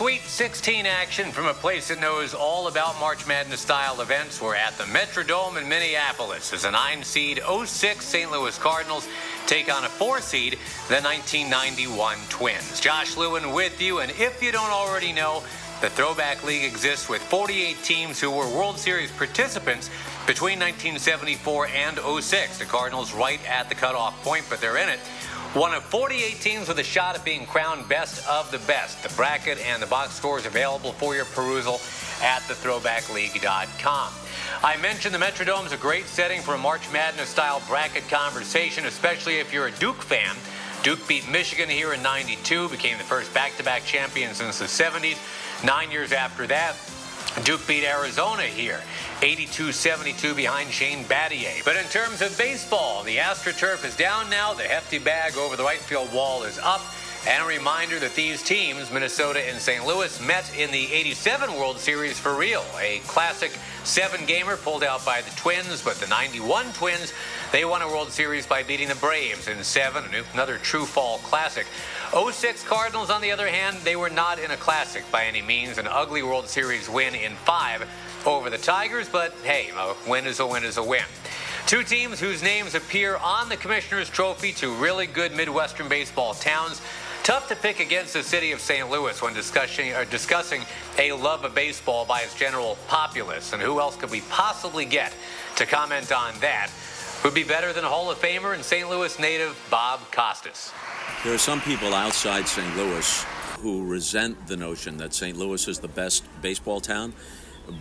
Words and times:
Sweet 0.00 0.22
16 0.22 0.86
action 0.86 1.30
from 1.30 1.44
a 1.44 1.52
place 1.52 1.88
that 1.88 2.00
knows 2.00 2.32
all 2.32 2.68
about 2.68 2.98
March 2.98 3.26
Madness 3.26 3.60
style 3.60 4.00
events. 4.00 4.40
We're 4.40 4.54
at 4.54 4.78
the 4.78 4.84
Metrodome 4.84 5.60
in 5.60 5.68
Minneapolis 5.68 6.54
as 6.54 6.64
a 6.64 6.70
nine 6.70 7.02
seed 7.02 7.38
06 7.46 8.02
St. 8.02 8.32
Louis 8.32 8.56
Cardinals 8.56 9.06
take 9.46 9.70
on 9.70 9.84
a 9.84 9.90
four 9.90 10.22
seed, 10.22 10.54
the 10.88 11.02
1991 11.02 12.16
Twins. 12.30 12.80
Josh 12.80 13.18
Lewin 13.18 13.52
with 13.52 13.78
you, 13.82 13.98
and 13.98 14.10
if 14.12 14.42
you 14.42 14.52
don't 14.52 14.70
already 14.70 15.12
know, 15.12 15.42
the 15.82 15.90
Throwback 15.90 16.44
League 16.44 16.64
exists 16.64 17.10
with 17.10 17.20
48 17.24 17.76
teams 17.82 18.18
who 18.18 18.30
were 18.30 18.48
World 18.48 18.78
Series 18.78 19.10
participants 19.12 19.90
between 20.26 20.58
1974 20.58 21.66
and 21.66 21.98
06. 21.98 22.58
The 22.58 22.64
Cardinals 22.64 23.12
right 23.12 23.40
at 23.46 23.68
the 23.68 23.74
cutoff 23.74 24.22
point, 24.24 24.46
but 24.48 24.62
they're 24.62 24.78
in 24.78 24.88
it. 24.88 25.00
One 25.54 25.74
of 25.74 25.82
48 25.82 26.40
teams 26.40 26.68
with 26.68 26.78
a 26.78 26.84
shot 26.84 27.16
at 27.16 27.24
being 27.24 27.44
crowned 27.44 27.88
best 27.88 28.24
of 28.28 28.48
the 28.52 28.60
best. 28.68 29.02
The 29.02 29.12
bracket 29.16 29.58
and 29.66 29.82
the 29.82 29.86
box 29.88 30.12
scores 30.12 30.46
available 30.46 30.92
for 30.92 31.16
your 31.16 31.24
perusal 31.24 31.80
at 32.22 32.42
thethrowbackleague.com. 32.42 34.12
I 34.62 34.76
mentioned 34.76 35.12
the 35.12 35.18
Metrodome 35.18 35.66
is 35.66 35.72
a 35.72 35.76
great 35.76 36.06
setting 36.06 36.40
for 36.40 36.54
a 36.54 36.58
March 36.58 36.92
Madness 36.92 37.30
style 37.30 37.60
bracket 37.66 38.08
conversation, 38.08 38.86
especially 38.86 39.38
if 39.40 39.52
you're 39.52 39.66
a 39.66 39.72
Duke 39.72 40.02
fan. 40.02 40.36
Duke 40.84 41.04
beat 41.08 41.28
Michigan 41.28 41.68
here 41.68 41.94
in 41.94 42.00
92, 42.00 42.68
became 42.68 42.96
the 42.96 43.02
first 43.02 43.34
back 43.34 43.56
to 43.56 43.64
back 43.64 43.84
champion 43.84 44.34
since 44.34 44.60
the 44.60 44.66
70s. 44.66 45.18
Nine 45.64 45.90
years 45.90 46.12
after 46.12 46.46
that, 46.46 46.76
Duke 47.44 47.66
beat 47.66 47.84
Arizona 47.84 48.42
here, 48.42 48.80
82-72 49.20 50.34
behind 50.36 50.70
Shane 50.70 51.04
Battier. 51.04 51.64
But 51.64 51.76
in 51.76 51.84
terms 51.86 52.22
of 52.22 52.36
baseball, 52.36 53.02
the 53.02 53.16
AstroTurf 53.16 53.84
is 53.84 53.96
down 53.96 54.28
now. 54.28 54.52
The 54.52 54.64
hefty 54.64 54.98
bag 54.98 55.36
over 55.36 55.56
the 55.56 55.62
right 55.62 55.78
field 55.78 56.12
wall 56.12 56.42
is 56.42 56.58
up. 56.58 56.82
And 57.26 57.42
a 57.42 57.46
reminder 57.46 57.98
that 57.98 58.14
these 58.14 58.42
teams, 58.42 58.90
Minnesota 58.90 59.46
and 59.46 59.58
St. 59.58 59.86
Louis, 59.86 60.20
met 60.22 60.50
in 60.56 60.70
the 60.70 60.90
87 60.90 61.54
World 61.54 61.78
Series 61.78 62.18
for 62.18 62.34
real. 62.34 62.64
A 62.80 63.00
classic 63.06 63.52
seven-gamer 63.84 64.56
pulled 64.56 64.82
out 64.82 65.04
by 65.04 65.20
the 65.20 65.30
Twins, 65.36 65.82
but 65.82 65.96
the 65.96 66.06
91 66.06 66.72
Twins, 66.72 67.12
they 67.52 67.64
won 67.64 67.82
a 67.82 67.88
World 67.88 68.12
Series 68.12 68.46
by 68.46 68.62
beating 68.62 68.88
the 68.88 68.94
Braves 68.94 69.48
in 69.48 69.62
seven, 69.64 70.04
another 70.34 70.58
true 70.58 70.84
fall 70.84 71.18
classic. 71.18 71.66
06 72.12 72.62
Cardinals, 72.64 73.10
on 73.10 73.20
the 73.20 73.32
other 73.32 73.48
hand, 73.48 73.76
they 73.82 73.96
were 73.96 74.10
not 74.10 74.38
in 74.38 74.52
a 74.52 74.56
classic 74.56 75.04
by 75.10 75.24
any 75.24 75.42
means. 75.42 75.76
An 75.76 75.88
ugly 75.88 76.22
World 76.22 76.48
Series 76.48 76.88
win 76.88 77.14
in 77.14 77.32
five 77.32 77.88
over 78.24 78.50
the 78.50 78.58
Tigers, 78.58 79.08
but 79.08 79.32
hey, 79.42 79.70
a 79.76 79.94
win 80.08 80.26
is 80.26 80.38
a 80.38 80.46
win 80.46 80.64
is 80.64 80.76
a 80.76 80.82
win. 80.82 81.04
Two 81.66 81.82
teams 81.82 82.20
whose 82.20 82.42
names 82.42 82.74
appear 82.74 83.16
on 83.16 83.48
the 83.48 83.56
Commissioner's 83.56 84.08
Trophy 84.08 84.52
to 84.54 84.72
really 84.74 85.06
good 85.06 85.34
Midwestern 85.34 85.88
baseball 85.88 86.34
towns. 86.34 86.80
Tough 87.22 87.48
to 87.48 87.56
pick 87.56 87.80
against 87.80 88.14
the 88.14 88.22
city 88.22 88.50
of 88.52 88.60
St. 88.60 88.90
Louis 88.90 89.20
when 89.20 89.34
discussing, 89.34 89.92
discussing 90.10 90.62
a 90.98 91.12
love 91.12 91.44
of 91.44 91.54
baseball 91.54 92.04
by 92.06 92.22
its 92.22 92.34
general 92.34 92.78
populace. 92.88 93.52
And 93.52 93.60
who 93.60 93.78
else 93.78 93.94
could 93.94 94.10
we 94.10 94.22
possibly 94.22 94.84
get 94.84 95.12
to 95.56 95.66
comment 95.66 96.10
on 96.12 96.32
that? 96.40 96.70
Would 97.22 97.34
be 97.34 97.44
better 97.44 97.74
than 97.74 97.84
Hall 97.84 98.10
of 98.10 98.18
Famer 98.18 98.54
and 98.54 98.64
St. 98.64 98.88
Louis 98.88 99.18
native 99.18 99.54
Bob 99.70 100.00
Costas. 100.10 100.72
There 101.22 101.34
are 101.34 101.38
some 101.38 101.60
people 101.60 101.92
outside 101.92 102.48
St. 102.48 102.74
Louis 102.78 103.26
who 103.58 103.84
resent 103.84 104.46
the 104.46 104.56
notion 104.56 104.96
that 104.96 105.12
St. 105.12 105.36
Louis 105.36 105.68
is 105.68 105.80
the 105.80 105.88
best 105.88 106.24
baseball 106.40 106.80
town, 106.80 107.12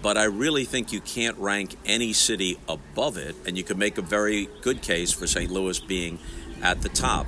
but 0.02 0.18
I 0.18 0.26
really 0.26 0.66
think 0.66 0.92
you 0.92 1.00
can't 1.00 1.38
rank 1.38 1.78
any 1.86 2.12
city 2.12 2.60
above 2.68 3.16
it, 3.16 3.34
and 3.48 3.58
you 3.58 3.64
could 3.64 3.78
make 3.78 3.98
a 3.98 4.02
very 4.02 4.50
good 4.60 4.82
case 4.82 5.14
for 5.14 5.26
St. 5.26 5.50
Louis 5.50 5.80
being 5.80 6.20
at 6.62 6.82
the 6.82 6.90
top. 6.90 7.26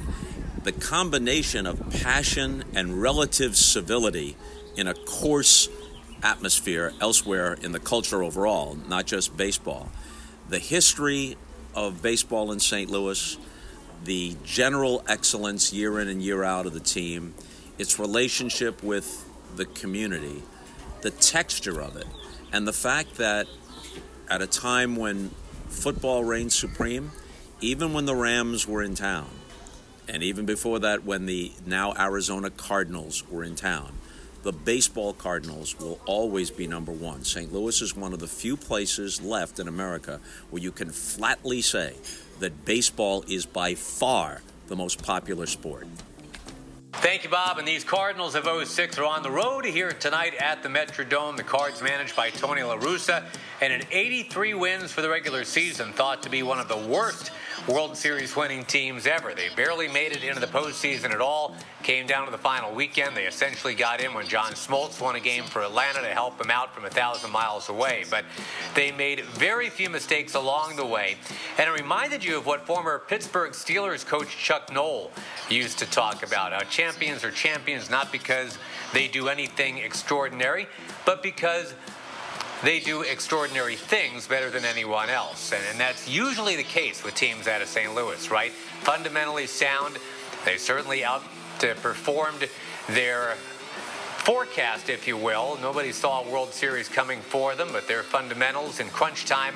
The 0.66 0.74
combination 0.74 1.66
of 1.66 1.90
passion 2.02 2.66
and 2.76 3.02
relative 3.02 3.56
civility 3.56 4.36
in 4.76 4.86
a 4.86 4.94
coarse 4.94 5.70
atmosphere 6.22 6.92
elsewhere 7.00 7.54
in 7.62 7.72
the 7.72 7.80
culture 7.80 8.22
overall, 8.22 8.78
not 8.90 9.06
just 9.06 9.38
baseball. 9.38 9.90
The 10.50 10.60
history 10.60 11.38
of 11.76 12.02
baseball 12.02 12.52
in 12.52 12.60
St. 12.60 12.90
Louis, 12.90 13.38
the 14.04 14.36
general 14.44 15.04
excellence 15.08 15.72
year 15.72 16.00
in 16.00 16.08
and 16.08 16.22
year 16.22 16.44
out 16.44 16.66
of 16.66 16.74
the 16.74 16.80
team, 16.80 17.34
its 17.78 18.00
relationship 18.00 18.84
with 18.84 19.30
the 19.56 19.66
community, 19.66 20.42
the 21.02 21.12
texture 21.12 21.82
of 21.82 21.96
it, 21.96 22.08
and 22.52 22.68
the 22.68 22.74
fact 22.74 23.16
that 23.16 23.48
at 24.30 24.42
a 24.42 24.48
time 24.48 24.96
when 24.96 25.30
football 25.68 26.24
reigned 26.24 26.54
supreme, 26.54 27.12
even 27.60 27.94
when 27.94 28.06
the 28.06 28.16
Rams 28.16 28.68
were 28.68 28.82
in 28.82 28.96
town, 28.96 29.30
and 30.08 30.24
even 30.24 30.46
before 30.46 30.80
that, 30.80 31.06
when 31.06 31.26
the 31.26 31.52
now 31.66 31.94
Arizona 31.98 32.50
Cardinals 32.50 33.28
were 33.30 33.44
in 33.44 33.56
town, 33.56 33.94
the 34.44 34.52
baseball 34.52 35.14
Cardinals 35.14 35.78
will 35.80 36.00
always 36.06 36.50
be 36.50 36.68
number 36.68 36.92
one. 36.92 37.24
St. 37.24 37.54
Louis 37.54 37.82
is 37.82 37.96
one 37.96 38.14
of 38.14 38.20
the 38.20 38.28
few 38.28 38.58
places 38.58 39.22
left 39.22 39.60
in 39.60 39.68
America 39.68 40.20
where 40.50 40.62
you 40.62 40.72
can 40.72 40.90
flatly 40.90 41.62
say 41.62 41.96
that 42.40 42.66
baseball 42.66 43.24
is 43.28 43.46
by 43.46 43.76
far 43.76 44.42
the 44.68 44.76
most 44.76 45.04
popular 45.04 45.46
sport. 45.46 45.88
Thank 46.94 47.24
you, 47.24 47.30
Bob. 47.30 47.58
And 47.58 47.68
these 47.68 47.84
Cardinals 47.84 48.36
of 48.36 48.48
06 48.68 48.98
are 49.00 49.06
on 49.06 49.24
the 49.24 49.32
road 49.32 49.66
here 49.66 49.92
tonight 49.92 50.36
at 50.36 50.62
the 50.62 50.70
Metrodome. 50.70 51.38
The 51.38 51.44
Cards 51.44 51.82
managed 51.82 52.16
by 52.16 52.30
Tony 52.30 52.64
La 52.64 52.78
Russa 52.78 53.26
and 53.62 53.72
an 53.72 53.84
83 53.92 54.56
wins 54.56 54.92
for 54.92 55.02
the 55.02 55.10
regular 55.10 55.46
season, 55.46 55.94
thought 55.94 56.24
to 56.24 56.30
be 56.30 56.42
one 56.42 56.60
of 56.60 56.68
the 56.68 56.78
worst 56.78 57.32
World 57.68 57.96
Series 57.96 58.36
winning 58.36 58.66
teams 58.66 59.06
ever. 59.06 59.36
They 59.36 59.50
barely 59.56 59.88
made 59.88 60.14
it 60.14 60.24
into 60.24 60.40
the 60.40 60.48
postseason 60.48 61.12
at 61.12 61.22
all. 61.22 61.56
Came 61.84 62.08
down 62.08 62.26
to 62.26 62.32
the 62.32 62.38
final 62.40 62.74
weekend. 62.74 63.16
They 63.16 63.28
essentially 63.28 63.76
got 63.76 64.02
in 64.02 64.16
when 64.16 64.28
John 64.28 64.54
Smoltz 64.54 65.00
won 65.00 65.16
a 65.16 65.20
game 65.20 65.44
for 65.44 65.62
Atlanta 65.62 66.02
to 66.02 66.08
help 66.08 66.40
them 66.40 66.50
out 66.50 66.74
from 66.74 66.86
a 66.86 66.90
thousand 66.90 67.30
miles 67.30 67.70
away. 67.70 68.04
But 68.10 68.26
they 68.74 68.92
made 68.92 69.26
very 69.26 69.70
few 69.70 69.92
mistakes 69.92 70.34
along 70.34 70.76
the 70.76 70.86
way. 70.86 71.18
And 71.60 71.70
it 71.70 71.74
reminded 71.80 72.24
you 72.24 72.36
of 72.36 72.48
what 72.48 72.66
former 72.66 72.98
Pittsburgh 72.98 73.52
Steelers 73.52 74.04
coach 74.04 74.36
Chuck 74.36 74.74
Noll 74.74 75.12
used 75.48 75.78
to 75.80 75.86
talk 75.86 76.26
about. 76.26 76.54
How 76.54 76.62
champions 76.62 77.24
are 77.24 77.32
champions 77.32 77.92
not 77.92 78.12
because 78.12 78.58
they 78.92 79.08
do 79.08 79.28
anything 79.30 79.78
extraordinary, 79.78 80.68
but 81.06 81.22
because 81.22 81.76
they 82.64 82.80
do 82.80 83.02
extraordinary 83.02 83.76
things 83.76 84.28
better 84.28 84.50
than 84.50 84.66
anyone 84.66 85.10
else. 85.10 85.52
And, 85.52 85.62
and, 85.70 85.80
that's 85.80 86.08
usually 86.08 86.56
the 86.56 86.64
case 86.64 87.04
with 87.04 87.16
teams 87.16 87.48
out 87.48 87.62
of 87.62 87.68
St. 87.68 87.94
Louis, 87.96 88.30
right? 88.30 88.52
Fundamentally 88.52 89.48
sound. 89.48 89.98
They 90.46 90.58
certainly 90.58 91.02
outperformed 91.02 92.50
their 92.88 93.36
forecast, 94.24 94.90
if 94.90 95.08
you 95.08 95.18
will. 95.18 95.58
Nobody 95.62 95.92
saw 95.92 96.24
a 96.24 96.32
World 96.32 96.54
Series 96.54 96.88
coming 96.88 97.20
for 97.20 97.56
them, 97.56 97.70
but 97.72 97.88
their 97.88 98.04
fundamentals 98.04 98.80
in 98.80 98.88
crunch 98.90 99.26
time 99.26 99.56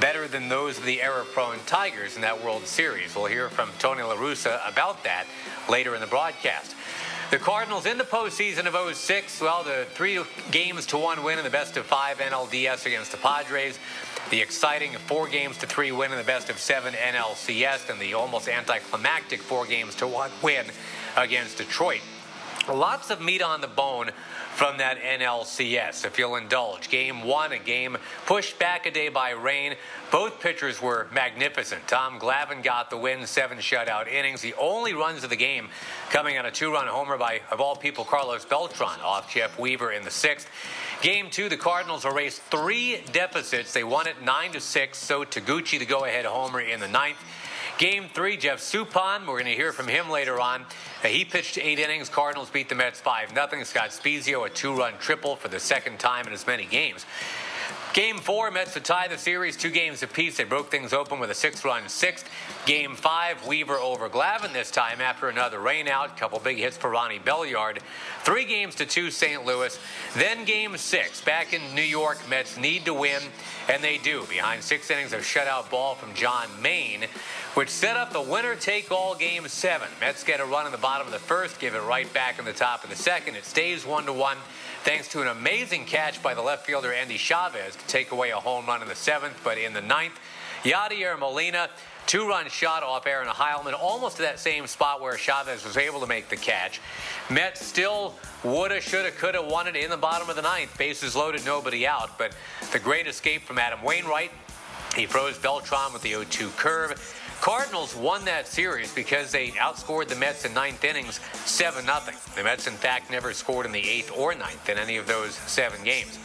better 0.00 0.28
than 0.28 0.48
those 0.48 0.78
of 0.78 0.84
the 0.84 1.02
error-prone 1.02 1.58
Tigers 1.66 2.16
in 2.16 2.22
that 2.22 2.44
World 2.44 2.66
Series. 2.66 3.14
We'll 3.14 3.26
hear 3.26 3.48
from 3.48 3.70
Tony 3.78 4.02
La 4.02 4.16
Russa 4.16 4.60
about 4.68 5.02
that 5.04 5.26
later 5.68 5.94
in 5.94 6.00
the 6.00 6.06
broadcast. 6.06 6.74
The 7.30 7.38
Cardinals 7.38 7.86
in 7.86 7.98
the 7.98 8.04
postseason 8.04 8.66
of 8.66 8.96
06, 8.96 9.40
well, 9.40 9.64
the 9.64 9.86
three 9.94 10.20
games 10.50 10.86
to 10.86 10.98
one 10.98 11.24
win 11.24 11.38
in 11.38 11.44
the 11.44 11.50
best 11.50 11.76
of 11.76 11.86
five 11.86 12.18
NLDS 12.18 12.86
against 12.86 13.12
the 13.12 13.16
Padres, 13.16 13.78
the 14.30 14.40
exciting 14.40 14.92
four 14.92 15.26
games 15.26 15.56
to 15.58 15.66
three 15.66 15.90
win 15.90 16.12
in 16.12 16.18
the 16.18 16.24
best 16.24 16.50
of 16.50 16.58
seven 16.58 16.92
NLCS, 16.92 17.90
and 17.90 17.98
the 17.98 18.14
almost 18.14 18.48
anticlimactic 18.48 19.40
four 19.40 19.66
games 19.66 19.94
to 19.96 20.06
one 20.06 20.30
win 20.42 20.66
against 21.16 21.58
Detroit. 21.58 22.02
Lots 22.68 23.10
of 23.10 23.20
meat 23.20 23.42
on 23.42 23.60
the 23.60 23.66
bone 23.66 24.10
from 24.54 24.78
that 24.78 24.98
NLCS, 24.98 26.06
if 26.06 26.18
you'll 26.18 26.36
indulge. 26.36 26.88
Game 26.88 27.22
one, 27.22 27.52
a 27.52 27.58
game 27.58 27.98
pushed 28.24 28.58
back 28.58 28.86
a 28.86 28.90
day 28.90 29.08
by 29.08 29.30
rain. 29.30 29.74
Both 30.10 30.40
pitchers 30.40 30.80
were 30.80 31.08
magnificent. 31.12 31.86
Tom 31.88 32.18
Glavine 32.18 32.62
got 32.62 32.88
the 32.88 32.96
win, 32.96 33.26
seven 33.26 33.58
shutout 33.58 34.08
innings. 34.08 34.40
The 34.40 34.54
only 34.54 34.94
runs 34.94 35.24
of 35.24 35.30
the 35.30 35.36
game 35.36 35.68
coming 36.10 36.38
on 36.38 36.46
a 36.46 36.50
two-run 36.50 36.86
homer 36.86 37.18
by, 37.18 37.40
of 37.50 37.60
all 37.60 37.76
people, 37.76 38.04
Carlos 38.04 38.44
Beltran 38.46 39.00
off 39.02 39.32
Jeff 39.32 39.58
Weaver 39.58 39.92
in 39.92 40.04
the 40.04 40.10
sixth. 40.10 40.48
Game 41.02 41.28
two, 41.30 41.50
the 41.50 41.56
Cardinals 41.56 42.06
erased 42.06 42.40
three 42.42 43.02
deficits. 43.12 43.74
They 43.74 43.84
won 43.84 44.06
it 44.06 44.22
nine 44.22 44.52
to 44.52 44.60
six. 44.60 44.98
So 44.98 45.24
Taguchi, 45.24 45.78
the 45.78 45.84
go-ahead 45.84 46.24
homer 46.24 46.60
in 46.60 46.80
the 46.80 46.88
ninth. 46.88 47.18
Game 47.76 48.08
three, 48.14 48.36
Jeff 48.36 48.60
Suppan. 48.60 49.26
We're 49.26 49.34
going 49.34 49.46
to 49.46 49.54
hear 49.54 49.72
from 49.72 49.88
him 49.88 50.08
later 50.08 50.40
on. 50.40 50.62
Uh, 51.02 51.08
he 51.08 51.24
pitched 51.24 51.58
eight 51.58 51.80
innings. 51.80 52.08
Cardinals 52.08 52.48
beat 52.48 52.68
the 52.68 52.76
Mets 52.76 53.00
5 53.00 53.30
0. 53.30 53.64
Scott 53.64 53.90
Spiezio, 53.90 54.46
a 54.46 54.48
two 54.48 54.72
run 54.72 54.94
triple 55.00 55.34
for 55.34 55.48
the 55.48 55.58
second 55.58 55.98
time 55.98 56.28
in 56.28 56.32
as 56.32 56.46
many 56.46 56.66
games. 56.66 57.04
Game 57.94 58.18
four, 58.18 58.50
Mets 58.50 58.74
to 58.74 58.80
tie 58.80 59.06
the 59.06 59.16
series, 59.16 59.56
two 59.56 59.70
games 59.70 60.02
apiece. 60.02 60.36
They 60.36 60.42
broke 60.42 60.68
things 60.68 60.92
open 60.92 61.20
with 61.20 61.30
a 61.30 61.34
six-run 61.34 61.88
sixth. 61.88 62.28
Game 62.66 62.96
five, 62.96 63.46
Weaver 63.46 63.76
over 63.76 64.08
Glavine 64.08 64.52
this 64.52 64.72
time 64.72 65.00
after 65.00 65.28
another 65.28 65.58
rainout. 65.58 66.16
Couple 66.16 66.40
big 66.40 66.56
hits 66.56 66.76
for 66.76 66.90
Ronnie 66.90 67.20
Belliard. 67.20 67.78
Three 68.24 68.46
games 68.46 68.74
to 68.76 68.84
two, 68.84 69.12
St. 69.12 69.46
Louis. 69.46 69.78
Then 70.16 70.44
game 70.44 70.76
six, 70.76 71.20
back 71.20 71.54
in 71.54 71.62
New 71.76 71.82
York, 71.82 72.18
Mets 72.28 72.58
need 72.58 72.84
to 72.86 72.94
win, 72.94 73.22
and 73.68 73.80
they 73.84 73.98
do. 73.98 74.24
Behind 74.28 74.60
six 74.60 74.90
innings 74.90 75.12
of 75.12 75.20
shutout 75.20 75.70
ball 75.70 75.94
from 75.94 76.14
John 76.14 76.48
Maine, 76.60 77.04
which 77.54 77.68
set 77.68 77.96
up 77.96 78.12
the 78.12 78.20
winner-take-all 78.20 79.14
game 79.14 79.46
seven. 79.46 79.86
Mets 80.00 80.24
get 80.24 80.40
a 80.40 80.44
run 80.44 80.66
in 80.66 80.72
the 80.72 80.78
bottom 80.78 81.06
of 81.06 81.12
the 81.12 81.20
first, 81.20 81.60
give 81.60 81.76
it 81.76 81.82
right 81.82 82.12
back 82.12 82.40
in 82.40 82.44
the 82.44 82.52
top 82.52 82.82
of 82.82 82.90
the 82.90 82.96
second. 82.96 83.36
It 83.36 83.44
stays 83.44 83.86
one 83.86 84.06
to 84.06 84.12
one 84.12 84.38
thanks 84.84 85.08
to 85.08 85.22
an 85.22 85.28
amazing 85.28 85.86
catch 85.86 86.22
by 86.22 86.34
the 86.34 86.42
left 86.42 86.66
fielder 86.66 86.92
Endy 86.92 87.16
Chavez 87.16 87.74
to 87.74 87.86
take 87.86 88.12
away 88.12 88.30
a 88.30 88.36
home 88.36 88.66
run 88.66 88.82
in 88.82 88.88
the 88.88 88.94
seventh. 88.94 89.40
But 89.42 89.56
in 89.56 89.72
the 89.72 89.80
ninth, 89.80 90.12
Yadier 90.62 91.18
Molina, 91.18 91.70
two 92.06 92.28
run 92.28 92.50
shot 92.50 92.82
off 92.82 93.06
Aaron 93.06 93.26
Heilman, 93.26 93.72
almost 93.72 94.16
to 94.16 94.22
that 94.22 94.38
same 94.38 94.66
spot 94.66 95.00
where 95.00 95.16
Chavez 95.16 95.64
was 95.64 95.78
able 95.78 96.00
to 96.00 96.06
make 96.06 96.28
the 96.28 96.36
catch. 96.36 96.82
Mets 97.30 97.64
still 97.64 98.14
woulda, 98.44 98.78
shoulda, 98.82 99.10
coulda 99.10 99.40
won 99.40 99.66
it 99.66 99.74
in 99.74 99.88
the 99.88 99.96
bottom 99.96 100.28
of 100.28 100.36
the 100.36 100.42
ninth. 100.42 100.76
Bases 100.76 101.16
loaded, 101.16 101.46
nobody 101.46 101.86
out. 101.86 102.18
But 102.18 102.36
the 102.70 102.78
great 102.78 103.06
escape 103.06 103.42
from 103.44 103.58
Adam 103.58 103.82
Wainwright. 103.82 104.32
He 104.94 105.06
froze 105.06 105.38
Beltran 105.38 105.94
with 105.94 106.02
the 106.02 106.10
0 106.10 106.24
2 106.28 106.50
curve. 106.50 106.92
Cardinals 107.44 107.94
won 107.94 108.24
that 108.24 108.48
series 108.48 108.90
because 108.94 109.30
they 109.30 109.48
outscored 109.48 110.08
the 110.08 110.14
Mets 110.14 110.46
in 110.46 110.54
ninth 110.54 110.82
innings 110.82 111.20
7 111.44 111.84
0. 111.84 111.98
The 112.34 112.42
Mets, 112.42 112.66
in 112.66 112.72
fact, 112.72 113.10
never 113.10 113.34
scored 113.34 113.66
in 113.66 113.72
the 113.72 113.86
eighth 113.86 114.10
or 114.16 114.34
ninth 114.34 114.66
in 114.70 114.78
any 114.78 114.96
of 114.96 115.06
those 115.06 115.34
seven 115.34 115.84
games. 115.84 116.18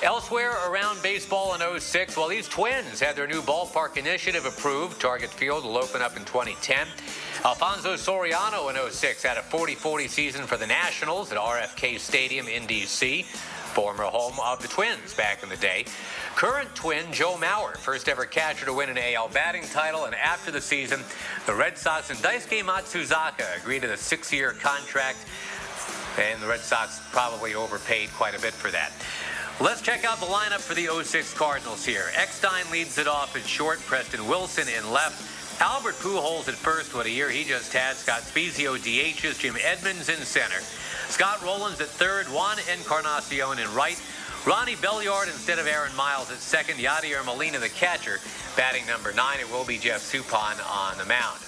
Elsewhere 0.00 0.52
around 0.68 1.02
baseball 1.02 1.56
in 1.56 1.80
06, 1.80 2.16
well, 2.16 2.28
these 2.28 2.46
Twins 2.46 3.00
had 3.00 3.16
their 3.16 3.26
new 3.26 3.42
ballpark 3.42 3.96
initiative 3.96 4.46
approved. 4.46 5.00
Target 5.00 5.30
Field 5.30 5.64
will 5.64 5.76
open 5.76 6.02
up 6.02 6.16
in 6.16 6.24
2010. 6.24 6.86
Alfonso 7.44 7.94
Soriano 7.94 8.70
in 8.70 8.92
06 8.92 9.24
had 9.24 9.38
a 9.38 9.42
40 9.42 9.74
40 9.74 10.06
season 10.06 10.46
for 10.46 10.56
the 10.56 10.68
Nationals 10.68 11.32
at 11.32 11.38
RFK 11.38 11.98
Stadium 11.98 12.46
in 12.46 12.64
D.C 12.66 13.26
former 13.70 14.04
home 14.04 14.34
of 14.42 14.60
the 14.60 14.68
Twins 14.68 15.14
back 15.14 15.42
in 15.42 15.48
the 15.48 15.56
day. 15.56 15.84
Current 16.34 16.74
twin 16.74 17.12
Joe 17.12 17.36
Mauer, 17.40 17.76
first 17.76 18.08
ever 18.08 18.24
catcher 18.24 18.66
to 18.66 18.72
win 18.72 18.90
an 18.90 18.98
AL 18.98 19.28
batting 19.28 19.64
title, 19.64 20.04
and 20.04 20.14
after 20.14 20.50
the 20.50 20.60
season, 20.60 21.00
the 21.46 21.54
Red 21.54 21.78
Sox 21.78 22.10
and 22.10 22.18
Daisuke 22.20 22.62
Matsuzaka 22.62 23.60
agreed 23.60 23.82
to 23.82 23.88
the 23.88 23.96
six-year 23.96 24.52
contract, 24.52 25.18
and 26.18 26.40
the 26.42 26.46
Red 26.46 26.60
Sox 26.60 27.00
probably 27.12 27.54
overpaid 27.54 28.10
quite 28.14 28.36
a 28.36 28.40
bit 28.40 28.52
for 28.52 28.70
that. 28.70 28.92
Let's 29.60 29.82
check 29.82 30.04
out 30.04 30.18
the 30.18 30.26
lineup 30.26 30.60
for 30.60 30.74
the 30.74 30.88
06 31.02 31.34
Cardinals 31.34 31.84
here. 31.84 32.06
Eckstein 32.14 32.70
leads 32.72 32.98
it 32.98 33.06
off 33.06 33.36
at 33.36 33.46
short, 33.46 33.78
Preston 33.80 34.26
Wilson 34.26 34.66
in 34.68 34.90
left, 34.90 35.60
Albert 35.60 35.96
Pujols 35.96 36.48
at 36.48 36.54
first, 36.54 36.94
what 36.94 37.04
a 37.04 37.10
year 37.10 37.28
he 37.28 37.44
just 37.44 37.70
had. 37.74 37.94
Scott 37.94 38.22
Spiezio 38.22 38.78
DHs, 38.78 39.38
Jim 39.38 39.56
Edmonds 39.62 40.08
in 40.08 40.16
center. 40.16 40.60
Scott 41.10 41.42
Rolen 41.42 41.72
at 41.72 41.80
third, 41.80 42.26
Juan 42.26 42.56
Encarnacion 42.72 43.58
in 43.58 43.74
right. 43.74 44.00
Ronnie 44.46 44.76
Belliard 44.76 45.26
instead 45.26 45.58
of 45.58 45.66
Aaron 45.66 45.94
Miles 45.96 46.30
at 46.30 46.38
second. 46.38 46.76
Yadier 46.76 47.24
Molina, 47.26 47.58
the 47.58 47.68
catcher, 47.68 48.20
batting 48.56 48.86
number 48.86 49.12
nine. 49.12 49.40
It 49.40 49.50
will 49.50 49.64
be 49.64 49.76
Jeff 49.76 50.00
Suppan 50.00 50.64
on 50.70 50.96
the 50.98 51.04
mound. 51.04 51.40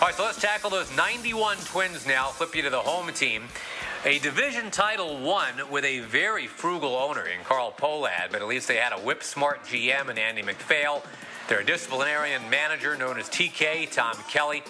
All 0.00 0.08
right, 0.08 0.14
so 0.14 0.24
let's 0.24 0.40
tackle 0.40 0.70
those 0.70 0.94
91 0.96 1.56
Twins 1.58 2.04
now. 2.04 2.26
Flip 2.26 2.54
you 2.56 2.62
to 2.62 2.70
the 2.70 2.80
home 2.80 3.10
team. 3.14 3.44
A 4.04 4.18
division 4.18 4.70
title 4.70 5.18
won 5.18 5.54
with 5.70 5.84
a 5.84 6.00
very 6.00 6.48
frugal 6.48 6.96
owner 6.96 7.26
in 7.26 7.42
Carl 7.44 7.72
Pohlad, 7.78 8.32
but 8.32 8.42
at 8.42 8.48
least 8.48 8.66
they 8.66 8.76
had 8.76 8.92
a 8.92 8.98
whip 8.98 9.22
smart 9.22 9.64
GM 9.64 10.08
and 10.08 10.18
Andy 10.18 10.42
MacPhail. 10.42 11.02
Their 11.48 11.62
disciplinarian 11.62 12.50
manager 12.50 12.96
known 12.96 13.18
as 13.18 13.30
TK, 13.30 13.90
Tom 13.90 14.16
Kelly. 14.28 14.64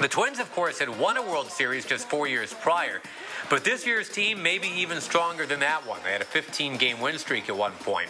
The 0.00 0.08
Twins, 0.08 0.38
of 0.38 0.50
course, 0.52 0.78
had 0.78 0.88
won 0.98 1.16
a 1.16 1.22
World 1.22 1.50
Series 1.50 1.84
just 1.84 2.08
four 2.08 2.26
years 2.26 2.54
prior. 2.54 3.02
But 3.50 3.64
this 3.64 3.86
year's 3.86 4.08
team 4.08 4.42
may 4.42 4.58
be 4.58 4.68
even 4.68 5.00
stronger 5.00 5.46
than 5.46 5.60
that 5.60 5.86
one. 5.86 6.00
They 6.02 6.12
had 6.12 6.22
a 6.22 6.26
15 6.26 6.76
game 6.76 7.00
win 7.00 7.18
streak 7.18 7.48
at 7.48 7.56
one 7.56 7.72
point. 7.72 8.08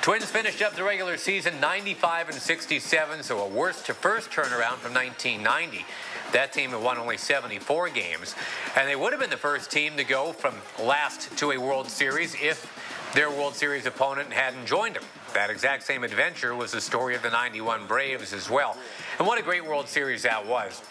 Twins 0.00 0.26
finished 0.26 0.62
up 0.62 0.74
the 0.74 0.84
regular 0.84 1.16
season 1.16 1.60
95 1.60 2.28
and 2.28 2.38
67, 2.38 3.22
so 3.24 3.40
a 3.40 3.48
worst 3.48 3.86
to 3.86 3.94
first 3.94 4.30
turnaround 4.30 4.76
from 4.76 4.94
1990. 4.94 5.84
That 6.32 6.52
team 6.52 6.70
had 6.70 6.82
won 6.82 6.98
only 6.98 7.16
74 7.16 7.90
games, 7.90 8.34
and 8.76 8.88
they 8.88 8.94
would 8.94 9.12
have 9.12 9.20
been 9.20 9.30
the 9.30 9.36
first 9.36 9.70
team 9.70 9.96
to 9.96 10.04
go 10.04 10.32
from 10.32 10.54
last 10.78 11.36
to 11.38 11.50
a 11.50 11.58
World 11.58 11.88
Series 11.88 12.34
if 12.40 12.72
their 13.14 13.30
World 13.30 13.54
Series 13.54 13.86
opponent 13.86 14.32
hadn't 14.32 14.66
joined 14.66 14.94
them. 14.94 15.04
That 15.34 15.50
exact 15.50 15.82
same 15.82 16.04
adventure 16.04 16.54
was 16.54 16.72
the 16.72 16.80
story 16.80 17.16
of 17.16 17.22
the 17.22 17.30
91 17.30 17.86
Braves 17.86 18.32
as 18.32 18.48
well. 18.48 18.76
And 19.18 19.26
what 19.26 19.38
a 19.38 19.42
great 19.42 19.64
World 19.64 19.88
Series 19.88 20.22
that 20.22 20.46
was. 20.46 20.82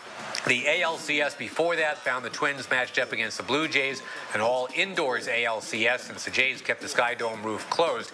The 0.47 0.63
ALCS 0.63 1.37
before 1.37 1.75
that 1.75 1.97
found 1.97 2.23
the 2.23 2.29
Twins 2.29 2.69
matched 2.69 2.97
up 2.99 3.11
against 3.11 3.35
the 3.35 3.43
Blue 3.43 3.67
Jays, 3.67 4.01
an 4.33 4.39
all 4.39 4.69
indoors 4.73 5.27
ALCS 5.27 5.99
since 5.99 6.23
the 6.23 6.31
Jays 6.31 6.61
kept 6.61 6.79
the 6.79 6.87
Sky 6.87 7.15
Dome 7.15 7.43
roof 7.43 7.69
closed. 7.69 8.11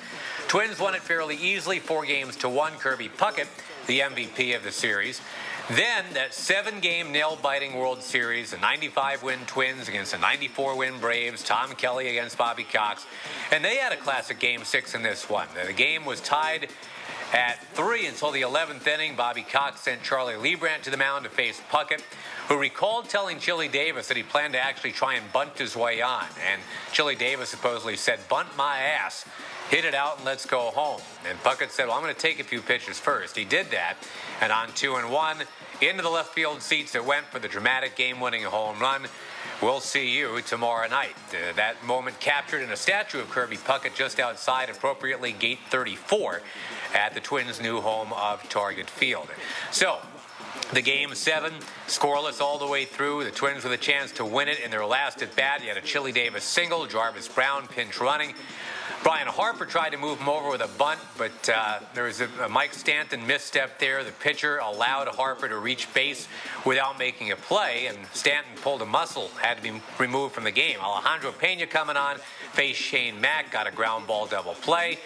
Twins 0.48 0.80
won 0.80 0.96
it 0.96 1.02
fairly 1.02 1.36
easily, 1.36 1.78
four 1.78 2.06
games 2.06 2.36
to 2.38 2.50
one. 2.50 2.74
Kirby 2.74 3.10
Puckett, 3.10 3.48
the 3.86 4.00
MVP 4.00 4.56
of 4.56 4.64
the 4.64 4.72
series. 4.72 5.22
Then 5.70 6.04
that 6.14 6.34
seven 6.34 6.82
game 6.82 7.12
nail 7.12 7.38
biting 7.42 7.78
World 7.78 8.04
Series, 8.04 8.52
the 8.52 8.58
95 8.58 9.24
win 9.24 9.40
Twins 9.46 9.88
against 9.88 10.12
the 10.12 10.18
94 10.18 10.76
win 10.76 11.00
Braves, 11.00 11.42
Tom 11.42 11.74
Kelly 11.76 12.10
against 12.10 12.38
Bobby 12.38 12.66
Cox. 12.66 13.06
And 13.52 13.64
they 13.64 13.78
had 13.78 13.94
a 13.94 13.98
classic 13.98 14.40
game 14.40 14.66
six 14.66 14.94
in 14.94 15.04
this 15.04 15.30
one. 15.30 15.48
The 15.66 15.72
game 15.72 16.04
was 16.04 16.20
tied 16.20 16.70
at 17.34 17.60
three 17.74 18.06
until 18.06 18.32
the 18.32 18.42
11th 18.42 18.86
inning, 18.86 19.16
Bobby 19.16 19.42
Cox 19.42 19.82
sent 19.82 20.04
Charlie 20.04 20.36
Leibrandt 20.36 20.84
to 20.84 20.92
the 20.92 20.98
mound 20.98 21.24
to 21.24 21.32
face 21.32 21.60
Puckett, 21.72 22.02
who 22.48 22.60
recalled 22.60 23.10
telling 23.10 23.40
Chili 23.40 23.68
Davis 23.68 24.08
that 24.08 24.18
he 24.18 24.24
planned 24.24 24.54
to 24.54 24.60
actually 24.60 24.92
try 24.92 25.16
and 25.16 25.34
bunt 25.34 25.58
his 25.58 25.76
way 25.76 26.02
on. 26.02 26.26
And 26.52 26.62
Chili 26.92 27.16
Davis 27.16 27.50
supposedly 27.50 27.96
said, 27.96 28.20
bunt 28.30 28.56
my 28.56 28.78
ass, 28.80 29.26
hit 29.70 29.84
it 29.84 29.96
out 29.96 30.18
and 30.18 30.26
let's 30.26 30.46
go 30.46 30.70
home. 30.72 31.02
And 31.28 31.38
Puckett 31.40 31.72
said, 31.72 31.88
well, 31.88 31.98
I'm 31.98 32.04
going 32.04 32.14
to 32.14 32.22
take 32.22 32.40
a 32.40 32.44
few 32.44 32.62
pitches 32.62 33.00
first. 33.00 33.36
He 33.36 33.46
did 33.46 33.72
that. 33.72 33.96
And 34.40 34.52
on 34.52 34.70
two 34.76 34.96
and 34.96 35.12
one, 35.12 35.38
into 35.82 36.04
the 36.04 36.10
left 36.10 36.34
field 36.34 36.62
seats 36.62 36.94
it 36.94 37.04
went 37.04 37.26
for 37.26 37.40
the 37.40 37.48
dramatic 37.48 37.96
game-winning 37.96 38.44
home 38.44 38.80
run. 38.80 39.04
We'll 39.62 39.80
see 39.80 40.10
you 40.16 40.42
tomorrow 40.42 40.88
night. 40.90 41.16
Uh, 41.30 41.54
that 41.56 41.84
moment 41.86 42.20
captured 42.20 42.62
in 42.62 42.72
a 42.72 42.76
statue 42.76 43.20
of 43.20 43.30
Kirby 43.30 43.58
Puckett 43.58 43.96
just 43.96 44.20
outside, 44.20 44.70
appropriately, 44.70 45.32
gate 45.32 45.60
34 45.70 46.42
at 46.94 47.14
the 47.14 47.20
Twins' 47.20 47.62
new 47.62 47.82
home 47.82 48.14
of 48.14 48.48
Target 48.50 48.90
Field. 48.90 49.28
So, 49.72 50.00
the 50.72 50.82
game 50.82 51.14
seven, 51.14 51.54
scoreless 51.88 52.42
all 52.42 52.58
the 52.58 52.68
way 52.68 52.86
through. 52.86 53.24
The 53.24 53.32
Twins 53.32 53.64
with 53.64 53.74
a 53.74 53.78
chance 53.78 54.12
to 54.14 54.26
win 54.26 54.48
it 54.48 54.60
in 54.60 54.72
their 54.72 54.86
last 54.86 55.22
at 55.22 55.36
bat. 55.36 55.62
You 55.62 55.70
had 55.70 55.78
a 55.78 55.82
Chili 55.82 56.12
Davis 56.12 56.44
single, 56.44 56.86
Jarvis 56.88 57.28
Brown 57.28 57.68
pinch 57.68 58.00
running. 58.00 58.34
Brian 59.04 59.28
Harper 59.28 59.66
tried 59.66 59.90
to 59.90 59.98
move 59.98 60.20
him 60.20 60.30
over 60.30 60.50
with 60.50 60.62
a 60.62 60.70
bunt, 60.78 61.00
but 61.18 61.50
uh, 61.50 61.80
there 61.94 62.06
was 62.06 62.22
a, 62.22 62.30
a, 62.42 62.50
Mike 62.50 62.74
Stanton 62.74 63.28
misstep 63.28 63.78
there. 63.78 64.04
The 64.04 64.12
pitcher 64.12 64.60
allowed 64.60 65.10
Harper 65.10 65.50
to 65.50 65.58
reach 65.58 65.94
base 65.94 66.28
without 66.66 66.98
making 66.98 67.32
a 67.32 67.36
play, 67.36 67.88
and 67.88 67.98
Stanton 68.14 68.54
pulled 68.62 68.82
a 68.82 68.86
muscle, 68.86 69.30
had 69.42 69.58
to 69.58 69.64
be 69.64 69.82
removed 70.00 70.34
from 70.34 70.46
the 70.46 70.52
game. 70.52 70.80
Alejandro 70.82 71.34
Pena 71.34 71.68
coming 71.68 71.98
on, 71.98 72.18
faced 72.54 72.80
Shane 72.80 73.20
Mack, 73.20 73.52
got 73.52 73.68
a 73.68 73.72
ground 73.72 74.08
ball 74.08 74.26
double 74.26 74.54
play. 74.54 75.00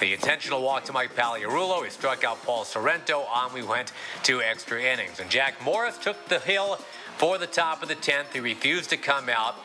The 0.00 0.14
intentional 0.14 0.62
walk 0.62 0.84
to 0.84 0.94
Mike 0.94 1.14
Pagliarulo. 1.14 1.84
He 1.84 1.90
struck 1.90 2.24
out 2.24 2.42
Paul 2.42 2.64
Sorrento. 2.64 3.20
On 3.30 3.52
we 3.52 3.62
went 3.62 3.92
to 4.22 4.40
extra 4.40 4.80
innings. 4.82 5.20
And 5.20 5.28
Jack 5.28 5.62
Morris 5.62 5.98
took 5.98 6.26
the 6.26 6.38
hill 6.38 6.76
for 7.18 7.36
the 7.36 7.46
top 7.46 7.82
of 7.82 7.88
the 7.88 7.94
10th. 7.94 8.32
He 8.32 8.40
refused 8.40 8.88
to 8.90 8.96
come 8.96 9.28
out. 9.28 9.56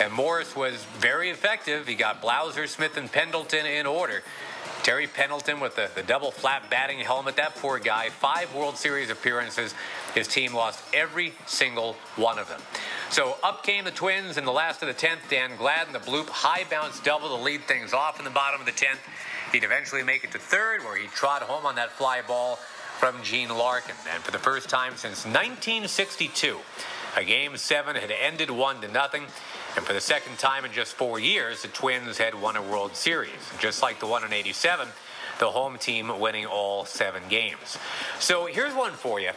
And 0.00 0.10
Morris 0.10 0.56
was 0.56 0.82
very 0.98 1.28
effective. 1.28 1.86
He 1.86 1.94
got 1.94 2.22
Blauser, 2.22 2.66
Smith, 2.66 2.96
and 2.96 3.12
Pendleton 3.12 3.66
in 3.66 3.84
order. 3.84 4.22
Terry 4.82 5.06
Pendleton 5.06 5.60
with 5.60 5.76
the, 5.76 5.90
the 5.94 6.02
double 6.02 6.30
flat 6.30 6.70
batting 6.70 6.98
helmet. 7.00 7.36
That 7.36 7.54
poor 7.56 7.78
guy, 7.78 8.08
five 8.08 8.52
World 8.54 8.78
Series 8.78 9.10
appearances. 9.10 9.74
His 10.14 10.26
team 10.26 10.54
lost 10.54 10.82
every 10.94 11.34
single 11.46 11.96
one 12.16 12.38
of 12.38 12.48
them. 12.48 12.62
So 13.10 13.36
up 13.42 13.62
came 13.62 13.84
the 13.84 13.90
Twins 13.90 14.38
in 14.38 14.46
the 14.46 14.52
last 14.52 14.82
of 14.82 14.88
the 14.88 14.94
10th. 14.94 15.28
Dan 15.28 15.54
Gladden, 15.58 15.92
the 15.92 15.98
bloop, 15.98 16.30
high 16.30 16.64
bounce 16.70 16.98
double 17.00 17.28
to 17.28 17.42
lead 17.42 17.64
things 17.64 17.92
off 17.92 18.18
in 18.18 18.24
the 18.24 18.30
bottom 18.30 18.58
of 18.58 18.66
the 18.66 18.72
10th. 18.72 18.98
He'd 19.52 19.64
eventually 19.64 20.02
make 20.02 20.24
it 20.24 20.32
to 20.32 20.38
third, 20.38 20.82
where 20.82 20.96
he 20.96 21.06
trot 21.08 21.42
home 21.42 21.66
on 21.66 21.74
that 21.74 21.90
fly 21.90 22.22
ball 22.22 22.56
from 22.98 23.22
Gene 23.22 23.50
Larkin. 23.50 23.94
And 24.12 24.22
for 24.22 24.30
the 24.30 24.38
first 24.38 24.68
time 24.68 24.96
since 24.96 25.24
1962, 25.24 26.58
a 27.16 27.24
game 27.24 27.56
seven 27.56 27.96
had 27.96 28.10
ended 28.10 28.50
one 28.50 28.80
to 28.80 28.88
nothing. 28.88 29.24
And 29.76 29.84
for 29.84 29.92
the 29.92 30.00
second 30.00 30.38
time 30.38 30.64
in 30.64 30.72
just 30.72 30.94
four 30.94 31.18
years, 31.18 31.62
the 31.62 31.68
Twins 31.68 32.16
had 32.16 32.40
won 32.40 32.56
a 32.56 32.62
World 32.62 32.96
Series. 32.96 33.32
Just 33.58 33.82
like 33.82 34.00
the 34.00 34.06
one 34.06 34.24
in 34.24 34.32
87, 34.32 34.88
the 35.38 35.50
home 35.50 35.76
team 35.78 36.18
winning 36.18 36.46
all 36.46 36.84
seven 36.84 37.22
games. 37.28 37.76
So 38.18 38.46
here's 38.46 38.74
one 38.74 38.92
for 38.92 39.20
you. 39.20 39.32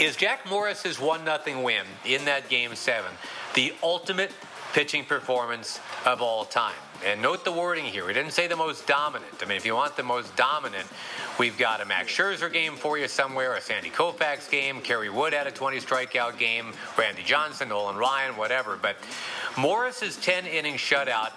Is 0.00 0.16
Jack 0.16 0.48
Morris's 0.48 1.00
1 1.00 1.24
0 1.44 1.62
win 1.62 1.84
in 2.04 2.24
that 2.26 2.48
game 2.48 2.74
seven 2.74 3.12
the 3.54 3.72
ultimate 3.82 4.30
pitching 4.72 5.04
performance 5.04 5.80
of 6.04 6.20
all 6.20 6.44
time? 6.44 6.74
And 7.04 7.20
note 7.20 7.44
the 7.44 7.52
wording 7.52 7.84
here. 7.84 8.06
We 8.06 8.12
didn't 8.12 8.32
say 8.32 8.46
the 8.46 8.56
most 8.56 8.86
dominant. 8.86 9.32
I 9.42 9.46
mean, 9.46 9.56
if 9.56 9.66
you 9.66 9.74
want 9.74 9.96
the 9.96 10.02
most 10.02 10.34
dominant, 10.36 10.86
we've 11.38 11.56
got 11.58 11.80
a 11.80 11.84
Max 11.84 12.10
Scherzer 12.10 12.52
game 12.52 12.74
for 12.74 12.98
you 12.98 13.08
somewhere, 13.08 13.54
a 13.54 13.60
Sandy 13.60 13.90
Koufax 13.90 14.50
game, 14.50 14.80
Kerry 14.80 15.10
Wood 15.10 15.32
had 15.32 15.46
a 15.46 15.50
20 15.50 15.78
strikeout 15.78 16.38
game, 16.38 16.72
Randy 16.98 17.22
Johnson, 17.22 17.68
Nolan 17.68 17.96
Ryan, 17.96 18.36
whatever. 18.36 18.78
But 18.80 18.96
Morris's 19.56 20.16
10 20.16 20.46
inning 20.46 20.74
shutout 20.74 21.32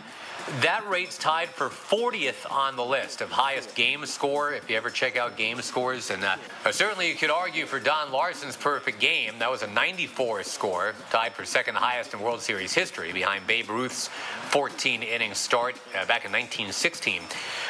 that 0.62 0.88
rate's 0.90 1.18
tied 1.18 1.50
for 1.50 1.70
40th 1.70 2.52
on 2.52 2.76
the 2.76 2.84
list 2.84 3.22
of 3.22 3.30
highest 3.30 3.76
game 3.76 4.06
score, 4.06 4.52
if 4.52 4.70
you 4.70 4.76
ever 4.76 4.90
check 4.90 5.16
out 5.16 5.38
game 5.38 5.62
scores. 5.62 6.10
And 6.10 6.24
uh, 6.24 6.38
certainly 6.72 7.08
you 7.08 7.16
could 7.16 7.30
argue 7.30 7.66
for 7.66 7.80
Don 7.80 8.12
Larsen's 8.12 8.58
perfect 8.58 9.00
game. 9.00 9.34
That 9.40 9.52
was 9.52 9.62
a 9.62 9.68
94 9.68 10.44
score, 10.44 10.96
tied 11.12 11.34
for 11.34 11.46
second 11.46 11.76
highest 11.76 12.14
in 12.14 12.20
World 12.20 12.42
Series 12.42 12.74
history, 12.74 13.14
behind 13.14 13.46
Babe 13.48 13.70
Ruth's 13.70 14.08
14 14.50 15.04
inning 15.04 15.34
start 15.36 15.76
uh, 15.90 16.06
back 16.06 16.26
in 16.26 16.32
1916. 16.32 17.22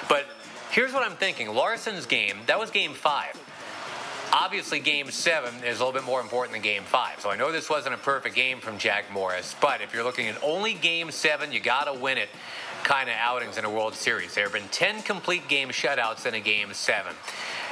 But 0.07 0.25
here's 0.71 0.93
what 0.93 1.03
I'm 1.05 1.17
thinking 1.17 1.53
Larsen's 1.53 2.05
game, 2.05 2.37
that 2.47 2.59
was 2.59 2.71
game 2.71 2.93
five. 2.93 3.39
Obviously, 4.31 4.79
game 4.79 5.09
seven 5.09 5.55
is 5.63 5.79
a 5.79 5.83
little 5.83 5.91
bit 5.91 6.03
more 6.03 6.21
important 6.21 6.53
than 6.53 6.61
game 6.61 6.83
five. 6.83 7.19
So 7.19 7.31
I 7.31 7.35
know 7.35 7.51
this 7.51 7.67
wasn't 7.67 7.95
a 7.95 7.97
perfect 7.97 8.35
game 8.35 8.59
from 8.59 8.77
Jack 8.77 9.11
Morris, 9.11 9.55
but 9.59 9.81
if 9.81 9.91
you're 9.91 10.03
looking 10.03 10.27
at 10.27 10.41
only 10.43 10.75
game 10.75 11.09
seven, 11.09 11.51
you 11.51 11.59
got 11.59 11.85
to 11.85 11.93
win 11.93 12.19
it 12.19 12.29
kind 12.89 13.07
of 13.07 13.15
outings 13.19 13.59
in 13.59 13.65
a 13.65 13.69
World 13.69 13.93
Series. 13.93 14.33
There 14.33 14.45
have 14.45 14.53
been 14.53 14.67
10 14.71 15.03
complete 15.03 15.47
game 15.47 15.69
shutouts 15.69 16.25
in 16.25 16.33
a 16.33 16.39
game 16.39 16.73
seven. 16.73 17.13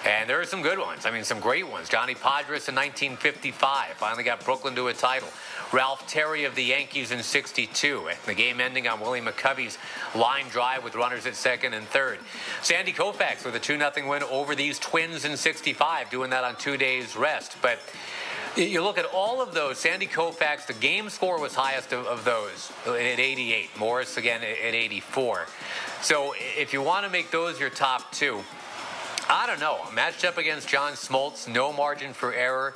And 0.06 0.30
there 0.30 0.40
are 0.40 0.46
some 0.46 0.62
good 0.62 0.78
ones. 0.78 1.08
I 1.08 1.12
mean, 1.12 1.24
some 1.24 1.40
great 1.40 1.68
ones. 1.68 1.90
Johnny 1.90 2.14
Podres 2.14 2.70
in 2.70 2.76
1955 2.76 3.94
finally 3.94 4.24
got 4.24 4.46
Brooklyn 4.46 4.76
to 4.76 4.90
a 4.90 4.94
title. 4.94 5.28
Ralph 5.74 6.06
Terry 6.06 6.46
of 6.46 6.54
the 6.54 6.64
Yankees 6.64 7.12
in 7.12 7.24
62. 7.24 8.10
The 8.28 8.34
game 8.36 8.62
ending 8.62 8.88
on 8.88 9.00
Willie 9.00 9.20
McCovey's 9.22 9.80
line 10.16 10.46
drive 10.50 10.84
with 10.84 10.94
runners 10.94 11.26
at 11.26 11.34
second 11.34 11.74
and 11.74 11.88
third. 11.88 12.20
Sandy 12.62 12.94
Koufax 12.94 13.44
with 13.44 13.56
a 13.56 13.60
2 13.60 13.80
0 13.80 13.92
win 14.08 14.22
over 14.22 14.54
these 14.54 14.78
Twins 14.78 15.26
in 15.26 15.36
65, 15.36 16.12
doing 16.12 16.30
that 16.30 16.44
on 16.44 16.58
two 16.58 16.78
days' 16.78 17.16
rest. 17.16 17.58
But 17.64 17.80
you 18.58 18.84
look 18.84 18.98
at 18.98 19.06
all 19.06 19.42
of 19.42 19.54
those. 19.54 19.78
Sandy 19.78 20.08
Koufax, 20.08 20.66
the 20.66 20.74
game 20.74 21.10
score 21.10 21.40
was 21.40 21.54
highest 21.54 21.94
of, 21.94 22.06
of 22.06 22.26
those 22.26 22.72
at 22.86 23.20
88. 23.20 23.70
Morris 23.78 24.18
again 24.18 24.42
at 24.42 24.74
84. 24.74 25.46
So 26.02 26.34
if 26.38 26.74
you 26.74 26.82
want 26.82 27.06
to 27.06 27.12
make 27.12 27.32
those 27.32 27.60
your 27.60 27.70
top 27.70 28.12
two, 28.12 28.42
I 29.30 29.46
don't 29.46 29.60
know. 29.60 29.80
Matched 29.94 30.26
up 30.26 30.38
against 30.38 30.68
John 30.68 30.94
Smoltz, 30.94 31.48
no 31.48 31.72
margin 31.72 32.14
for 32.14 32.34
error. 32.34 32.74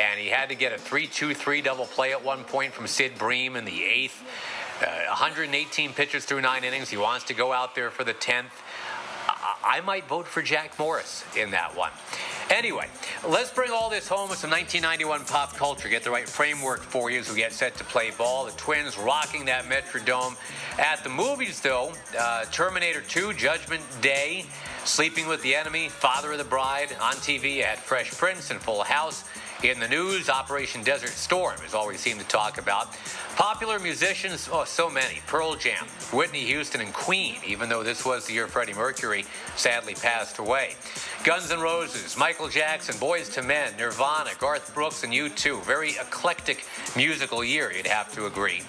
And 0.00 0.20
he 0.20 0.28
had 0.28 0.48
to 0.50 0.54
get 0.54 0.72
a 0.72 0.78
3 0.78 1.06
2 1.06 1.34
3 1.34 1.60
double 1.60 1.86
play 1.86 2.12
at 2.12 2.24
one 2.24 2.44
point 2.44 2.72
from 2.72 2.86
Sid 2.86 3.18
Bream 3.18 3.56
in 3.56 3.64
the 3.64 3.82
eighth. 3.82 4.22
Uh, 4.80 5.06
118 5.08 5.92
pitches 5.92 6.24
through 6.24 6.40
nine 6.40 6.62
innings. 6.62 6.88
He 6.88 6.96
wants 6.96 7.24
to 7.26 7.34
go 7.34 7.52
out 7.52 7.74
there 7.74 7.90
for 7.90 8.04
the 8.04 8.14
10th. 8.14 8.52
I, 9.64 9.80
might 9.80 10.08
vote 10.08 10.26
for 10.26 10.42
Jack 10.42 10.78
Morris 10.78 11.24
in 11.36 11.50
that 11.52 11.76
one. 11.76 11.90
Anyway, 12.50 12.86
let's 13.26 13.50
bring 13.50 13.70
all 13.70 13.90
this 13.90 14.08
home 14.08 14.30
with 14.30 14.38
some 14.38 14.50
1991 14.50 15.24
pop 15.26 15.54
culture. 15.54 15.88
Get 15.88 16.02
the 16.02 16.10
right 16.10 16.28
framework 16.28 16.80
for 16.80 17.10
you 17.10 17.20
as 17.20 17.28
we 17.28 17.36
get 17.36 17.52
set 17.52 17.76
to 17.76 17.84
play 17.84 18.10
ball. 18.10 18.46
The 18.46 18.52
Twins 18.52 18.98
rocking 18.98 19.44
that 19.46 19.64
Metrodome. 19.64 20.36
At 20.78 21.02
the 21.02 21.10
movies, 21.10 21.60
though, 21.60 21.92
uh, 22.18 22.44
Terminator 22.46 23.00
2, 23.00 23.34
Judgment 23.34 23.82
Day, 24.00 24.46
Sleeping 24.84 25.26
with 25.26 25.42
the 25.42 25.54
Enemy, 25.54 25.88
Father 25.88 26.32
of 26.32 26.38
the 26.38 26.44
Bride. 26.44 26.96
On 27.00 27.14
TV, 27.14 27.62
at 27.62 27.78
Fresh 27.78 28.12
Prince 28.12 28.50
and 28.50 28.60
Full 28.60 28.82
House. 28.84 29.24
In 29.64 29.80
the 29.80 29.88
news, 29.88 30.28
Operation 30.28 30.84
Desert 30.84 31.08
Storm 31.08 31.56
is 31.66 31.74
all 31.74 31.88
we 31.88 31.96
seem 31.96 32.16
to 32.18 32.24
talk 32.26 32.58
about. 32.58 32.92
Popular 33.34 33.80
musicians, 33.80 34.48
oh, 34.52 34.62
so 34.64 34.88
many. 34.88 35.20
Pearl 35.26 35.56
Jam, 35.56 35.84
Whitney 36.12 36.44
Houston, 36.44 36.80
and 36.80 36.94
Queen, 36.94 37.38
even 37.44 37.68
though 37.68 37.82
this 37.82 38.04
was 38.04 38.24
the 38.24 38.34
year 38.34 38.46
Freddie 38.46 38.72
Mercury 38.72 39.24
sadly 39.56 39.94
passed 39.94 40.38
away. 40.38 40.76
Guns 41.24 41.50
N' 41.50 41.58
Roses, 41.58 42.16
Michael 42.16 42.48
Jackson, 42.48 42.94
Boyz 43.00 43.36
II 43.36 43.48
Men, 43.48 43.72
Nirvana, 43.76 44.30
Garth 44.38 44.72
Brooks, 44.74 45.02
and 45.02 45.12
U2. 45.12 45.64
Very 45.64 45.90
eclectic 45.90 46.64
musical 46.94 47.42
year, 47.42 47.72
you'd 47.72 47.88
have 47.88 48.12
to 48.14 48.26
agree. 48.26 48.62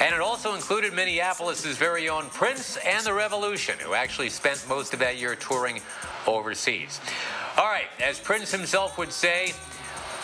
And 0.00 0.12
it 0.12 0.20
also 0.20 0.56
included 0.56 0.92
Minneapolis's 0.94 1.76
very 1.76 2.08
own 2.08 2.24
Prince 2.30 2.76
and 2.78 3.06
the 3.06 3.14
Revolution, 3.14 3.76
who 3.78 3.94
actually 3.94 4.30
spent 4.30 4.66
most 4.68 4.92
of 4.94 4.98
that 4.98 5.16
year 5.16 5.36
touring 5.36 5.80
overseas. 6.26 7.00
All 7.56 7.66
right, 7.66 7.86
as 8.02 8.18
Prince 8.18 8.50
himself 8.50 8.98
would 8.98 9.12
say, 9.12 9.52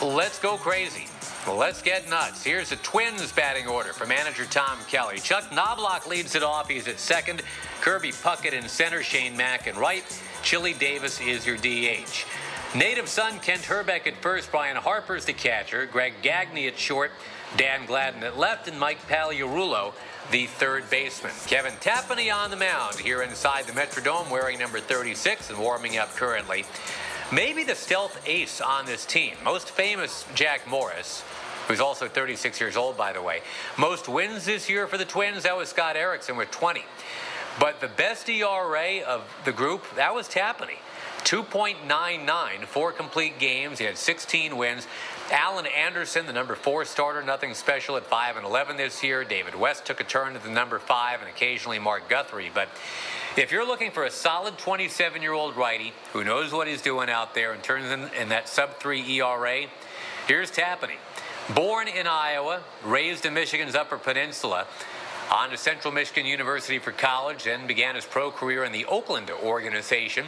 let's 0.02 0.38
go 0.38 0.57
crazy. 0.57 1.07
Let's 1.49 1.80
get 1.80 2.09
nuts. 2.09 2.45
Here's 2.45 2.71
the 2.71 2.76
Twins 2.76 3.33
batting 3.33 3.66
order 3.66 3.92
for 3.92 4.07
manager 4.07 4.45
Tom 4.45 4.78
Kelly. 4.88 5.19
Chuck 5.19 5.45
Knoblauch 5.45 6.07
leads 6.07 6.35
it 6.35 6.42
off. 6.42 6.69
He's 6.69 6.87
at 6.87 6.99
second. 6.99 7.42
Kirby 7.80 8.12
Puckett 8.12 8.52
in 8.52 8.69
center. 8.69 9.02
Shane 9.02 9.37
Mack 9.37 9.66
in 9.66 9.76
right. 9.76 10.04
Chili 10.42 10.75
Davis 10.75 11.21
is 11.21 11.47
your 11.47 11.57
DH. 11.57 12.26
Native 12.75 13.09
son 13.09 13.38
Kent 13.40 13.62
Hrbek 13.62 14.07
at 14.07 14.16
first. 14.16 14.50
Brian 14.50 14.76
Harper's 14.76 15.25
the 15.25 15.33
catcher. 15.33 15.87
Greg 15.87 16.14
Gagne 16.23 16.69
at 16.69 16.78
short. 16.78 17.11
Dan 17.57 17.87
Gladden 17.87 18.23
at 18.23 18.38
left. 18.38 18.69
And 18.69 18.78
Mike 18.78 19.00
Pagliarulo, 19.09 19.92
the 20.30 20.47
third 20.47 20.88
baseman. 20.90 21.33
Kevin 21.47 21.73
Tapani 21.80 22.33
on 22.33 22.50
the 22.50 22.57
mound 22.57 22.97
here 22.97 23.23
inside 23.23 23.64
the 23.64 23.73
Metrodome 23.73 24.30
wearing 24.30 24.59
number 24.59 24.78
36 24.78 25.50
and 25.50 25.59
warming 25.59 25.97
up 25.97 26.14
currently. 26.14 26.64
Maybe 27.32 27.62
the 27.62 27.76
stealth 27.76 28.20
ace 28.26 28.60
on 28.60 28.87
this 28.87 29.06
team, 29.06 29.34
most 29.44 29.70
famous 29.70 30.25
Jack 30.34 30.66
Morris, 30.66 31.22
who's 31.68 31.78
also 31.78 32.08
36 32.08 32.60
years 32.60 32.76
old, 32.76 32.96
by 32.96 33.12
the 33.12 33.22
way. 33.22 33.42
Most 33.78 34.08
wins 34.08 34.46
this 34.46 34.68
year 34.68 34.88
for 34.88 34.99
the 34.99 35.04
Twins, 35.04 35.44
that 35.44 35.56
was 35.56 35.68
Scott 35.68 35.96
Erickson 35.96 36.37
with 36.37 36.50
20. 36.50 36.82
But 37.60 37.80
the 37.80 37.87
best 37.87 38.28
ERA 38.28 39.02
of 39.06 39.22
the 39.44 39.52
group, 39.52 39.84
that 39.94 40.12
was 40.12 40.28
Tapani. 40.28 40.78
2.99, 41.22 42.64
four 42.64 42.90
complete 42.90 43.38
games. 43.38 43.78
He 43.78 43.84
had 43.84 43.96
16 43.96 44.56
wins. 44.56 44.88
Allan 45.30 45.66
Anderson, 45.66 46.26
the 46.26 46.32
number 46.32 46.56
four 46.56 46.84
starter, 46.84 47.22
nothing 47.22 47.54
special 47.54 47.96
at 47.96 48.06
5 48.06 48.37
and 48.37 48.44
11 48.44 48.76
this 48.76 49.02
year. 49.02 49.22
David 49.22 49.54
West 49.54 49.84
took 49.84 50.00
a 50.00 50.04
turn 50.04 50.34
at 50.34 50.42
the 50.42 50.50
number 50.50 50.78
five, 50.78 51.20
and 51.20 51.28
occasionally 51.28 51.78
Mark 51.78 52.08
Guthrie. 52.08 52.50
But 52.52 52.68
if 53.37 53.52
you're 53.52 53.66
looking 53.66 53.92
for 53.92 54.04
a 54.04 54.10
solid 54.10 54.58
27 54.58 55.22
year 55.22 55.32
old 55.32 55.56
righty 55.56 55.92
who 56.12 56.25
knows 56.25 56.52
what 56.52 56.66
he's 56.66 56.82
doing 56.82 57.08
out 57.08 57.34
there 57.34 57.52
and 57.52 57.62
turns 57.62 57.90
in, 57.90 58.08
in 58.20 58.28
that 58.30 58.49
sub 58.49 58.80
3 58.80 59.20
ERA, 59.20 59.66
here's 60.26 60.50
Tapani. 60.50 60.96
Born 61.54 61.87
in 61.87 62.06
Iowa, 62.06 62.62
raised 62.84 63.25
in 63.25 63.34
Michigan's 63.34 63.75
Upper 63.76 63.99
Peninsula, 63.99 64.66
on 65.30 65.50
to 65.50 65.56
Central 65.56 65.94
Michigan 65.94 66.26
University 66.26 66.80
for 66.80 66.90
college, 66.90 67.44
then 67.44 67.68
began 67.68 67.94
his 67.94 68.04
pro 68.04 68.32
career 68.32 68.64
in 68.64 68.72
the 68.72 68.84
Oakland 68.87 69.30
organization. 69.30 70.26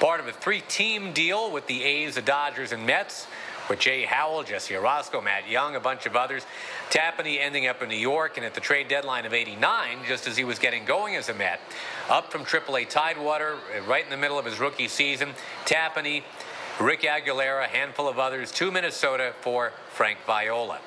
Part 0.00 0.20
of 0.20 0.28
a 0.28 0.32
three 0.32 0.60
team 0.60 1.12
deal 1.12 1.50
with 1.50 1.66
the 1.66 1.82
A's, 1.82 2.16
the 2.16 2.22
Dodgers, 2.22 2.72
and 2.72 2.84
Mets 2.84 3.26
with 3.68 3.78
Jay 3.78 4.04
Howell, 4.04 4.42
Jesse 4.44 4.74
Orosco, 4.74 5.22
Matt 5.22 5.48
Young, 5.48 5.76
a 5.76 5.80
bunch 5.80 6.06
of 6.06 6.16
others. 6.16 6.44
Tapani 6.90 7.38
ending 7.38 7.66
up 7.66 7.82
in 7.82 7.88
New 7.88 7.96
York 7.96 8.36
and 8.36 8.44
at 8.44 8.54
the 8.54 8.60
trade 8.60 8.88
deadline 8.88 9.24
of 9.24 9.32
89, 9.32 9.98
just 10.06 10.26
as 10.26 10.36
he 10.36 10.44
was 10.44 10.58
getting 10.58 10.84
going 10.84 11.16
as 11.16 11.28
a 11.28 11.34
Met. 11.34 11.60
Up 12.08 12.30
from 12.30 12.44
AAA 12.44 12.88
Tidewater, 12.88 13.54
uh, 13.54 13.82
right 13.82 14.04
in 14.04 14.10
the 14.10 14.16
middle 14.16 14.38
of 14.38 14.44
his 14.44 14.60
rookie 14.60 14.88
season. 14.88 15.30
Tapani, 15.64 16.22
Rick 16.80 17.02
Aguilera, 17.02 17.64
a 17.64 17.68
handful 17.68 18.08
of 18.08 18.18
others 18.18 18.52
to 18.52 18.70
Minnesota 18.70 19.32
for 19.40 19.72
Frank 19.90 20.18
Viola. 20.26 20.80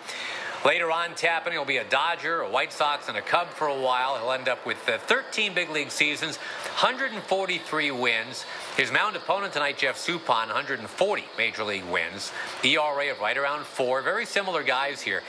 Later 0.67 0.91
on, 0.91 1.11
Tapani 1.11 1.57
will 1.57 1.63
be 1.63 1.77
a 1.77 1.85
Dodger, 1.85 2.41
a 2.41 2.49
White 2.49 2.73
Sox, 2.73 3.07
and 3.07 3.17
a 3.17 3.21
Cub 3.21 3.47
for 3.47 3.67
a 3.67 3.81
while. 3.81 4.17
He'll 4.17 4.33
end 4.33 4.49
up 4.49 4.65
with 4.65 4.77
uh, 4.89 4.97
13 4.97 5.53
big 5.53 5.69
league 5.69 5.91
seasons, 5.91 6.35
143 6.35 7.91
wins. 7.91 8.43
His 8.75 8.91
mound 8.91 9.15
opponent 9.15 9.53
tonight, 9.53 9.77
Jeff 9.77 9.95
Suppan, 9.95 10.47
140 10.47 11.23
major 11.37 11.63
league 11.63 11.85
wins. 11.85 12.33
ERA 12.65 13.11
of 13.13 13.21
right 13.21 13.37
around 13.37 13.65
four. 13.65 14.01
Very 14.01 14.25
similar 14.25 14.61
guys 14.61 15.01
here. 15.01 15.23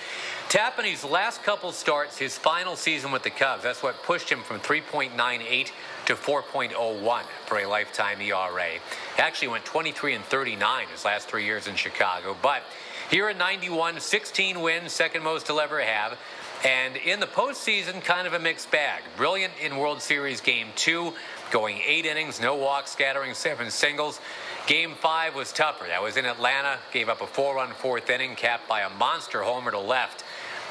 Tapani's 0.49 1.05
last 1.05 1.45
couple 1.45 1.71
starts, 1.71 2.19
his 2.19 2.37
final 2.37 2.75
season 2.75 3.13
with 3.13 3.23
the 3.23 3.31
Cubs, 3.31 3.63
that's 3.63 3.83
what 3.83 4.03
pushed 4.03 4.33
him 4.33 4.41
from 4.41 4.59
3.98 4.59 5.71
to 6.07 6.15
4.01 6.15 7.23
for 7.47 7.59
a 7.59 7.67
lifetime 7.67 8.21
ERA. 8.21 8.71
He 8.71 9.23
actually 9.23 9.49
went 9.49 9.67
23 9.67 10.15
and 10.15 10.25
39 10.25 10.87
his 10.89 11.05
last 11.05 11.29
three 11.29 11.45
years 11.45 11.69
in 11.69 11.77
Chicago, 11.77 12.35
but 12.43 12.63
here 13.11 13.29
at 13.29 13.39
91, 13.39 14.01
16 14.01 14.61
wins, 14.61 14.93
second 14.93 15.23
most 15.23 15.47
he'll 15.47 15.61
ever 15.61 15.81
have. 15.81 16.19
And 16.65 16.97
in 16.97 17.21
the 17.21 17.27
postseason, 17.27 18.03
kind 18.03 18.27
of 18.27 18.33
a 18.33 18.39
mixed 18.39 18.71
bag. 18.71 19.03
Brilliant 19.17 19.53
in 19.63 19.77
World 19.77 20.03
Series 20.03 20.41
Game 20.41 20.69
2, 20.77 21.13
going 21.51 21.81
eight 21.87 22.05
innings, 22.05 22.41
no 22.41 22.57
walks, 22.57 22.91
scattering 22.91 23.33
seven 23.35 23.71
singles. 23.71 24.21
Game 24.67 24.95
5 24.95 25.35
was 25.35 25.53
tougher. 25.53 25.87
That 25.87 26.03
was 26.03 26.17
in 26.17 26.27
Atlanta, 26.27 26.79
gave 26.93 27.09
up 27.09 27.23
a 27.23 27.27
four 27.27 27.57
run 27.57 27.71
fourth 27.71 28.11
inning, 28.11 28.35
capped 28.35 28.69
by 28.69 28.81
a 28.83 28.91
monster 28.91 29.43
homer 29.43 29.71
to 29.71 29.79
left 29.79 30.25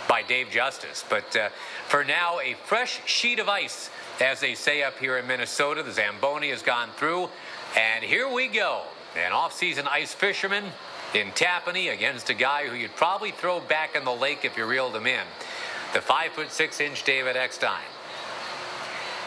by 0.07 0.21
Dave 0.21 0.49
Justice. 0.49 1.03
But 1.09 1.35
uh, 1.35 1.49
for 1.87 2.03
now, 2.03 2.39
a 2.39 2.53
fresh 2.65 3.01
sheet 3.05 3.39
of 3.39 3.49
ice, 3.49 3.89
as 4.21 4.39
they 4.39 4.55
say 4.55 4.83
up 4.83 4.97
here 4.99 5.17
in 5.17 5.25
Minnesota. 5.25 5.83
The 5.83 5.93
Zamboni 5.93 6.49
has 6.49 6.61
gone 6.61 6.89
through. 6.97 7.29
And 7.75 8.03
here 8.03 8.29
we 8.29 8.47
go. 8.47 8.83
An 9.15 9.31
off-season 9.31 9.87
ice 9.87 10.13
fisherman 10.13 10.65
in 11.13 11.27
Tapani 11.31 11.93
against 11.93 12.29
a 12.29 12.33
guy 12.33 12.67
who 12.67 12.75
you'd 12.75 12.95
probably 12.95 13.31
throw 13.31 13.59
back 13.59 13.95
in 13.95 14.03
the 14.03 14.11
lake 14.11 14.43
if 14.43 14.57
you 14.57 14.65
reeled 14.65 14.95
him 14.95 15.07
in. 15.07 15.25
The 15.93 16.01
five 16.01 16.31
foot 16.33 16.51
six 16.51 16.79
inch 16.79 17.03
David 17.03 17.37
Eckstein. 17.37 17.85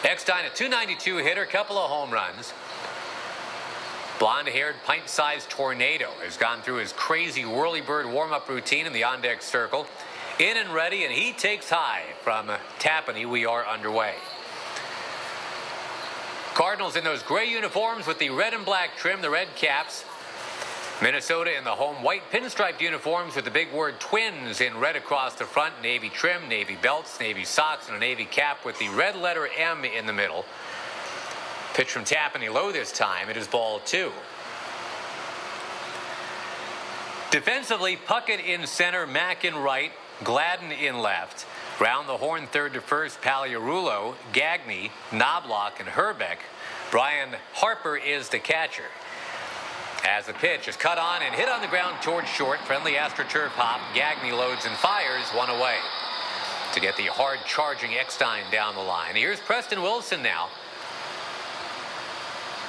Eckstein, 0.03 0.45
a 0.45 0.49
292 0.49 1.17
hitter, 1.17 1.45
couple 1.45 1.77
of 1.77 1.89
home 1.89 2.11
runs. 2.11 2.53
Blonde 4.19 4.47
haired, 4.47 4.75
pint 4.85 5.09
sized 5.09 5.49
tornado 5.49 6.09
has 6.23 6.37
gone 6.37 6.61
through 6.61 6.75
his 6.75 6.93
crazy 6.93 7.43
whirly 7.43 7.81
bird 7.81 8.05
warm 8.05 8.31
up 8.31 8.47
routine 8.47 8.85
in 8.85 8.93
the 8.93 9.03
on 9.03 9.21
deck 9.21 9.41
circle. 9.41 9.87
In 10.39 10.57
and 10.57 10.73
ready, 10.73 11.03
and 11.03 11.13
he 11.13 11.33
takes 11.33 11.69
high 11.69 12.03
from 12.23 12.49
uh, 12.49 12.57
Tapani. 12.79 13.29
We 13.29 13.45
are 13.45 13.65
underway. 13.65 14.15
Cardinals 16.53 16.95
in 16.95 17.03
those 17.03 17.23
gray 17.23 17.49
uniforms 17.49 18.05
with 18.05 18.19
the 18.19 18.29
red 18.29 18.53
and 18.53 18.65
black 18.65 18.97
trim, 18.97 19.21
the 19.21 19.29
red 19.29 19.47
caps. 19.55 20.03
Minnesota 21.01 21.57
in 21.57 21.63
the 21.63 21.71
home 21.71 22.03
white 22.03 22.21
pinstriped 22.31 22.79
uniforms 22.79 23.35
with 23.35 23.45
the 23.45 23.51
big 23.51 23.73
word 23.73 23.99
twins 23.99 24.61
in 24.61 24.77
red 24.77 24.95
across 24.95 25.33
the 25.33 25.45
front, 25.45 25.81
navy 25.81 26.09
trim, 26.09 26.47
navy 26.47 26.77
belts, 26.79 27.19
navy 27.19 27.43
socks, 27.43 27.87
and 27.87 27.97
a 27.97 27.99
navy 27.99 28.25
cap 28.25 28.63
with 28.63 28.77
the 28.77 28.87
red 28.89 29.15
letter 29.15 29.49
M 29.57 29.83
in 29.83 30.05
the 30.05 30.13
middle. 30.13 30.45
Pitch 31.73 31.89
from 31.89 32.03
Tapani 32.03 32.53
low 32.53 32.71
this 32.71 32.91
time. 32.91 33.29
It 33.29 33.37
is 33.37 33.47
ball 33.47 33.79
two. 33.79 34.11
Defensively, 37.31 37.97
Puckett 37.97 38.45
in 38.45 38.67
center, 38.67 39.07
Mack 39.07 39.43
in 39.43 39.55
right, 39.55 39.93
Gladden 40.23 40.71
in 40.71 40.99
left. 40.99 41.47
Round 41.79 42.07
the 42.07 42.17
horn, 42.17 42.45
third 42.45 42.73
to 42.73 42.81
first, 42.81 43.21
Pagliarulo, 43.21 44.15
Gagne, 44.33 44.91
Knoblauch, 45.09 45.79
and 45.79 45.89
Hrbek. 45.89 46.37
Brian 46.91 47.29
Harper 47.53 47.95
is 47.95 48.29
the 48.29 48.37
catcher. 48.37 48.83
As 50.03 50.25
the 50.25 50.33
pitch 50.33 50.67
is 50.67 50.75
cut 50.75 50.97
on 50.97 51.21
and 51.21 51.35
hit 51.35 51.47
on 51.47 51.61
the 51.61 51.67
ground 51.67 52.01
towards 52.01 52.27
short, 52.27 52.59
friendly 52.61 52.93
AstroTurf 52.93 53.49
hop, 53.49 53.79
Gagne 53.93 54.31
loads 54.31 54.65
and 54.65 54.75
fires 54.77 55.27
one 55.29 55.49
away 55.49 55.77
to 56.73 56.79
get 56.79 56.97
the 56.97 57.05
hard 57.05 57.37
charging 57.45 57.93
Eckstein 57.93 58.43
down 58.51 58.73
the 58.73 58.81
line. 58.81 59.15
Here's 59.15 59.39
Preston 59.39 59.81
Wilson 59.81 60.23
now. 60.23 60.47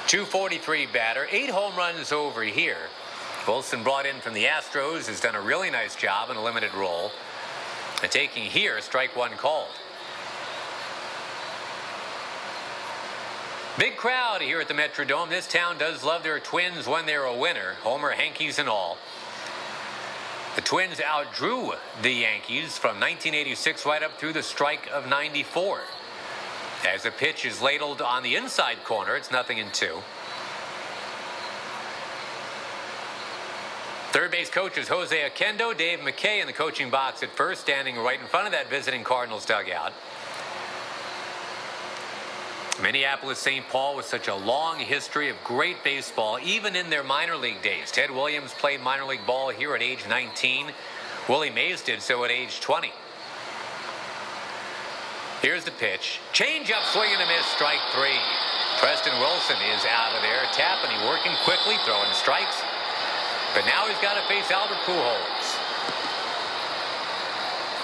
243 0.07 0.85
batter, 0.87 1.27
eight 1.31 1.49
home 1.49 1.75
runs 1.75 2.11
over 2.11 2.43
here. 2.43 2.89
Wilson 3.47 3.81
brought 3.81 4.05
in 4.05 4.19
from 4.21 4.33
the 4.33 4.45
Astros 4.45 5.07
has 5.07 5.19
done 5.19 5.35
a 5.35 5.41
really 5.41 5.71
nice 5.71 5.95
job 5.95 6.29
in 6.29 6.37
a 6.37 6.43
limited 6.43 6.73
role. 6.75 7.11
And 8.03 8.11
taking 8.11 8.43
here, 8.43 8.79
strike 8.81 9.15
one 9.15 9.31
called. 9.31 9.71
Big 13.79 13.97
crowd 13.97 14.43
here 14.43 14.61
at 14.61 14.67
the 14.67 14.73
Metrodome. 14.75 15.29
This 15.29 15.47
town 15.47 15.79
does 15.79 16.03
love 16.03 16.21
their 16.21 16.39
twins 16.39 16.85
when 16.85 17.07
they're 17.07 17.23
a 17.23 17.35
winner. 17.35 17.73
Homer, 17.81 18.11
Hankies, 18.11 18.59
and 18.59 18.69
all. 18.69 18.99
The 20.55 20.61
Twins 20.61 20.99
outdrew 20.99 21.73
the 22.03 22.11
Yankees 22.11 22.77
from 22.77 22.99
1986 22.99 23.83
right 23.87 24.03
up 24.03 24.19
through 24.19 24.33
the 24.33 24.43
strike 24.43 24.87
of 24.93 25.07
94. 25.07 25.81
As 26.87 27.01
the 27.01 27.09
pitch 27.09 27.45
is 27.45 27.63
ladled 27.63 27.99
on 27.99 28.21
the 28.21 28.35
inside 28.35 28.83
corner, 28.83 29.15
it's 29.15 29.31
nothing 29.31 29.57
in 29.57 29.71
two. 29.71 30.03
Third 34.11 34.29
base 34.29 34.51
coach 34.51 34.77
is 34.77 34.87
Jose 34.87 35.17
Oquendo, 35.27 35.75
Dave 35.75 35.97
McKay 36.01 36.39
in 36.41 36.45
the 36.45 36.53
coaching 36.53 36.91
box 36.91 37.23
at 37.23 37.31
first, 37.31 37.61
standing 37.61 37.97
right 37.97 38.21
in 38.21 38.27
front 38.27 38.45
of 38.45 38.51
that 38.51 38.69
visiting 38.69 39.03
Cardinals 39.03 39.47
dugout. 39.47 39.93
Minneapolis 42.83 43.39
St. 43.39 43.65
Paul 43.69 43.95
with 43.95 44.05
such 44.05 44.27
a 44.27 44.35
long 44.35 44.77
history 44.77 45.29
of 45.29 45.37
great 45.45 45.81
baseball, 45.85 46.37
even 46.43 46.75
in 46.75 46.89
their 46.89 47.01
minor 47.01 47.37
league 47.37 47.61
days. 47.61 47.89
Ted 47.89 48.11
Williams 48.11 48.51
played 48.59 48.81
minor 48.81 49.05
league 49.05 49.25
ball 49.25 49.55
here 49.55 49.73
at 49.73 49.81
age 49.81 50.03
19. 50.09 50.67
Willie 51.29 51.49
Mays 51.49 51.81
did 51.81 52.01
so 52.01 52.25
at 52.25 52.29
age 52.29 52.59
20. 52.59 52.91
Here's 55.41 55.63
the 55.63 55.71
pitch. 55.71 56.19
Change 56.33 56.71
up, 56.71 56.83
swing 56.83 57.07
and 57.13 57.23
a 57.23 57.25
miss, 57.25 57.45
strike 57.55 57.79
three. 57.95 58.19
Preston 58.83 59.15
Wilson 59.23 59.55
is 59.71 59.85
out 59.87 60.11
of 60.11 60.21
there. 60.21 60.43
Tapani 60.51 61.07
working 61.07 61.31
quickly, 61.47 61.79
throwing 61.85 62.11
strikes. 62.11 62.59
But 63.55 63.63
now 63.63 63.87
he's 63.87 63.99
got 64.03 64.19
to 64.19 64.27
face 64.27 64.51
Albert 64.51 64.83
Pujols. 64.83 65.42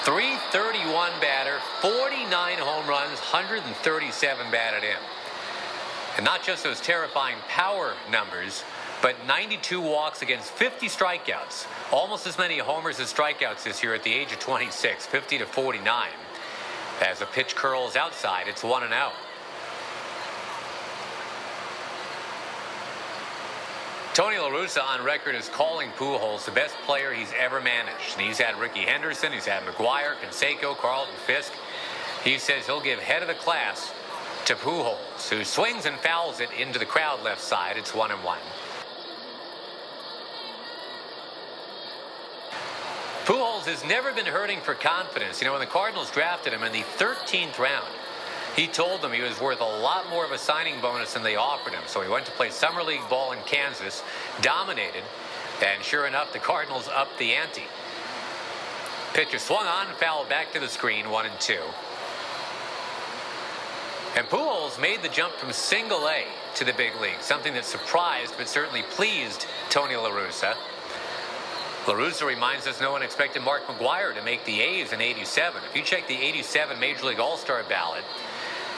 331 0.03 1.11
batter, 1.19 1.59
49 1.81 2.57
home 2.57 2.87
runs, 2.87 3.19
137 3.19 4.51
batted 4.51 4.83
in. 4.83 4.97
And 6.15 6.25
not 6.25 6.43
just 6.43 6.63
those 6.63 6.81
terrifying 6.81 7.37
power 7.47 7.93
numbers, 8.09 8.63
but 9.01 9.15
92 9.27 9.79
walks 9.79 10.21
against 10.21 10.51
50 10.51 10.87
strikeouts. 10.87 11.67
Almost 11.91 12.27
as 12.27 12.37
many 12.37 12.57
homers 12.57 12.99
as 12.99 13.13
strikeouts 13.13 13.63
this 13.63 13.83
year 13.83 13.93
at 13.93 14.03
the 14.03 14.13
age 14.13 14.31
of 14.31 14.39
26, 14.39 15.05
50 15.05 15.37
to 15.37 15.45
49. 15.45 16.09
As 17.01 17.19
the 17.19 17.25
pitch 17.25 17.55
curls 17.55 17.95
outside, 17.95 18.47
it's 18.47 18.63
1 18.63 18.83
and 18.83 18.93
out. 18.93 19.13
Tony 24.13 24.37
La 24.37 24.49
Russa 24.49 24.83
on 24.83 25.03
record 25.03 25.35
is 25.35 25.47
calling 25.49 25.89
Pujols 25.91 26.43
the 26.43 26.51
best 26.51 26.75
player 26.85 27.13
he's 27.13 27.31
ever 27.37 27.61
managed. 27.61 28.17
And 28.17 28.27
he's 28.27 28.39
had 28.39 28.59
Rickey 28.59 28.81
Henderson, 28.81 29.31
he's 29.31 29.45
had 29.45 29.63
McGwire, 29.63 30.15
Canseco, 30.15 30.75
Carlton 30.75 31.15
Fisk. 31.25 31.53
He 32.23 32.37
says 32.37 32.65
he'll 32.65 32.81
give 32.81 32.99
head 32.99 33.21
of 33.21 33.27
the 33.27 33.35
class 33.35 33.93
to 34.45 34.55
Pujols, 34.55 35.29
who 35.29 35.43
swings 35.45 35.85
and 35.85 35.95
fouls 35.97 36.39
it 36.39 36.49
into 36.51 36.79
the 36.79 36.85
crowd 36.85 37.23
left 37.23 37.39
side. 37.39 37.77
It's 37.77 37.93
one 37.93 38.11
and 38.11 38.23
one. 38.23 38.39
Pujols 43.25 43.65
has 43.65 43.85
never 43.85 44.11
been 44.11 44.25
hurting 44.25 44.59
for 44.61 44.73
confidence. 44.73 45.39
You 45.39 45.45
know, 45.45 45.53
when 45.53 45.61
the 45.61 45.67
Cardinals 45.67 46.09
drafted 46.09 46.51
him 46.51 46.63
in 46.63 46.71
the 46.71 46.81
13th 46.97 47.59
round, 47.59 47.87
he 48.59 48.67
told 48.67 49.01
them 49.01 49.13
he 49.13 49.21
was 49.21 49.39
worth 49.39 49.61
a 49.61 49.63
lot 49.63 50.09
more 50.09 50.25
of 50.25 50.33
a 50.33 50.37
signing 50.37 50.81
bonus 50.81 51.13
than 51.13 51.23
they 51.23 51.37
offered 51.37 51.71
him. 51.71 51.83
So 51.87 52.01
he 52.01 52.09
went 52.09 52.25
to 52.25 52.31
play 52.33 52.49
summer 52.49 52.83
league 52.83 53.07
ball 53.09 53.31
in 53.31 53.39
Kansas, 53.45 54.03
dominated, 54.41 55.03
and 55.65 55.81
sure 55.81 56.05
enough, 56.05 56.33
the 56.33 56.39
Cardinals 56.39 56.89
upped 56.93 57.17
the 57.19 57.31
ante. 57.35 57.63
Pitcher 59.13 59.39
swung 59.39 59.65
on, 59.65 59.87
foul 59.95 60.25
back 60.25 60.51
to 60.51 60.59
the 60.59 60.67
screen, 60.67 61.09
one 61.09 61.25
and 61.25 61.39
two. 61.39 61.61
And 64.17 64.27
Pujols 64.27 64.77
made 64.81 65.03
the 65.03 65.07
jump 65.07 65.35
from 65.35 65.53
single 65.53 66.09
A 66.09 66.25
to 66.55 66.65
the 66.65 66.73
big 66.73 66.99
league, 66.99 67.21
something 67.21 67.53
that 67.53 67.63
surprised 67.63 68.33
but 68.37 68.49
certainly 68.49 68.81
pleased 68.81 69.45
Tony 69.69 69.95
La 69.95 70.09
Russa. 70.09 70.57
La 71.87 71.93
Russa 71.93 72.27
reminds 72.27 72.67
us 72.67 72.81
no 72.81 72.91
one 72.91 73.03
expected 73.03 73.41
Mark 73.41 73.65
McGwire 73.67 74.13
to 74.13 74.21
make 74.21 74.43
the 74.43 74.59
A's 74.59 74.91
in 74.91 74.99
87. 74.99 75.61
If 75.69 75.77
you 75.77 75.81
check 75.81 76.09
the 76.09 76.17
87 76.17 76.77
Major 76.77 77.05
League 77.05 77.19
All-Star 77.19 77.63
ballot, 77.69 78.03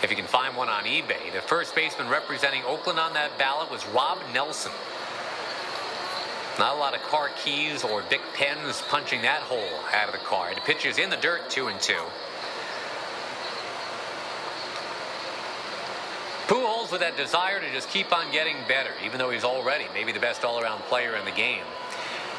if 0.04 0.10
you 0.10 0.16
can 0.16 0.26
find 0.26 0.56
one 0.56 0.70
on 0.70 0.84
eBay, 0.84 1.32
the 1.34 1.42
first 1.42 1.76
baseman 1.76 2.10
representing 2.10 2.64
Oakland 2.64 3.00
on 3.00 3.14
that 3.14 3.38
ballot 3.38 3.70
was 3.70 3.86
Rob 3.88 4.18
Nelson. 4.34 4.72
Not 6.60 6.76
a 6.76 6.80
lot 6.80 6.96
of 6.96 7.02
car 7.04 7.30
keys 7.44 7.84
or 7.84 8.04
big 8.10 8.22
pens 8.34 8.82
punching 8.90 9.22
that 9.22 9.42
hole 9.42 9.80
out 9.94 10.08
of 10.08 10.14
the 10.14 10.26
car. 10.26 10.54
The 10.54 10.62
pitch 10.62 10.86
is 10.86 10.98
in 10.98 11.10
the 11.10 11.18
dirt, 11.18 11.50
two 11.50 11.68
and 11.68 11.80
two. 11.80 12.04
Pujols 16.48 16.92
with 16.92 17.00
that 17.00 17.16
desire 17.16 17.62
to 17.62 17.72
just 17.72 17.90
keep 17.90 18.12
on 18.16 18.30
getting 18.32 18.58
better, 18.68 18.92
even 19.06 19.18
though 19.18 19.30
he's 19.30 19.46
already 19.46 19.86
maybe 19.94 20.12
the 20.12 20.20
best 20.20 20.44
all-around 20.44 20.82
player 20.82 21.16
in 21.16 21.24
the 21.24 21.32
game. 21.32 21.64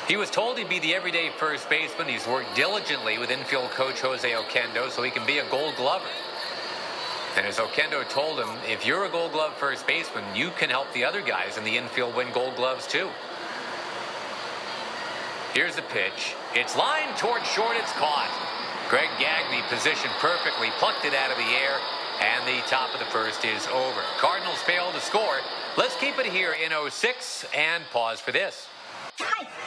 He 0.07 0.17
was 0.17 0.31
told 0.31 0.59
he'd 0.59 0.69
be 0.69 0.81
the 0.81 0.95
everyday 0.95 1.31
first 1.31 1.71
baseman. 1.71 2.09
He's 2.09 2.27
worked 2.27 2.55
diligently 2.55 3.17
with 3.19 3.31
infield 3.31 3.71
coach 3.71 4.01
Jose 4.01 4.29
Oquendo 4.29 4.91
so 4.91 5.03
he 5.03 5.11
can 5.11 5.25
be 5.27 5.39
a 5.39 5.49
gold 5.49 5.77
glover. 5.77 6.05
And 7.37 7.47
as 7.47 7.59
Oquendo 7.59 8.07
told 8.11 8.39
him, 8.39 8.51
if 8.69 8.85
you're 8.85 9.07
a 9.07 9.09
gold 9.09 9.33
glove 9.33 9.55
first 9.57 9.87
baseman, 9.87 10.25
you 10.35 10.51
can 10.51 10.69
help 10.69 10.93
the 10.93 11.05
other 11.05 11.23
guys 11.23 11.57
in 11.57 11.65
the 11.65 11.77
infield 11.77 12.15
win 12.15 12.29
gold 12.33 12.57
gloves 12.57 12.87
too. 12.87 13.09
Here's 15.55 15.77
the 15.77 15.83
pitch. 15.83 16.35
It's 16.55 16.77
lined 16.77 17.17
towards 17.17 17.47
short. 17.49 17.77
It's 17.77 17.93
caught. 17.93 18.31
Greg 18.89 19.09
Gagne 19.19 19.63
positioned 19.69 20.13
perfectly, 20.19 20.69
plucked 20.79 21.07
it 21.07 21.15
out 21.15 21.31
of 21.31 21.39
the 21.39 21.45
air, 21.45 21.79
and 22.21 22.47
the 22.47 22.61
top 22.69 22.93
of 22.93 23.01
the 23.01 23.07
first 23.07 23.45
is 23.45 23.67
over. 23.69 24.01
Cardinals 24.19 24.61
fail 24.63 24.93
to 24.93 25.01
score. 25.01 25.39
Let's 25.79 25.97
keep 25.97 26.19
it 26.19 26.27
here 26.27 26.53
in 26.53 26.73
06 26.91 27.47
and 27.57 27.83
pause 27.93 28.21
for 28.21 28.33
this. 28.33 28.67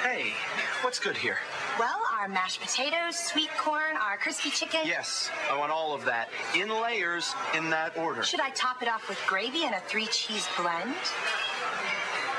Hey, 0.03 0.33
what's 0.81 0.99
good 0.99 1.17
here? 1.17 1.39
Well, 1.77 1.99
our 2.17 2.29
mashed 2.29 2.61
potatoes, 2.61 3.17
sweet 3.17 3.49
corn, 3.57 3.97
our 3.97 4.15
crispy 4.15 4.49
chicken. 4.49 4.81
Yes, 4.85 5.29
I 5.51 5.57
want 5.57 5.73
all 5.73 5.93
of 5.93 6.05
that 6.05 6.29
in 6.55 6.69
layers 6.69 7.33
in 7.53 7.69
that 7.69 7.97
order. 7.97 8.23
Should 8.23 8.39
I 8.39 8.49
top 8.51 8.81
it 8.81 8.87
off 8.87 9.09
with 9.09 9.19
gravy 9.27 9.65
and 9.65 9.75
a 9.75 9.81
three 9.81 10.05
cheese 10.05 10.47
blend? 10.57 10.95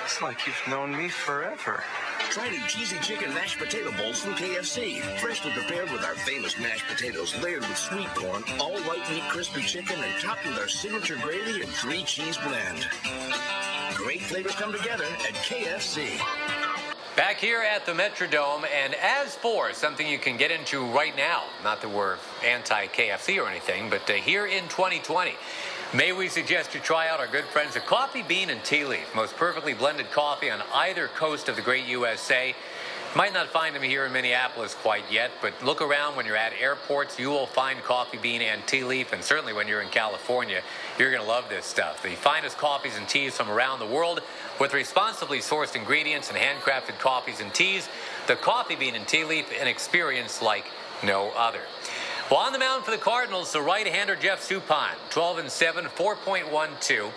It's 0.04 0.22
like 0.22 0.46
you've 0.46 0.68
known 0.68 0.96
me 0.96 1.08
forever. 1.08 1.84
Try 2.30 2.48
the 2.48 2.56
cheesy 2.66 2.98
chicken 3.00 3.34
mashed 3.34 3.58
potato 3.58 3.92
bowls 3.98 4.20
from 4.20 4.32
KFC. 4.34 5.00
Freshly 5.18 5.50
prepared 5.50 5.90
with 5.90 6.02
our 6.02 6.14
famous 6.14 6.58
mashed 6.58 6.86
potatoes, 6.86 7.38
layered 7.42 7.60
with 7.60 7.76
sweet 7.76 8.08
corn, 8.14 8.42
all 8.58 8.78
white 8.80 9.10
meat 9.10 9.24
crispy 9.28 9.60
chicken, 9.60 9.96
and 10.02 10.22
topped 10.22 10.46
with 10.46 10.58
our 10.58 10.68
signature 10.68 11.16
gravy 11.16 11.60
and 11.60 11.70
three 11.70 12.04
cheese 12.04 12.38
blend. 12.38 12.88
Great 13.94 14.22
flavors 14.22 14.54
come 14.54 14.72
together 14.72 15.04
at 15.04 15.34
KFC. 15.34 16.65
Back 17.16 17.38
here 17.38 17.62
at 17.62 17.86
the 17.86 17.92
Metrodome, 17.92 18.66
and 18.70 18.94
as 18.94 19.34
for 19.34 19.72
something 19.72 20.06
you 20.06 20.18
can 20.18 20.36
get 20.36 20.50
into 20.50 20.84
right 20.84 21.16
now, 21.16 21.44
not 21.64 21.80
that 21.80 21.88
we're 21.88 22.18
anti 22.44 22.88
KFC 22.88 23.42
or 23.42 23.48
anything, 23.48 23.88
but 23.88 24.02
uh, 24.10 24.12
here 24.12 24.44
in 24.44 24.64
2020, 24.64 25.32
may 25.94 26.12
we 26.12 26.28
suggest 26.28 26.74
you 26.74 26.80
try 26.80 27.08
out 27.08 27.18
our 27.18 27.26
good 27.26 27.46
friends 27.46 27.74
at 27.74 27.86
Coffee 27.86 28.20
Bean 28.20 28.50
and 28.50 28.62
Tea 28.64 28.84
Leaf, 28.84 29.14
most 29.14 29.34
perfectly 29.34 29.72
blended 29.72 30.10
coffee 30.10 30.50
on 30.50 30.60
either 30.74 31.08
coast 31.08 31.48
of 31.48 31.56
the 31.56 31.62
great 31.62 31.86
USA. 31.86 32.54
Might 33.14 33.32
not 33.32 33.46
find 33.46 33.74
them 33.74 33.82
here 33.82 34.04
in 34.04 34.12
Minneapolis 34.12 34.74
quite 34.74 35.10
yet, 35.10 35.30
but 35.40 35.54
look 35.64 35.80
around 35.80 36.16
when 36.16 36.26
you're 36.26 36.36
at 36.36 36.52
airports. 36.60 37.18
You 37.18 37.30
will 37.30 37.46
find 37.46 37.82
Coffee 37.82 38.18
Bean 38.18 38.42
and 38.42 38.60
Tea 38.66 38.84
Leaf, 38.84 39.14
and 39.14 39.24
certainly 39.24 39.54
when 39.54 39.66
you're 39.66 39.80
in 39.80 39.88
California, 39.88 40.60
you're 40.98 41.10
going 41.10 41.22
to 41.22 41.28
love 41.28 41.48
this 41.48 41.66
stuff. 41.66 42.02
The 42.02 42.10
finest 42.10 42.56
coffees 42.58 42.96
and 42.96 43.08
teas 43.08 43.36
from 43.36 43.50
around 43.50 43.78
the 43.78 43.86
world 43.86 44.20
with 44.58 44.72
responsibly 44.72 45.38
sourced 45.38 45.76
ingredients 45.76 46.30
and 46.30 46.38
handcrafted 46.38 46.98
coffees 46.98 47.40
and 47.40 47.52
teas. 47.52 47.88
The 48.26 48.36
Coffee 48.36 48.76
Bean 48.76 48.94
and 48.94 49.06
Tea 49.06 49.24
Leaf, 49.24 49.46
an 49.60 49.66
experience 49.66 50.40
like 50.40 50.66
no 51.04 51.30
other. 51.36 51.60
Well, 52.30 52.40
on 52.40 52.52
the 52.52 52.58
mound 52.58 52.84
for 52.84 52.90
the 52.90 52.98
Cardinals, 52.98 53.52
the 53.52 53.60
right-hander 53.60 54.16
Jeff 54.16 54.48
Suppan, 54.48 54.94
12 55.10 55.38
and 55.38 55.50
7, 55.50 55.84
4.12, 55.84 57.12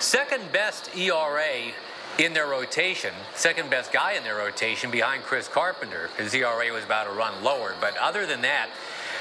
second 0.00 0.52
best 0.52 0.96
ERA 0.96 1.72
in 2.18 2.32
their 2.32 2.46
rotation, 2.46 3.12
second 3.34 3.68
best 3.68 3.92
guy 3.92 4.12
in 4.12 4.22
their 4.22 4.36
rotation 4.36 4.90
behind 4.90 5.22
Chris 5.24 5.48
Carpenter. 5.48 6.08
His 6.16 6.32
ERA 6.32 6.72
was 6.72 6.84
about 6.84 7.08
a 7.08 7.10
run 7.10 7.42
lower, 7.42 7.74
but 7.80 7.96
other 7.98 8.24
than 8.24 8.40
that, 8.42 8.70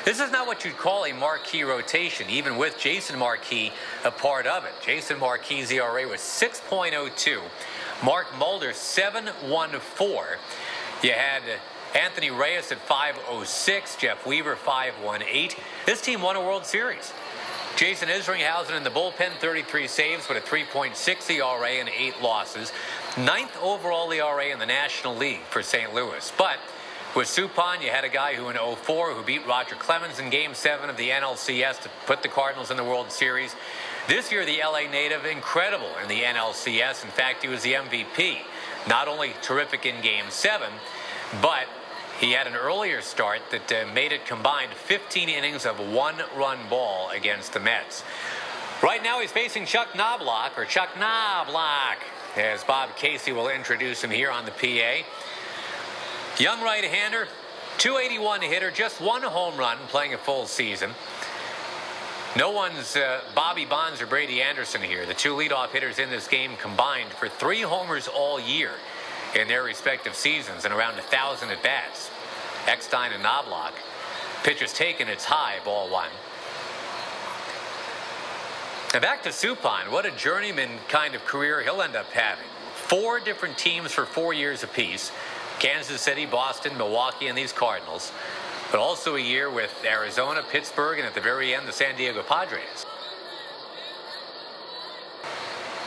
this 0.05 0.19
is 0.19 0.31
not 0.31 0.47
what 0.47 0.65
you'd 0.65 0.77
call 0.77 1.05
a 1.05 1.13
marquee 1.13 1.63
rotation, 1.63 2.29
even 2.29 2.57
with 2.57 2.77
Jason 2.77 3.17
Marquis 3.17 3.71
a 4.03 4.11
part 4.11 4.45
of 4.45 4.65
it. 4.65 4.73
Jason 4.85 5.19
Marquis' 5.19 5.75
ERA 5.75 6.07
was 6.07 6.19
6.02. 6.19 7.41
Mark 8.03 8.27
Mulder, 8.37 8.71
7.14. 8.71 10.37
You 11.03 11.11
had 11.11 11.41
Anthony 11.95 12.31
Reyes 12.31 12.71
at 12.71 12.85
5.06. 12.87 13.97
Jeff 13.97 14.25
Weaver, 14.25 14.55
5.18. 14.55 15.57
This 15.85 16.01
team 16.01 16.21
won 16.21 16.35
a 16.35 16.41
World 16.41 16.65
Series. 16.65 17.13
Jason 17.75 18.07
Isringhausen 18.07 18.77
in 18.77 18.83
the 18.83 18.91
bullpen, 18.91 19.31
33 19.39 19.87
saves, 19.87 20.27
but 20.27 20.37
a 20.37 20.41
3.6 20.41 21.29
ERA 21.29 21.69
and 21.79 21.89
eight 21.89 22.21
losses. 22.21 22.71
Ninth 23.17 23.57
overall 23.61 24.11
ERA 24.11 24.47
in 24.47 24.59
the 24.59 24.65
National 24.65 25.15
League 25.15 25.41
for 25.49 25.63
St. 25.63 25.93
Louis. 25.93 26.31
But 26.37 26.59
with 27.15 27.27
Suppan, 27.27 27.81
you 27.81 27.89
had 27.89 28.03
a 28.03 28.09
guy 28.09 28.33
who 28.33 28.49
in 28.49 28.57
04 28.57 29.13
who 29.13 29.23
beat 29.23 29.45
Roger 29.45 29.75
Clemens 29.75 30.19
in 30.19 30.29
Game 30.29 30.53
7 30.53 30.89
of 30.89 30.97
the 30.97 31.09
NLCS 31.09 31.81
to 31.83 31.89
put 32.07 32.23
the 32.23 32.27
Cardinals 32.27 32.71
in 32.71 32.77
the 32.77 32.83
World 32.83 33.11
Series. 33.11 33.55
This 34.07 34.31
year, 34.31 34.45
the 34.45 34.59
LA 34.63 34.89
native, 34.89 35.25
incredible 35.25 35.91
in 36.01 36.09
the 36.09 36.21
NLCS. 36.21 37.03
In 37.03 37.11
fact, 37.11 37.43
he 37.43 37.47
was 37.47 37.61
the 37.61 37.73
MVP. 37.73 38.39
Not 38.87 39.07
only 39.07 39.33
terrific 39.41 39.85
in 39.85 40.01
Game 40.01 40.25
7, 40.29 40.67
but 41.41 41.67
he 42.19 42.31
had 42.31 42.47
an 42.47 42.55
earlier 42.55 43.01
start 43.01 43.41
that 43.51 43.71
uh, 43.71 43.93
made 43.93 44.11
it 44.11 44.25
combined 44.25 44.71
15 44.71 45.29
innings 45.29 45.65
of 45.65 45.79
one 45.79 46.15
run 46.35 46.57
ball 46.69 47.09
against 47.11 47.53
the 47.53 47.59
Mets. 47.59 48.03
Right 48.81 49.03
now 49.03 49.21
he's 49.21 49.31
facing 49.31 49.65
Chuck 49.65 49.89
Knoblauch, 49.93 50.57
or 50.57 50.65
Chuck 50.65 50.89
Knoblauch, 50.95 51.97
as 52.37 52.63
Bob 52.63 52.95
Casey 52.95 53.31
will 53.31 53.49
introduce 53.49 54.03
him 54.03 54.09
here 54.09 54.31
on 54.31 54.45
the 54.45 54.51
PA. 54.51 55.05
Young 56.39 56.61
right 56.61 56.83
hander, 56.83 57.27
281 57.77 58.41
hitter, 58.41 58.71
just 58.71 58.99
one 58.99 59.21
home 59.21 59.55
run 59.55 59.77
playing 59.89 60.15
a 60.15 60.17
full 60.17 60.47
season. 60.47 60.89
No 62.35 62.49
one's 62.49 62.95
uh, 62.95 63.21
Bobby 63.35 63.65
Bonds 63.65 64.01
or 64.01 64.07
Brady 64.07 64.41
Anderson 64.41 64.81
here. 64.81 65.05
The 65.05 65.13
two 65.13 65.35
leadoff 65.35 65.69
hitters 65.69 65.99
in 65.99 66.09
this 66.09 66.27
game 66.27 66.53
combined 66.59 67.11
for 67.11 67.29
three 67.29 67.61
homers 67.61 68.07
all 68.07 68.39
year 68.39 68.71
in 69.39 69.47
their 69.47 69.61
respective 69.61 70.15
seasons 70.15 70.65
and 70.65 70.73
around 70.73 70.97
a 70.97 71.03
thousand 71.03 71.51
at 71.51 71.61
bats. 71.61 72.09
Eckstein 72.65 73.11
and 73.13 73.23
Knoblauch. 73.23 73.73
Pitchers 74.43 74.73
taken, 74.73 75.07
it's 75.07 75.25
high, 75.25 75.59
ball 75.63 75.87
one. 75.91 76.09
Now 78.91 79.01
back 79.01 79.21
to 79.23 79.29
Suppan. 79.29 79.91
What 79.91 80.07
a 80.07 80.11
journeyman 80.11 80.79
kind 80.87 81.13
of 81.13 81.25
career 81.25 81.61
he'll 81.61 81.83
end 81.83 81.95
up 81.95 82.09
having. 82.11 82.45
Four 82.73 83.19
different 83.19 83.57
teams 83.57 83.91
for 83.91 84.05
four 84.05 84.33
years 84.33 84.63
apiece 84.63 85.11
Kansas 85.59 86.01
City, 86.01 86.25
Boston, 86.25 86.77
Milwaukee, 86.77 87.27
and 87.27 87.37
these 87.37 87.53
Cardinals. 87.53 88.11
But 88.71 88.79
also 88.79 89.15
a 89.15 89.19
year 89.21 89.49
with 89.49 89.71
Arizona, 89.85 90.43
Pittsburgh, 90.49 90.99
and 90.99 91.07
at 91.07 91.13
the 91.13 91.21
very 91.21 91.53
end, 91.53 91.67
the 91.67 91.73
San 91.73 91.95
Diego 91.95 92.23
Padres. 92.23 92.85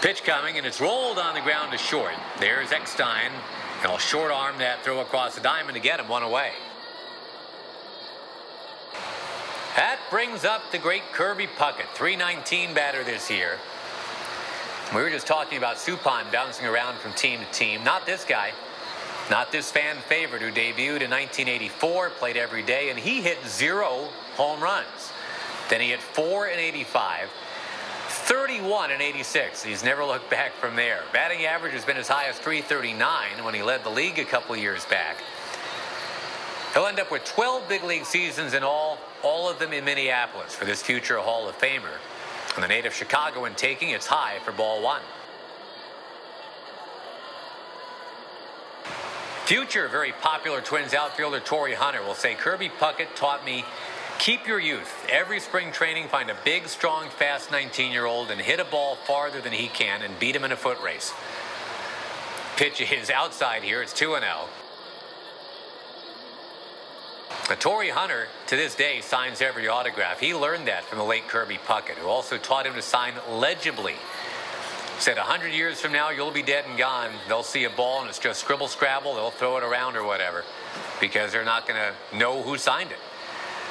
Pitch 0.00 0.22
coming, 0.24 0.56
and 0.56 0.66
it's 0.66 0.80
rolled 0.80 1.18
on 1.18 1.34
the 1.34 1.40
ground 1.40 1.72
to 1.72 1.78
short. 1.78 2.14
There's 2.38 2.70
Eckstein. 2.70 3.32
And 3.82 3.92
I'll 3.92 3.98
short 3.98 4.30
arm 4.30 4.58
that 4.58 4.82
throw 4.82 5.00
across 5.00 5.34
the 5.34 5.40
diamond 5.40 5.74
to 5.74 5.80
get 5.80 6.00
him 6.00 6.08
one 6.08 6.22
away. 6.22 6.52
That 9.76 9.98
brings 10.10 10.44
up 10.44 10.62
the 10.72 10.78
great 10.78 11.02
Kirby 11.12 11.46
Puckett, 11.46 11.88
319 11.94 12.72
batter 12.72 13.04
this 13.04 13.30
year. 13.30 13.58
We 14.94 15.02
were 15.02 15.10
just 15.10 15.26
talking 15.26 15.58
about 15.58 15.76
Suppan 15.76 16.32
bouncing 16.32 16.66
around 16.66 16.98
from 16.98 17.12
team 17.12 17.40
to 17.40 17.50
team. 17.52 17.84
Not 17.84 18.06
this 18.06 18.24
guy. 18.24 18.52
Not 19.30 19.50
this 19.50 19.70
fan 19.72 19.96
favorite 20.08 20.40
who 20.40 20.50
debuted 20.50 21.02
in 21.02 21.10
1984, 21.10 22.10
played 22.10 22.36
every 22.36 22.62
day, 22.62 22.90
and 22.90 22.98
he 22.98 23.20
hit 23.20 23.38
zero 23.46 24.08
home 24.36 24.60
runs. 24.62 25.12
Then 25.68 25.80
he 25.80 25.88
hit 25.88 26.00
four 26.00 26.46
in 26.46 26.60
85, 26.60 27.28
31 28.08 28.92
in 28.92 29.00
86. 29.00 29.64
He's 29.64 29.82
never 29.82 30.04
looked 30.04 30.30
back 30.30 30.52
from 30.52 30.76
there. 30.76 31.02
Batting 31.12 31.44
average 31.44 31.72
has 31.72 31.84
been 31.84 31.96
as 31.96 32.06
high 32.06 32.28
as 32.28 32.38
339 32.38 33.44
when 33.44 33.54
he 33.54 33.62
led 33.62 33.82
the 33.82 33.90
league 33.90 34.20
a 34.20 34.24
couple 34.24 34.56
years 34.56 34.84
back. 34.86 35.16
He'll 36.72 36.86
end 36.86 37.00
up 37.00 37.10
with 37.10 37.24
12 37.24 37.68
big 37.68 37.82
league 37.82 38.04
seasons 38.04 38.54
in 38.54 38.62
all, 38.62 38.98
all 39.24 39.48
of 39.48 39.58
them 39.58 39.72
in 39.72 39.84
Minneapolis 39.84 40.54
for 40.54 40.66
this 40.66 40.82
future 40.82 41.18
Hall 41.18 41.48
of 41.48 41.58
Famer. 41.58 41.98
And 42.54 42.62
the 42.62 42.68
native 42.68 42.94
Chicagoan 42.94 43.54
taking 43.54 43.90
its 43.90 44.06
high 44.06 44.38
for 44.44 44.52
ball 44.52 44.82
one. 44.82 45.02
Future 49.46 49.86
very 49.86 50.10
popular 50.10 50.60
Twins 50.60 50.92
outfielder 50.92 51.38
Torii 51.38 51.74
Hunter 51.74 52.02
will 52.02 52.14
say 52.14 52.34
Kirby 52.34 52.68
Puckett 52.68 53.14
taught 53.14 53.44
me 53.44 53.64
keep 54.18 54.44
your 54.44 54.58
youth. 54.58 54.92
Every 55.08 55.38
spring 55.38 55.70
training, 55.70 56.08
find 56.08 56.30
a 56.30 56.36
big, 56.44 56.66
strong, 56.66 57.10
fast 57.10 57.52
19 57.52 57.92
year 57.92 58.06
old 58.06 58.32
and 58.32 58.40
hit 58.40 58.58
a 58.58 58.64
ball 58.64 58.96
farther 58.96 59.40
than 59.40 59.52
he 59.52 59.68
can 59.68 60.02
and 60.02 60.18
beat 60.18 60.34
him 60.34 60.42
in 60.42 60.50
a 60.50 60.56
foot 60.56 60.82
race. 60.82 61.12
Pitch 62.56 62.80
is 62.80 63.08
outside 63.08 63.62
here. 63.62 63.82
It's 63.82 63.92
2 63.92 64.18
0. 64.18 64.48
Torii 67.60 67.90
Hunter, 67.90 68.26
to 68.48 68.56
this 68.56 68.74
day, 68.74 69.00
signs 69.00 69.40
every 69.40 69.68
autograph. 69.68 70.18
He 70.18 70.34
learned 70.34 70.66
that 70.66 70.84
from 70.86 70.98
the 70.98 71.04
late 71.04 71.28
Kirby 71.28 71.58
Puckett, 71.64 71.98
who 71.98 72.08
also 72.08 72.36
taught 72.36 72.66
him 72.66 72.74
to 72.74 72.82
sign 72.82 73.14
legibly. 73.30 73.94
Said 74.98 75.18
100 75.18 75.48
years 75.48 75.80
from 75.80 75.92
now, 75.92 76.10
you'll 76.10 76.30
be 76.30 76.42
dead 76.42 76.64
and 76.66 76.78
gone. 76.78 77.10
They'll 77.28 77.42
see 77.42 77.64
a 77.64 77.70
ball 77.70 78.00
and 78.00 78.08
it's 78.08 78.18
just 78.18 78.40
scribble 78.40 78.68
scrabble. 78.68 79.14
They'll 79.14 79.30
throw 79.30 79.58
it 79.58 79.62
around 79.62 79.96
or 79.96 80.04
whatever 80.04 80.42
because 81.00 81.32
they're 81.32 81.44
not 81.44 81.68
going 81.68 81.78
to 81.78 82.16
know 82.16 82.42
who 82.42 82.56
signed 82.56 82.90
it. 82.90 82.98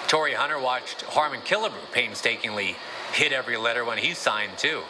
Torii 0.07 0.33
Hunter 0.33 0.59
watched 0.59 1.01
Harmon 1.01 1.41
Killebrew 1.41 1.91
painstakingly 1.91 2.75
hit 3.11 3.31
every 3.31 3.57
letter 3.57 3.83
when 3.83 3.97
he 3.97 4.13
signed, 4.13 4.57
too. 4.57 4.83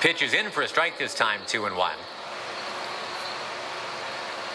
Pitch 0.00 0.20
is 0.20 0.34
in 0.34 0.50
for 0.50 0.62
a 0.62 0.68
strike 0.68 0.98
this 0.98 1.14
time, 1.14 1.40
2 1.46 1.64
and 1.64 1.76
1. 1.76 1.92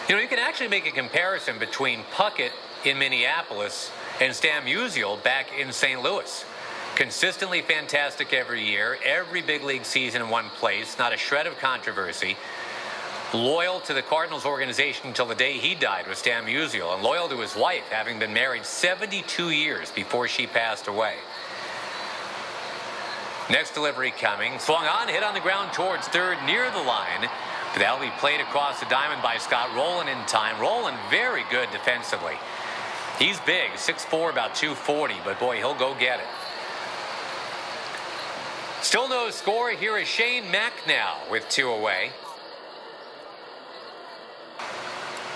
You 0.08 0.14
know, 0.14 0.22
you 0.22 0.28
can 0.28 0.38
actually 0.38 0.68
make 0.68 0.86
a 0.86 0.92
comparison 0.92 1.58
between 1.58 2.04
Puckett 2.12 2.52
in 2.84 2.98
Minneapolis 2.98 3.90
and 4.20 4.34
Stan 4.34 4.62
Musial 4.62 5.20
back 5.22 5.48
in 5.58 5.72
St. 5.72 6.00
Louis. 6.02 6.44
Consistently 6.94 7.62
fantastic 7.62 8.34
every 8.34 8.62
year, 8.62 8.98
every 9.02 9.40
big 9.40 9.62
league 9.64 9.84
season 9.84 10.20
in 10.20 10.28
one 10.28 10.50
place, 10.50 10.98
not 10.98 11.14
a 11.14 11.16
shred 11.16 11.46
of 11.46 11.58
controversy. 11.58 12.36
Loyal 13.32 13.80
to 13.80 13.94
the 13.94 14.02
Cardinals 14.02 14.44
organization 14.44 15.06
until 15.06 15.24
the 15.24 15.34
day 15.34 15.54
he 15.54 15.74
died 15.74 16.06
was 16.06 16.18
Stan 16.18 16.44
Musial, 16.44 16.94
and 16.94 17.02
loyal 17.02 17.28
to 17.30 17.40
his 17.40 17.56
wife, 17.56 17.88
having 17.88 18.18
been 18.18 18.34
married 18.34 18.66
72 18.66 19.50
years 19.50 19.90
before 19.90 20.28
she 20.28 20.46
passed 20.46 20.86
away. 20.86 21.14
Next 23.48 23.72
delivery 23.72 24.10
coming. 24.10 24.58
Swung 24.58 24.84
on, 24.84 25.08
hit 25.08 25.22
on 25.22 25.32
the 25.32 25.40
ground 25.40 25.72
towards 25.72 26.06
third 26.08 26.36
near 26.44 26.70
the 26.70 26.82
line. 26.82 27.22
But 27.72 27.78
that'll 27.78 28.00
be 28.00 28.12
played 28.18 28.40
across 28.40 28.80
the 28.80 28.86
diamond 28.86 29.22
by 29.22 29.38
Scott 29.38 29.74
Rolen 29.74 30.08
in 30.08 30.18
time. 30.26 30.60
Rolen 30.60 30.94
very 31.10 31.42
good 31.50 31.70
defensively. 31.70 32.36
He's 33.18 33.40
big, 33.40 33.70
6'4", 33.72 34.30
about 34.30 34.54
240, 34.54 35.14
but 35.24 35.40
boy, 35.40 35.56
he'll 35.56 35.74
go 35.74 35.94
get 35.94 36.20
it. 36.20 36.26
Still 38.82 39.08
no 39.08 39.30
score. 39.30 39.70
Here 39.70 39.96
is 39.96 40.08
Shane 40.08 40.50
Mack 40.50 40.72
now 40.88 41.18
with 41.30 41.48
two 41.48 41.70
away. 41.70 42.10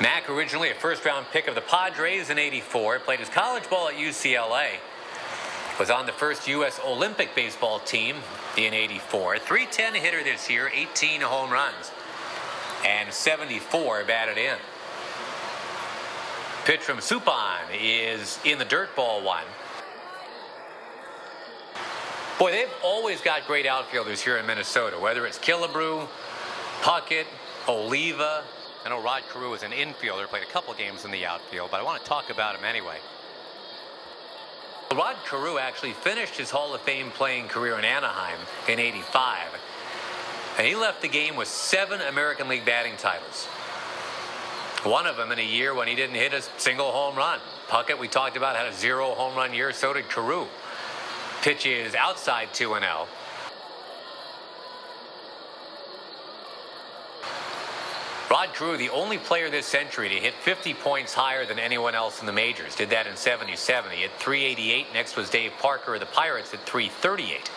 Mack, 0.00 0.28
originally 0.28 0.70
a 0.70 0.74
first 0.74 1.04
round 1.04 1.26
pick 1.32 1.46
of 1.46 1.54
the 1.54 1.60
Padres 1.60 2.28
in 2.28 2.40
84, 2.40 2.98
played 2.98 3.20
his 3.20 3.28
college 3.28 3.70
ball 3.70 3.88
at 3.88 3.94
UCLA. 3.94 4.70
Was 5.78 5.90
on 5.90 6.06
the 6.06 6.12
first 6.12 6.48
U.S. 6.48 6.80
Olympic 6.84 7.36
baseball 7.36 7.78
team 7.78 8.16
in 8.56 8.74
84. 8.74 9.38
310 9.38 9.94
hitter 9.94 10.24
this 10.24 10.50
year, 10.50 10.68
18 10.74 11.20
home 11.20 11.50
runs, 11.50 11.92
and 12.84 13.12
74 13.12 14.04
batted 14.04 14.38
in. 14.38 14.56
Pitch 16.64 16.80
from 16.80 16.98
Suppan 16.98 17.60
is 17.80 18.40
in 18.44 18.58
the 18.58 18.64
dirt 18.64 18.94
ball 18.96 19.22
one. 19.22 19.44
Boy, 22.38 22.50
they've 22.50 22.72
always 22.84 23.22
got 23.22 23.46
great 23.46 23.64
outfielders 23.64 24.20
here 24.20 24.36
in 24.36 24.44
Minnesota, 24.44 24.98
whether 24.98 25.24
it's 25.24 25.38
Killebrew, 25.38 26.06
Puckett, 26.82 27.24
Oliva. 27.66 28.44
I 28.84 28.90
know 28.90 29.02
Rod 29.02 29.22
Carew 29.32 29.54
is 29.54 29.62
an 29.62 29.72
infielder, 29.72 30.26
played 30.26 30.42
a 30.42 30.52
couple 30.52 30.74
games 30.74 31.06
in 31.06 31.10
the 31.10 31.24
outfield, 31.24 31.70
but 31.70 31.80
I 31.80 31.82
want 31.82 32.02
to 32.02 32.06
talk 32.06 32.28
about 32.28 32.54
him 32.54 32.62
anyway. 32.62 32.98
Rod 34.94 35.16
Carew 35.24 35.58
actually 35.58 35.94
finished 35.94 36.36
his 36.36 36.50
Hall 36.50 36.74
of 36.74 36.82
Fame 36.82 37.10
playing 37.10 37.48
career 37.48 37.78
in 37.78 37.86
Anaheim 37.86 38.38
in 38.68 38.78
85. 38.78 39.48
And 40.58 40.66
he 40.66 40.74
left 40.74 41.00
the 41.00 41.08
game 41.08 41.36
with 41.36 41.48
seven 41.48 42.02
American 42.02 42.48
League 42.48 42.66
batting 42.66 42.98
titles. 42.98 43.46
One 44.84 45.06
of 45.06 45.16
them 45.16 45.32
in 45.32 45.38
a 45.38 45.42
year 45.42 45.74
when 45.74 45.88
he 45.88 45.94
didn't 45.94 46.16
hit 46.16 46.34
a 46.34 46.42
single 46.58 46.92
home 46.92 47.16
run. 47.16 47.40
Puckett, 47.68 47.98
we 47.98 48.08
talked 48.08 48.36
about, 48.36 48.56
had 48.56 48.66
a 48.66 48.74
zero 48.74 49.14
home 49.14 49.34
run 49.34 49.54
year. 49.54 49.72
So 49.72 49.94
did 49.94 50.08
Carew. 50.10 50.46
Pitch 51.42 51.66
is 51.66 51.94
outside 51.94 52.52
2 52.52 52.68
0. 52.78 53.06
Rod 58.28 58.52
Carew, 58.54 58.76
the 58.76 58.90
only 58.90 59.18
player 59.18 59.48
this 59.50 59.66
century 59.66 60.08
to 60.08 60.16
hit 60.16 60.34
50 60.34 60.74
points 60.74 61.14
higher 61.14 61.46
than 61.46 61.60
anyone 61.60 61.94
else 61.94 62.20
in 62.20 62.26
the 62.26 62.32
majors. 62.32 62.74
Did 62.74 62.90
that 62.90 63.06
in 63.06 63.16
77. 63.16 63.92
He 63.92 64.02
hit 64.02 64.10
388. 64.18 64.92
Next 64.92 65.16
was 65.16 65.30
Dave 65.30 65.52
Parker 65.60 65.94
of 65.94 66.00
the 66.00 66.06
Pirates 66.06 66.52
at 66.52 66.66
338. 66.66 67.50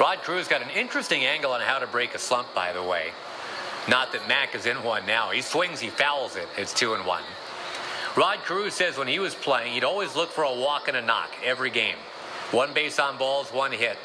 Rod 0.00 0.22
Carew's 0.22 0.48
got 0.48 0.62
an 0.62 0.70
interesting 0.70 1.24
angle 1.26 1.52
on 1.52 1.60
how 1.60 1.78
to 1.78 1.86
break 1.86 2.14
a 2.14 2.18
slump, 2.18 2.54
by 2.54 2.72
the 2.72 2.82
way. 2.82 3.12
Not 3.88 4.12
that 4.12 4.26
Mack 4.26 4.54
is 4.54 4.64
in 4.64 4.82
one 4.82 5.04
now. 5.06 5.30
He 5.30 5.42
swings, 5.42 5.80
he 5.80 5.90
fouls 5.90 6.36
it. 6.36 6.48
It's 6.56 6.72
two 6.72 6.94
and 6.94 7.04
one. 7.04 7.22
Rod 8.18 8.40
Carew 8.44 8.68
says 8.68 8.98
when 8.98 9.06
he 9.06 9.20
was 9.20 9.36
playing, 9.36 9.74
he'd 9.74 9.84
always 9.84 10.16
look 10.16 10.32
for 10.32 10.42
a 10.42 10.52
walk 10.52 10.88
and 10.88 10.96
a 10.96 11.00
knock 11.00 11.30
every 11.44 11.70
game. 11.70 11.94
One 12.50 12.74
base 12.74 12.98
on 12.98 13.16
balls, 13.16 13.52
one 13.52 13.70
hit. 13.70 13.96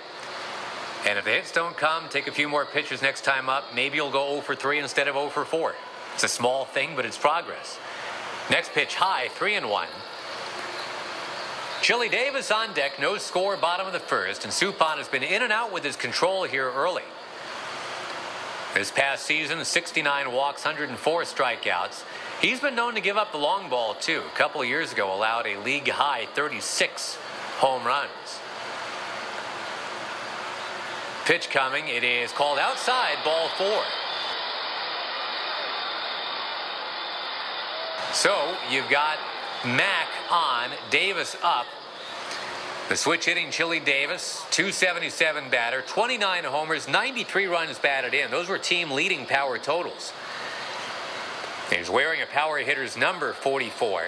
And 1.07 1.17
if 1.17 1.25
the 1.25 1.31
hits 1.31 1.51
don't 1.51 1.75
come, 1.75 2.07
take 2.09 2.27
a 2.27 2.31
few 2.31 2.47
more 2.47 2.63
pitches 2.63 3.01
next 3.01 3.23
time 3.23 3.49
up. 3.49 3.73
Maybe 3.73 3.95
you'll 3.95 4.11
go 4.11 4.29
0 4.33 4.41
for 4.41 4.53
3 4.53 4.77
instead 4.77 5.07
of 5.07 5.15
0 5.15 5.29
for 5.29 5.45
4. 5.45 5.73
It's 6.13 6.23
a 6.23 6.27
small 6.27 6.63
thing, 6.63 6.95
but 6.95 7.07
it's 7.07 7.17
progress. 7.17 7.79
Next 8.51 8.71
pitch 8.73 8.93
high, 8.93 9.29
3 9.29 9.55
and 9.55 9.67
1. 9.71 9.87
Chili 11.81 12.07
Davis 12.07 12.51
on 12.51 12.71
deck, 12.75 12.99
no 12.99 13.17
score, 13.17 13.57
bottom 13.57 13.87
of 13.87 13.93
the 13.93 13.99
first, 13.99 14.43
and 14.43 14.53
Suppan 14.53 14.97
has 14.97 15.07
been 15.07 15.23
in 15.23 15.41
and 15.41 15.51
out 15.51 15.73
with 15.73 15.83
his 15.83 15.95
control 15.95 16.43
here 16.43 16.71
early. 16.71 17.01
This 18.75 18.91
past 18.91 19.25
season, 19.25 19.65
69 19.65 20.31
walks, 20.31 20.65
104 20.65 21.23
strikeouts. 21.23 22.03
He's 22.43 22.59
been 22.59 22.75
known 22.75 22.95
to 22.95 22.99
give 22.99 23.15
up 23.15 23.31
the 23.31 23.37
long 23.37 23.69
ball, 23.69 23.93
too. 23.93 24.21
A 24.27 24.37
couple 24.37 24.61
years 24.65 24.91
ago, 24.91 25.15
allowed 25.15 25.47
a 25.47 25.57
league 25.61 25.87
high 25.87 26.25
36 26.25 27.15
home 27.55 27.85
runs. 27.87 28.11
Pitch 31.23 31.49
coming. 31.49 31.87
It 31.87 32.03
is 32.03 32.33
called 32.33 32.59
outside, 32.59 33.15
ball 33.23 33.47
four. 33.57 33.81
So 38.11 38.57
you've 38.69 38.89
got 38.89 39.17
Mack 39.65 40.09
on, 40.29 40.71
Davis 40.89 41.37
up. 41.41 41.65
The 42.89 42.97
switch 42.97 43.23
hitting 43.23 43.51
Chili 43.51 43.79
Davis, 43.79 44.43
277 44.51 45.49
batter, 45.49 45.81
29 45.81 46.43
homers, 46.43 46.89
93 46.89 47.45
runs 47.45 47.79
batted 47.79 48.13
in. 48.13 48.29
Those 48.29 48.49
were 48.49 48.57
team 48.57 48.91
leading 48.91 49.25
power 49.25 49.57
totals. 49.57 50.11
He's 51.77 51.89
wearing 51.89 52.21
a 52.21 52.25
power 52.25 52.59
hitter's 52.59 52.95
number 52.95 53.33
44. 53.33 54.03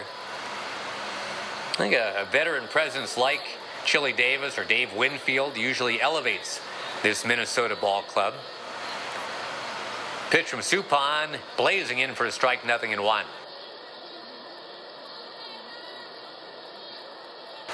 I 1.71 1.77
think 1.77 1.93
a, 1.93 2.21
a 2.21 2.25
veteran 2.25 2.67
presence 2.67 3.17
like 3.17 3.41
Chili 3.85 4.13
Davis 4.13 4.57
or 4.57 4.63
Dave 4.63 4.93
Winfield 4.93 5.57
usually 5.57 5.99
elevates 5.99 6.61
this 7.01 7.25
Minnesota 7.25 7.75
ball 7.75 8.03
club. 8.03 8.33
Pitch 10.29 10.47
from 10.47 10.59
Suppan, 10.59 11.37
blazing 11.57 11.99
in 11.99 12.15
for 12.15 12.25
a 12.25 12.31
strike, 12.31 12.65
nothing 12.65 12.91
in 12.91 13.01
one. 13.03 13.25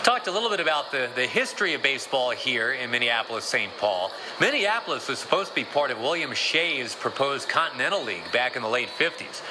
Talked 0.03 0.27
a 0.27 0.31
little 0.31 0.49
bit 0.49 0.59
about 0.59 0.91
the, 0.91 1.09
the 1.15 1.27
history 1.27 1.75
of 1.75 1.83
baseball 1.83 2.31
here 2.31 2.71
in 2.71 2.89
Minneapolis, 2.89 3.45
St. 3.45 3.71
Paul. 3.77 4.11
Minneapolis 4.39 5.07
was 5.07 5.19
supposed 5.19 5.49
to 5.49 5.55
be 5.55 5.63
part 5.63 5.91
of 5.91 5.99
William 5.99 6.33
Shea's 6.33 6.95
proposed 6.95 7.47
Continental 7.47 8.03
League 8.03 8.31
back 8.31 8.55
in 8.55 8.63
the 8.63 8.67
late 8.67 8.89
50s. 8.89 9.41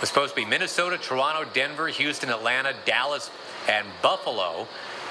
Was 0.00 0.08
supposed 0.08 0.34
to 0.34 0.36
be 0.36 0.46
Minnesota, 0.46 0.96
Toronto, 0.96 1.48
Denver, 1.52 1.88
Houston, 1.88 2.30
Atlanta, 2.30 2.74
Dallas, 2.86 3.30
and 3.68 3.86
Buffalo, 4.00 4.66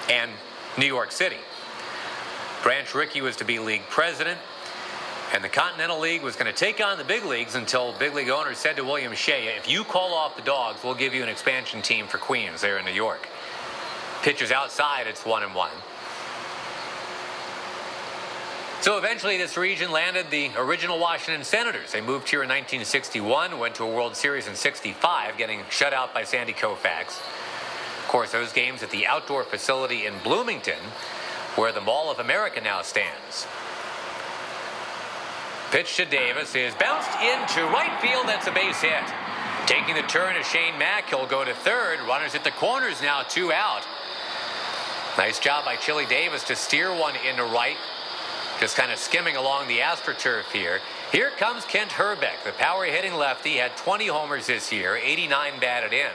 and 0.09 0.31
New 0.77 0.87
York 0.87 1.11
City. 1.11 1.37
Branch 2.63 2.93
Rickey 2.95 3.21
was 3.21 3.35
to 3.37 3.45
be 3.45 3.59
league 3.59 3.83
president, 3.89 4.39
and 5.33 5.43
the 5.43 5.49
Continental 5.49 5.99
League 5.99 6.23
was 6.23 6.35
going 6.35 6.51
to 6.51 6.57
take 6.57 6.83
on 6.83 6.97
the 6.97 7.03
big 7.03 7.23
leagues 7.23 7.53
until 7.53 7.93
big 7.93 8.15
league 8.15 8.29
owners 8.29 8.57
said 8.57 8.75
to 8.77 8.83
William 8.83 9.13
Shea, 9.13 9.55
if 9.55 9.69
you 9.69 9.83
call 9.83 10.13
off 10.13 10.35
the 10.35 10.41
dogs, 10.41 10.83
we'll 10.83 10.95
give 10.95 11.13
you 11.13 11.21
an 11.21 11.29
expansion 11.29 11.83
team 11.83 12.07
for 12.07 12.17
Queens 12.17 12.61
there 12.61 12.79
in 12.79 12.85
New 12.85 12.91
York. 12.91 13.27
Pitchers 14.23 14.51
outside, 14.51 15.05
it's 15.05 15.23
one 15.25 15.43
and 15.43 15.53
one. 15.53 15.71
So 18.81 18.97
eventually, 18.97 19.35
this 19.35 19.57
region 19.57 19.91
landed 19.91 20.27
the 20.31 20.51
original 20.55 20.99
Washington 20.99 21.43
Senators. 21.43 21.91
They 21.91 21.99
moved 21.99 22.29
here 22.29 22.43
in 22.43 22.47
1961, 22.47 23.59
went 23.59 23.75
to 23.75 23.83
a 23.83 23.93
World 23.93 24.15
Series 24.15 24.47
in 24.47 24.55
65, 24.55 25.37
getting 25.37 25.63
shut 25.69 25.91
out 25.91 26.13
by 26.13 26.23
Sandy 26.23 26.53
Koufax. 26.53 27.19
Of 27.99 28.05
course, 28.07 28.31
those 28.31 28.53
games 28.53 28.81
at 28.81 28.89
the 28.89 29.05
outdoor 29.05 29.43
facility 29.43 30.05
in 30.05 30.13
Bloomington, 30.23 30.79
where 31.55 31.73
the 31.73 31.81
Mall 31.81 32.09
of 32.09 32.19
America 32.19 32.61
now 32.61 32.81
stands. 32.81 33.45
Pitch 35.71 35.97
to 35.97 36.05
Davis 36.05 36.55
is 36.55 36.73
bounced 36.75 37.11
into 37.19 37.61
right 37.67 37.99
field. 38.01 38.27
That's 38.27 38.47
a 38.47 38.51
base 38.51 38.79
hit. 38.79 39.03
Taking 39.67 39.95
the 39.95 40.03
turn 40.03 40.37
is 40.37 40.47
Shane 40.47 40.79
Mack. 40.79 41.09
He'll 41.09 41.27
go 41.27 41.43
to 41.43 41.53
third. 41.53 41.99
Runners 42.07 42.33
at 42.33 42.45
the 42.45 42.51
corners 42.51 43.01
now, 43.01 43.23
two 43.23 43.51
out. 43.51 43.85
Nice 45.17 45.37
job 45.37 45.65
by 45.65 45.75
Chili 45.75 46.05
Davis 46.05 46.45
to 46.45 46.55
steer 46.55 46.95
one 46.95 47.15
into 47.29 47.43
right. 47.43 47.75
Just 48.59 48.75
kind 48.75 48.91
of 48.91 48.99
skimming 48.99 49.37
along 49.37 49.69
the 49.69 49.79
AstroTurf 49.79 50.51
here. 50.51 50.79
Here 51.13 51.31
comes 51.37 51.63
Kent 51.63 51.91
Hrbek, 51.91 52.43
the 52.43 52.51
power 52.51 52.83
hitting 52.83 53.13
lefty. 53.13 53.55
Had 53.55 53.77
20 53.77 54.07
homers 54.07 54.47
this 54.47 54.69
year, 54.71 54.97
89 54.97 55.59
batted 55.61 55.93
in. 55.93 56.11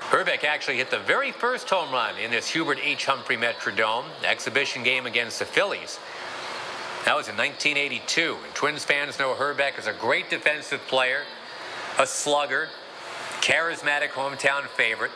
Hrbek 0.00 0.42
actually 0.42 0.76
hit 0.78 0.90
the 0.90 0.98
very 0.98 1.30
first 1.30 1.70
home 1.70 1.92
run 1.92 2.18
in 2.18 2.32
this 2.32 2.50
Hubert 2.50 2.78
H. 2.82 3.06
Humphrey 3.06 3.36
Metrodome 3.36 4.04
exhibition 4.24 4.82
game 4.82 5.06
against 5.06 5.38
the 5.38 5.44
Phillies. 5.44 5.98
That 7.04 7.16
was 7.16 7.28
in 7.28 7.36
1982. 7.36 8.36
And 8.44 8.54
Twins 8.54 8.84
fans 8.84 9.18
know 9.18 9.34
Hrbek 9.34 9.78
is 9.78 9.86
a 9.86 9.92
great 9.92 10.28
defensive 10.28 10.80
player, 10.88 11.22
a 11.98 12.06
slugger, 12.06 12.68
charismatic 13.40 14.08
hometown 14.08 14.66
favorite. 14.68 15.10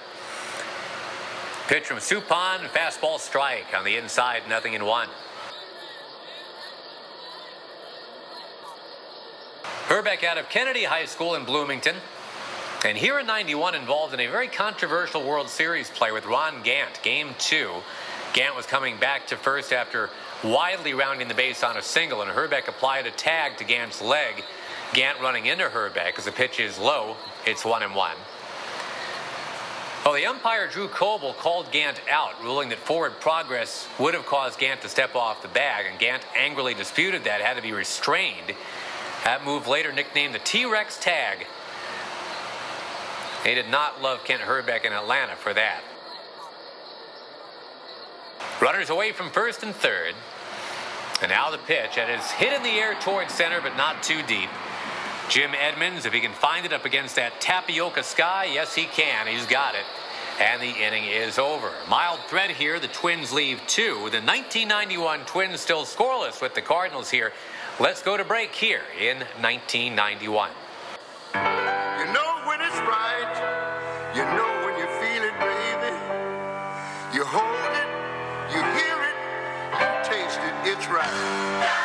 Pitch 1.69 1.85
from 1.85 1.99
Suppan, 1.99 2.61
fastball 2.71 3.21
strike 3.21 3.77
on 3.77 3.85
the 3.85 3.97
inside, 3.97 4.41
nothing 4.49 4.73
in 4.73 4.87
one. 4.87 5.07
Hrbek 9.87 10.25
out 10.25 10.39
of 10.39 10.49
Kennedy 10.49 10.85
High 10.85 11.05
School 11.05 11.35
in 11.35 11.45
Bloomington. 11.45 11.97
And 12.87 12.97
here 12.97 13.19
in 13.19 13.27
91 13.27 13.75
involved 13.75 14.15
in 14.15 14.21
a 14.21 14.29
very 14.29 14.49
controversial 14.49 15.23
World 15.23 15.51
Series 15.51 15.91
play 15.91 16.11
with 16.11 16.25
Ron 16.25 16.63
Gant, 16.63 17.03
game 17.03 17.35
two. 17.39 17.71
Gant 18.33 18.57
was 18.57 18.65
coming 18.65 18.97
back 18.97 19.27
to 19.27 19.37
first 19.37 19.71
after 19.71 20.09
widely 20.43 20.95
rounding 20.95 21.29
the 21.29 21.35
base 21.35 21.63
on 21.63 21.77
a 21.77 21.83
single, 21.83 22.23
and 22.23 22.31
Hrbek 22.31 22.69
applied 22.69 23.07
a 23.07 23.11
tag 23.11 23.59
to 23.59 23.65
Gant's 23.65 24.01
leg. 24.01 24.43
Gant 24.95 25.21
running 25.21 25.45
into 25.45 25.65
Hrbek 25.65 26.17
as 26.17 26.25
the 26.25 26.33
pitch 26.33 26.61
is 26.61 26.79
low. 26.79 27.17
It's 27.45 27.63
one 27.63 27.83
and 27.83 27.95
one. 27.95 28.17
Well, 30.09 30.17
the 30.17 30.25
umpire 30.25 30.67
Drew 30.67 30.89
Coble 30.89 31.35
called 31.35 31.71
Gant 31.71 32.01
out, 32.11 32.43
ruling 32.43 32.71
that 32.71 32.79
forward 32.79 33.21
progress 33.21 33.87
would 33.99 34.15
have 34.15 34.25
caused 34.25 34.59
Gant 34.59 34.81
to 34.81 34.89
step 34.89 35.15
off 35.15 35.43
the 35.43 35.49
bag, 35.49 35.85
and 35.85 35.99
Gant 35.99 36.25
angrily 36.35 36.73
disputed 36.73 37.25
that, 37.25 37.43
had 37.43 37.57
to 37.57 37.63
be 37.63 37.73
restrained. 37.73 38.55
That 39.25 39.45
move 39.45 39.69
later 39.69 39.93
nicknamed 39.93 40.35
the 40.35 40.39
T-Rex 40.39 40.99
tag. 40.99 41.47
They 43.45 43.55
did 43.55 43.69
not 43.69 44.01
love 44.01 44.25
Kent 44.25 44.41
Hrbek 44.41 44.87
in 44.87 44.95
Atlanta 44.95 45.37
for 45.37 45.53
that. 45.53 45.83
Runners 48.63 48.89
away 48.89 49.13
from 49.13 49.31
first 49.31 49.63
and 49.63 49.75
third. 49.75 50.15
And 51.21 51.31
now 51.31 51.51
the 51.51 51.59
pitch. 51.59 51.97
That 51.97 52.09
is 52.09 52.31
hit 52.31 52.55
in 52.55 52.63
the 52.63 52.71
air 52.71 52.95
towards 52.95 53.35
center, 53.35 53.61
but 53.61 53.77
not 53.77 54.03
too 54.03 54.23
deep. 54.23 54.49
Jim 55.29 55.51
Edmonds, 55.55 56.07
if 56.07 56.15
he 56.15 56.21
can 56.21 56.33
find 56.33 56.65
it 56.65 56.73
up 56.73 56.87
against 56.87 57.17
that 57.17 57.39
tapioca 57.39 58.03
sky, 58.03 58.49
yes, 58.51 58.75
he 58.75 58.85
can. 58.85 59.27
He's 59.27 59.45
got 59.45 59.75
it. 59.75 59.85
And 60.41 60.63
the 60.63 60.71
inning 60.71 61.05
is 61.05 61.39
over. 61.39 61.71
Mild 61.87 62.21
threat 62.29 62.51
here. 62.51 62.81
The 62.81 62.89
Twins 62.89 63.31
leave 63.31 63.61
two. 63.67 63.95
The 64.11 64.23
1991 64.25 65.27
Twins 65.27 65.61
still 65.61 65.85
scoreless 65.85 66.41
with 66.41 66.55
the 66.55 66.63
Cardinals 66.63 67.11
here. 67.11 67.33
Let's 67.79 68.03
go 68.03 68.17
to 68.17 68.25
break 68.25 68.55
here 68.55 68.81
in 68.99 69.19
1991. 69.41 70.51
You 71.35 71.41
know 72.15 72.43
when 72.47 72.63
it's 72.63 72.81
right. 72.89 73.29
You 74.17 74.25
know 74.35 74.65
when 74.65 74.79
you 74.79 74.87
feel 74.97 75.23
it, 75.29 75.39
baby. 75.39 75.93
You 77.15 77.25
hold 77.25 77.73
it, 77.77 77.89
you 78.55 78.63
hear 78.81 78.99
it, 79.05 79.17
you 79.79 79.87
taste 80.05 80.41
it. 80.41 80.55
It's 80.73 80.89
right. 80.89 81.79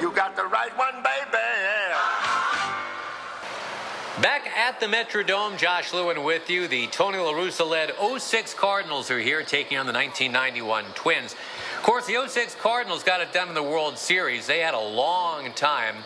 You 0.00 0.12
got 0.12 0.36
the 0.36 0.44
right 0.44 0.76
one, 0.76 1.02
baby. 1.02 1.38
Back 4.20 4.46
at 4.56 4.80
the 4.80 4.86
Metrodome, 4.86 5.56
Josh 5.56 5.92
Lewin 5.92 6.24
with 6.24 6.50
you. 6.50 6.68
The 6.68 6.86
Tony 6.88 7.18
La 7.18 7.32
Russa 7.32 7.68
led 7.68 7.92
06 8.20 8.54
Cardinals 8.54 9.10
are 9.10 9.18
here 9.18 9.42
taking 9.42 9.78
on 9.78 9.86
the 9.86 9.92
1991 9.92 10.84
Twins. 10.94 11.34
Of 11.76 11.82
course, 11.82 12.06
the 12.06 12.26
06 12.26 12.54
Cardinals 12.56 13.02
got 13.02 13.20
it 13.20 13.32
done 13.32 13.48
in 13.48 13.54
the 13.54 13.62
World 13.62 13.96
Series. 13.96 14.46
They 14.46 14.58
had 14.58 14.74
a 14.74 14.80
long 14.80 15.52
time, 15.52 15.96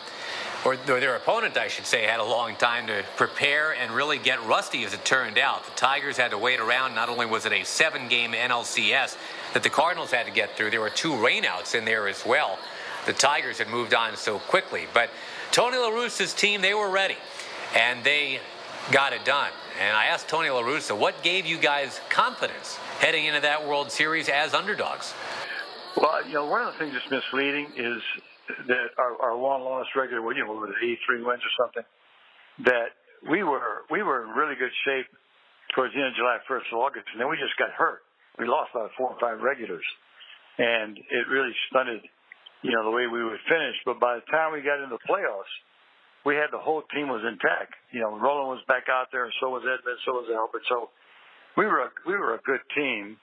or, 0.65 0.75
their 0.75 1.15
opponent, 1.15 1.57
I 1.57 1.69
should 1.69 1.85
say, 1.85 2.03
had 2.03 2.19
a 2.19 2.23
long 2.23 2.55
time 2.55 2.87
to 2.87 3.03
prepare 3.15 3.73
and 3.73 3.91
really 3.91 4.17
get 4.17 4.45
rusty 4.45 4.83
as 4.83 4.93
it 4.93 5.05
turned 5.05 5.37
out. 5.37 5.65
The 5.65 5.71
Tigers 5.71 6.17
had 6.17 6.31
to 6.31 6.37
wait 6.37 6.59
around. 6.59 6.95
Not 6.95 7.07
only 7.07 7.25
was 7.25 7.45
it 7.45 7.53
a 7.53 7.63
seven 7.63 8.09
game 8.09 8.33
NLCS 8.33 9.17
that 9.53 9.63
the 9.63 9.69
Cardinals 9.69 10.11
had 10.11 10.25
to 10.25 10.31
get 10.31 10.57
through, 10.57 10.71
there 10.71 10.81
were 10.81 10.89
two 10.89 11.13
rainouts 11.13 11.75
in 11.75 11.85
there 11.85 12.07
as 12.07 12.25
well. 12.25 12.59
The 13.05 13.13
Tigers 13.13 13.57
had 13.57 13.69
moved 13.69 13.93
on 13.93 14.17
so 14.17 14.39
quickly. 14.39 14.85
But 14.93 15.09
Tony 15.51 15.77
La 15.77 15.89
Russa's 15.89 16.33
team, 16.33 16.61
they 16.61 16.73
were 16.73 16.89
ready 16.89 17.17
and 17.75 18.03
they 18.03 18.39
got 18.91 19.13
it 19.13 19.23
done. 19.23 19.51
And 19.79 19.95
I 19.95 20.07
asked 20.07 20.27
Tony 20.27 20.49
La 20.49 20.61
Russa, 20.61 20.97
what 20.97 21.23
gave 21.23 21.45
you 21.45 21.57
guys 21.57 22.01
confidence 22.09 22.75
heading 22.99 23.25
into 23.25 23.39
that 23.41 23.65
World 23.65 23.91
Series 23.91 24.27
as 24.27 24.53
underdogs? 24.53 25.13
Well, 25.95 26.25
you 26.27 26.33
know, 26.33 26.45
one 26.45 26.61
of 26.61 26.73
the 26.73 26.79
things 26.79 26.93
that's 26.93 27.09
misleading 27.09 27.71
is 27.77 28.01
that 28.67 28.87
our, 28.97 29.15
our 29.21 29.35
long 29.35 29.63
lost 29.63 29.89
regular, 29.95 30.21
you 30.33 30.45
know, 30.45 30.59
with 30.59 30.71
83 30.77 31.23
wins 31.23 31.41
or 31.41 31.53
something, 31.57 31.85
that 32.65 32.97
we 33.27 33.43
were 33.43 33.83
we 33.91 34.03
were 34.03 34.23
in 34.23 34.31
really 34.31 34.55
good 34.55 34.73
shape 34.85 35.07
towards 35.75 35.93
the 35.93 35.99
end 35.99 36.15
of 36.15 36.17
July, 36.17 36.37
1st 36.49 36.67
of 36.73 36.77
August, 36.79 37.07
and 37.13 37.21
then 37.21 37.29
we 37.29 37.37
just 37.37 37.55
got 37.57 37.69
hurt. 37.71 38.01
We 38.37 38.47
lost 38.47 38.71
about 38.73 38.91
four 38.97 39.11
or 39.11 39.19
five 39.19 39.41
regulars, 39.43 39.85
and 40.57 40.97
it 40.97 41.25
really 41.29 41.53
stunted, 41.69 42.01
you 42.63 42.71
know, 42.71 42.83
the 42.83 42.95
way 42.95 43.05
we 43.05 43.23
would 43.23 43.41
finish. 43.45 43.75
But 43.85 43.99
by 43.99 44.17
the 44.17 44.25
time 44.31 44.53
we 44.55 44.63
got 44.63 44.81
into 44.81 44.95
the 44.95 45.05
playoffs, 45.05 45.51
we 46.25 46.35
had 46.35 46.49
the 46.51 46.59
whole 46.59 46.83
team 46.95 47.07
was 47.07 47.21
intact. 47.27 47.75
You 47.91 48.01
know, 48.01 48.17
Rolen 48.17 48.47
was 48.47 48.63
back 48.67 48.87
out 48.89 49.11
there, 49.11 49.25
and 49.25 49.33
so 49.39 49.49
was 49.51 49.63
Edmund, 49.63 49.99
so 50.05 50.19
was 50.19 50.27
Albert. 50.31 50.63
So 50.67 50.89
we 51.55 51.65
were 51.65 51.87
a, 51.87 51.89
we 52.07 52.15
were 52.15 52.35
a 52.35 52.41
good 52.43 52.63
team, 52.75 53.17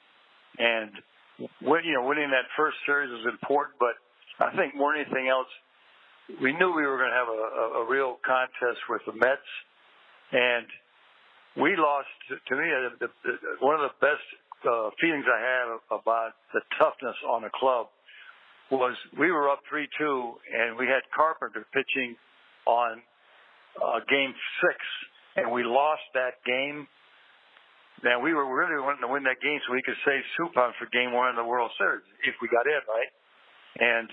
and 0.58 0.92
win, 1.60 1.84
you 1.84 1.94
know, 1.94 2.04
winning 2.06 2.30
that 2.30 2.48
first 2.56 2.76
series 2.84 3.10
was 3.10 3.26
important. 3.32 3.76
But 3.80 3.96
I 4.38 4.54
think 4.56 4.76
more 4.76 4.92
than 4.92 5.06
anything 5.06 5.28
else, 5.28 5.48
we 6.42 6.52
knew 6.52 6.74
we 6.74 6.84
were 6.84 6.98
going 6.98 7.10
to 7.10 7.16
have 7.16 7.30
a, 7.30 7.80
a, 7.80 7.84
real 7.88 8.18
contest 8.26 8.82
with 8.90 9.00
the 9.06 9.14
Mets, 9.14 9.50
and 10.32 10.66
we 11.56 11.76
lost. 11.76 12.10
To, 12.28 12.56
me, 12.56 12.66
the, 13.00 13.08
the, 13.24 13.32
one 13.60 13.78
of 13.78 13.86
the 13.86 13.94
best 14.02 14.26
uh, 14.66 14.90
feelings 15.00 15.24
I 15.24 15.40
had 15.40 15.66
about 15.88 16.34
the 16.52 16.60
toughness 16.78 17.16
on 17.30 17.42
the 17.42 17.50
club 17.54 17.86
was 18.70 18.96
we 19.18 19.30
were 19.30 19.48
up 19.48 19.60
three 19.70 19.88
two, 19.96 20.34
and 20.52 20.76
we 20.76 20.86
had 20.86 21.06
Carpenter 21.14 21.64
pitching 21.72 22.16
on 22.66 23.00
uh, 23.78 24.00
game 24.10 24.34
six, 24.60 24.76
and 25.36 25.52
we 25.52 25.62
lost 25.62 26.02
that 26.14 26.42
game. 26.44 26.88
Now 28.02 28.20
we 28.20 28.34
were 28.34 28.44
really 28.44 28.82
wanting 28.82 29.06
to 29.06 29.08
win 29.08 29.22
that 29.24 29.40
game 29.40 29.60
so 29.64 29.72
we 29.72 29.80
could 29.80 29.96
save 30.04 30.20
Suppan 30.36 30.74
for 30.76 30.90
game 30.92 31.14
one 31.14 31.30
of 31.30 31.36
the 31.36 31.46
World 31.46 31.70
Series 31.78 32.04
if 32.26 32.34
we 32.42 32.48
got 32.48 32.66
in, 32.66 32.82
right? 32.84 33.12
And 33.78 34.10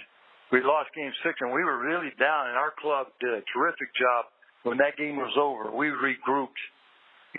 we 0.53 0.61
lost 0.61 0.93
game 0.93 1.11
six, 1.25 1.41
and 1.41 1.49
we 1.49 1.65
were 1.65 1.81
really 1.81 2.13
down. 2.21 2.53
And 2.53 2.55
our 2.55 2.71
club 2.77 3.09
did 3.17 3.33
a 3.33 3.41
terrific 3.49 3.89
job 3.97 4.29
when 4.61 4.77
that 4.77 4.95
game 4.95 5.17
was 5.17 5.33
over. 5.33 5.73
We 5.73 5.89
regrouped 5.89 6.61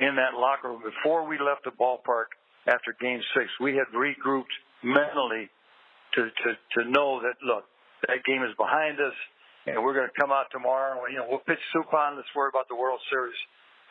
in 0.03 0.19
that 0.19 0.35
locker 0.35 0.75
room 0.75 0.83
before 0.83 1.23
we 1.23 1.39
left 1.39 1.63
the 1.63 1.71
ballpark 1.79 2.35
after 2.67 2.91
game 2.99 3.23
six. 3.39 3.47
We 3.63 3.79
had 3.79 3.87
regrouped 3.95 4.53
mentally 4.83 5.47
to 6.19 6.21
to 6.27 6.49
to 6.59 6.91
know 6.91 7.23
that 7.23 7.39
look, 7.47 7.65
that 8.11 8.27
game 8.27 8.43
is 8.43 8.53
behind 8.59 8.99
us 8.99 9.15
and 9.67 9.81
we're 9.81 9.97
going 9.97 10.09
to 10.09 10.21
come 10.21 10.33
out 10.33 10.53
tomorrow. 10.53 11.05
And, 11.05 11.13
you 11.13 11.19
know, 11.21 11.29
we'll 11.29 11.45
pitch 11.45 11.61
Suppan. 11.73 12.17
Let's 12.17 12.29
worry 12.37 12.53
about 12.53 12.69
the 12.69 12.77
World 12.77 13.01
Series. 13.09 13.37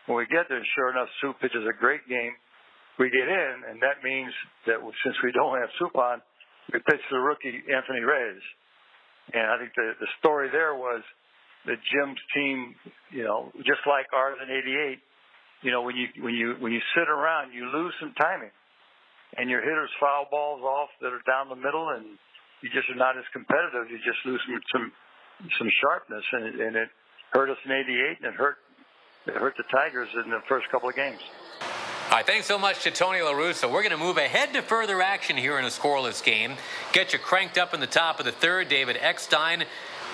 When 0.06 0.18
we 0.18 0.26
get 0.30 0.46
there, 0.50 0.62
sure 0.76 0.92
enough, 0.92 1.10
Sup 1.22 1.40
pitches 1.42 1.66
a 1.66 1.74
great 1.74 2.06
game. 2.06 2.36
We 3.00 3.10
get 3.10 3.26
in, 3.26 3.56
and 3.74 3.82
that 3.82 4.06
means 4.06 4.30
that 4.70 4.78
since 4.78 5.18
we 5.26 5.32
don't 5.34 5.58
have 5.58 5.70
Suppan, 5.82 6.22
we 6.70 6.78
pitch 6.86 7.02
the 7.10 7.18
rookie 7.18 7.66
Anthony 7.74 8.06
Reyes. 8.06 8.44
And 9.32 9.48
I 9.48 9.58
think 9.58 9.72
the 9.76 9.94
the 10.00 10.08
story 10.20 10.50
there 10.52 10.76
was 10.76 11.02
that 11.66 11.80
Jim's 11.88 12.20
team, 12.36 12.76
you 13.12 13.24
know, 13.24 13.52
just 13.64 13.88
like 13.88 14.08
ours 14.12 14.38
in 14.44 14.52
'88, 14.52 15.00
you 15.62 15.72
know, 15.72 15.82
when 15.82 15.96
you 15.96 16.08
when 16.20 16.34
you 16.34 16.56
when 16.60 16.72
you 16.74 16.82
sit 16.94 17.08
around, 17.08 17.54
you 17.54 17.66
lose 17.72 17.94
some 18.00 18.14
timing, 18.20 18.52
and 19.38 19.50
your 19.50 19.62
hitters 19.62 19.90
foul 20.00 20.28
balls 20.30 20.62
off 20.62 20.90
that 21.02 21.14
are 21.14 21.24
down 21.26 21.48
the 21.48 21.56
middle, 21.56 21.90
and 21.90 22.20
you 22.62 22.70
just 22.70 22.90
are 22.90 23.00
not 23.00 23.18
as 23.18 23.24
competitive. 23.32 23.90
You 23.90 23.98
just 24.04 24.20
lose 24.26 24.42
some 24.46 24.62
some 24.72 24.92
some 25.58 25.70
sharpness, 25.82 26.26
and 26.34 26.44
it, 26.46 26.56
and 26.60 26.76
it 26.76 26.90
hurt 27.32 27.50
us 27.50 27.58
in 27.66 27.72
'88, 27.72 28.18
and 28.20 28.34
it 28.34 28.36
hurt 28.36 28.58
it 29.26 29.36
hurt 29.36 29.56
the 29.56 29.64
Tigers 29.72 30.10
in 30.24 30.30
the 30.30 30.42
first 30.50 30.68
couple 30.70 30.90
of 30.90 30.96
games. 30.96 31.22
All 32.14 32.20
right, 32.20 32.28
thanks 32.28 32.46
so 32.46 32.60
much 32.60 32.84
to 32.84 32.92
Tony 32.92 33.24
La 33.24 33.34
Russa. 33.34 33.64
We're 33.64 33.82
going 33.82 33.90
to 33.90 33.98
move 33.98 34.18
ahead 34.18 34.54
to 34.54 34.62
further 34.62 35.02
action 35.02 35.36
here 35.36 35.58
in 35.58 35.66
a 35.66 35.70
scoreless 35.70 36.24
game. 36.24 36.58
Get 36.92 37.12
you 37.12 37.18
cranked 37.18 37.58
up 37.58 37.74
in 37.74 37.80
the 37.80 37.88
top 37.88 38.20
of 38.20 38.26
the 38.28 38.32
third. 38.32 38.70
David 38.70 38.98
Eckstein 39.02 39.64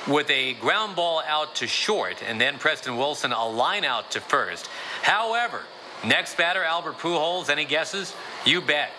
with 0.08 0.30
a 0.30 0.54
ground 0.54 0.96
ball 0.96 1.22
out 1.28 1.56
to 1.56 1.68
short, 1.68 2.24
and 2.26 2.40
then 2.40 2.58
Preston 2.58 2.96
Wilson 2.96 3.34
a 3.34 3.46
line 3.46 3.84
out 3.84 4.12
to 4.12 4.22
first. 4.22 4.68
However, 5.02 5.64
next 6.06 6.38
batter, 6.38 6.64
Albert 6.64 7.00
Pujols. 7.00 7.50
Any 7.50 7.66
guesses? 7.66 8.16
You 8.46 8.62
bet. 8.62 8.92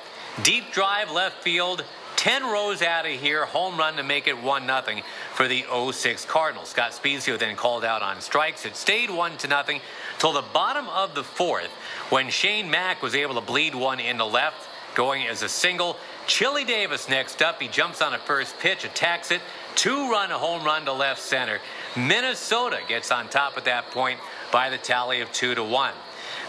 Deep 0.43 0.71
drive 0.71 1.11
left 1.11 1.43
field. 1.43 1.83
10 2.21 2.43
rows 2.43 2.83
out 2.83 3.07
of 3.07 3.13
here, 3.13 3.47
home 3.47 3.79
run 3.79 3.97
to 3.97 4.03
make 4.03 4.29
it 4.29 4.43
1 4.43 4.67
0 4.67 5.03
for 5.33 5.49
the 5.49 5.65
06 5.91 6.27
Cardinals. 6.27 6.69
Scott 6.69 6.93
Spiezio 6.93 7.39
then 7.39 7.57
called 7.57 7.83
out 7.83 8.03
on 8.03 8.21
strikes. 8.21 8.67
It 8.67 8.77
stayed 8.77 9.09
1 9.09 9.39
to 9.39 9.49
nothing 9.49 9.81
till 10.19 10.35
the 10.35 10.45
bottom 10.53 10.87
of 10.91 11.15
the 11.15 11.25
fourth 11.25 11.71
when 12.11 12.29
Shane 12.29 12.71
Mack 12.71 13.03
was 13.03 13.15
able 13.15 13.37
to 13.37 13.41
bleed 13.41 13.75
one 13.75 14.01
in 14.01 14.19
the 14.19 14.27
left, 14.27 14.69
going 14.95 15.27
as 15.29 15.43
a 15.43 15.49
single. 15.49 15.97
Chili 16.27 16.63
Davis 16.63 17.09
next 17.09 17.41
up. 17.41 17.59
He 17.59 17.69
jumps 17.69 18.03
on 18.03 18.13
a 18.13 18.19
first 18.19 18.59
pitch, 18.59 18.85
attacks 18.85 19.31
it. 19.31 19.41
Two 19.75 20.11
run 20.11 20.31
a 20.31 20.37
home 20.37 20.63
run 20.63 20.85
to 20.85 20.93
left 20.93 21.23
center. 21.23 21.59
Minnesota 21.97 22.81
gets 22.87 23.11
on 23.11 23.31
top 23.31 23.57
at 23.57 23.65
that 23.65 23.91
point 23.93 24.21
by 24.53 24.69
the 24.69 24.77
tally 24.77 25.23
of 25.23 25.33
2 25.33 25.55
to 25.55 25.65
1. 25.65 25.95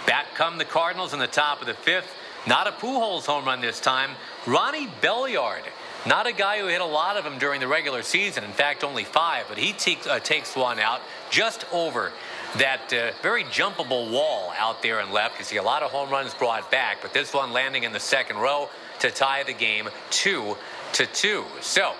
Back 0.05 0.35
come 0.35 0.57
the 0.57 0.65
Cardinals 0.65 1.13
in 1.13 1.19
the 1.19 1.27
top 1.27 1.61
of 1.61 1.67
the 1.67 1.75
fifth. 1.75 2.13
Not 2.47 2.67
a 2.67 2.71
Pujols 2.71 3.25
home 3.25 3.45
run 3.45 3.61
this 3.61 3.79
time. 3.79 4.11
Ronnie 4.47 4.87
Belliard, 5.01 5.63
not 6.07 6.25
a 6.25 6.33
guy 6.33 6.59
who 6.59 6.67
hit 6.67 6.81
a 6.81 6.85
lot 6.85 7.17
of 7.17 7.23
them 7.23 7.37
during 7.37 7.59
the 7.59 7.67
regular 7.67 8.01
season. 8.01 8.43
In 8.43 8.51
fact, 8.51 8.83
only 8.83 9.03
five, 9.03 9.45
but 9.47 9.57
he 9.57 9.73
te- 9.73 9.99
uh, 10.09 10.19
takes 10.19 10.55
one 10.55 10.79
out 10.79 11.01
just 11.29 11.65
over 11.71 12.11
that 12.57 12.91
uh, 12.91 13.11
very 13.21 13.43
jumpable 13.45 14.11
wall 14.11 14.51
out 14.57 14.81
there 14.81 14.99
in 14.99 15.11
left. 15.11 15.37
You 15.39 15.45
see 15.45 15.57
a 15.57 15.63
lot 15.63 15.83
of 15.83 15.91
home 15.91 16.09
runs 16.09 16.33
brought 16.33 16.69
back, 16.71 16.97
but 17.01 17.13
this 17.13 17.33
one 17.33 17.53
landing 17.53 17.83
in 17.83 17.93
the 17.93 17.99
second 17.99 18.37
row 18.37 18.69
to 18.99 19.11
tie 19.11 19.43
the 19.43 19.53
game 19.53 19.89
two 20.09 20.57
to 20.93 21.05
two. 21.05 21.45
So 21.61 21.93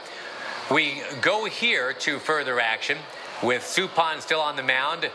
we 0.72 1.04
go 1.22 1.46
here 1.46 1.94
to 1.94 2.20
further 2.20 2.60
action 2.60 2.98
with 3.44 3.62
Suppan 3.62 4.22
still 4.22 4.42
on 4.42 4.56
the 4.56 4.64
mound. 4.64 5.10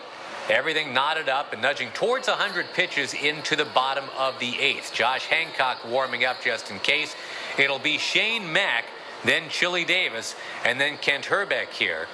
Everything 0.49 0.95
knotted 0.95 1.29
up 1.29 1.53
and 1.53 1.61
nudging 1.61 1.91
towards 1.91 2.29
100 2.29 2.67
pitches 2.73 3.15
into 3.15 3.57
the 3.57 3.65
bottom 3.65 4.05
of 4.17 4.39
the 4.39 4.59
eighth. 4.61 4.93
Josh 4.93 5.27
Hancock 5.27 5.85
warming 5.85 6.25
up 6.25 6.41
just 6.41 6.71
in 6.71 6.79
case. 6.79 7.17
It'll 7.59 7.81
be 7.81 7.99
Shane 7.99 8.53
Mack, 8.53 8.85
then 9.25 9.49
Chili 9.49 9.85
Davis, 9.85 10.37
and 10.65 10.81
then 10.81 10.99
Kent 10.99 11.25
Hrbek 11.25 11.71
here. 11.71 12.07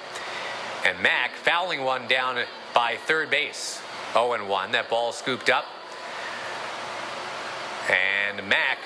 And 0.83 0.99
Mack 1.01 1.35
fouling 1.35 1.83
one 1.83 2.07
down 2.07 2.43
by 2.73 2.97
third 3.05 3.29
base. 3.29 3.81
0 4.13 4.47
1. 4.47 4.71
That 4.71 4.89
ball 4.89 5.11
scooped 5.11 5.49
up. 5.51 5.65
And 7.89 8.47
Mack 8.49 8.79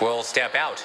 will 0.00 0.22
step 0.22 0.54
out. 0.54 0.82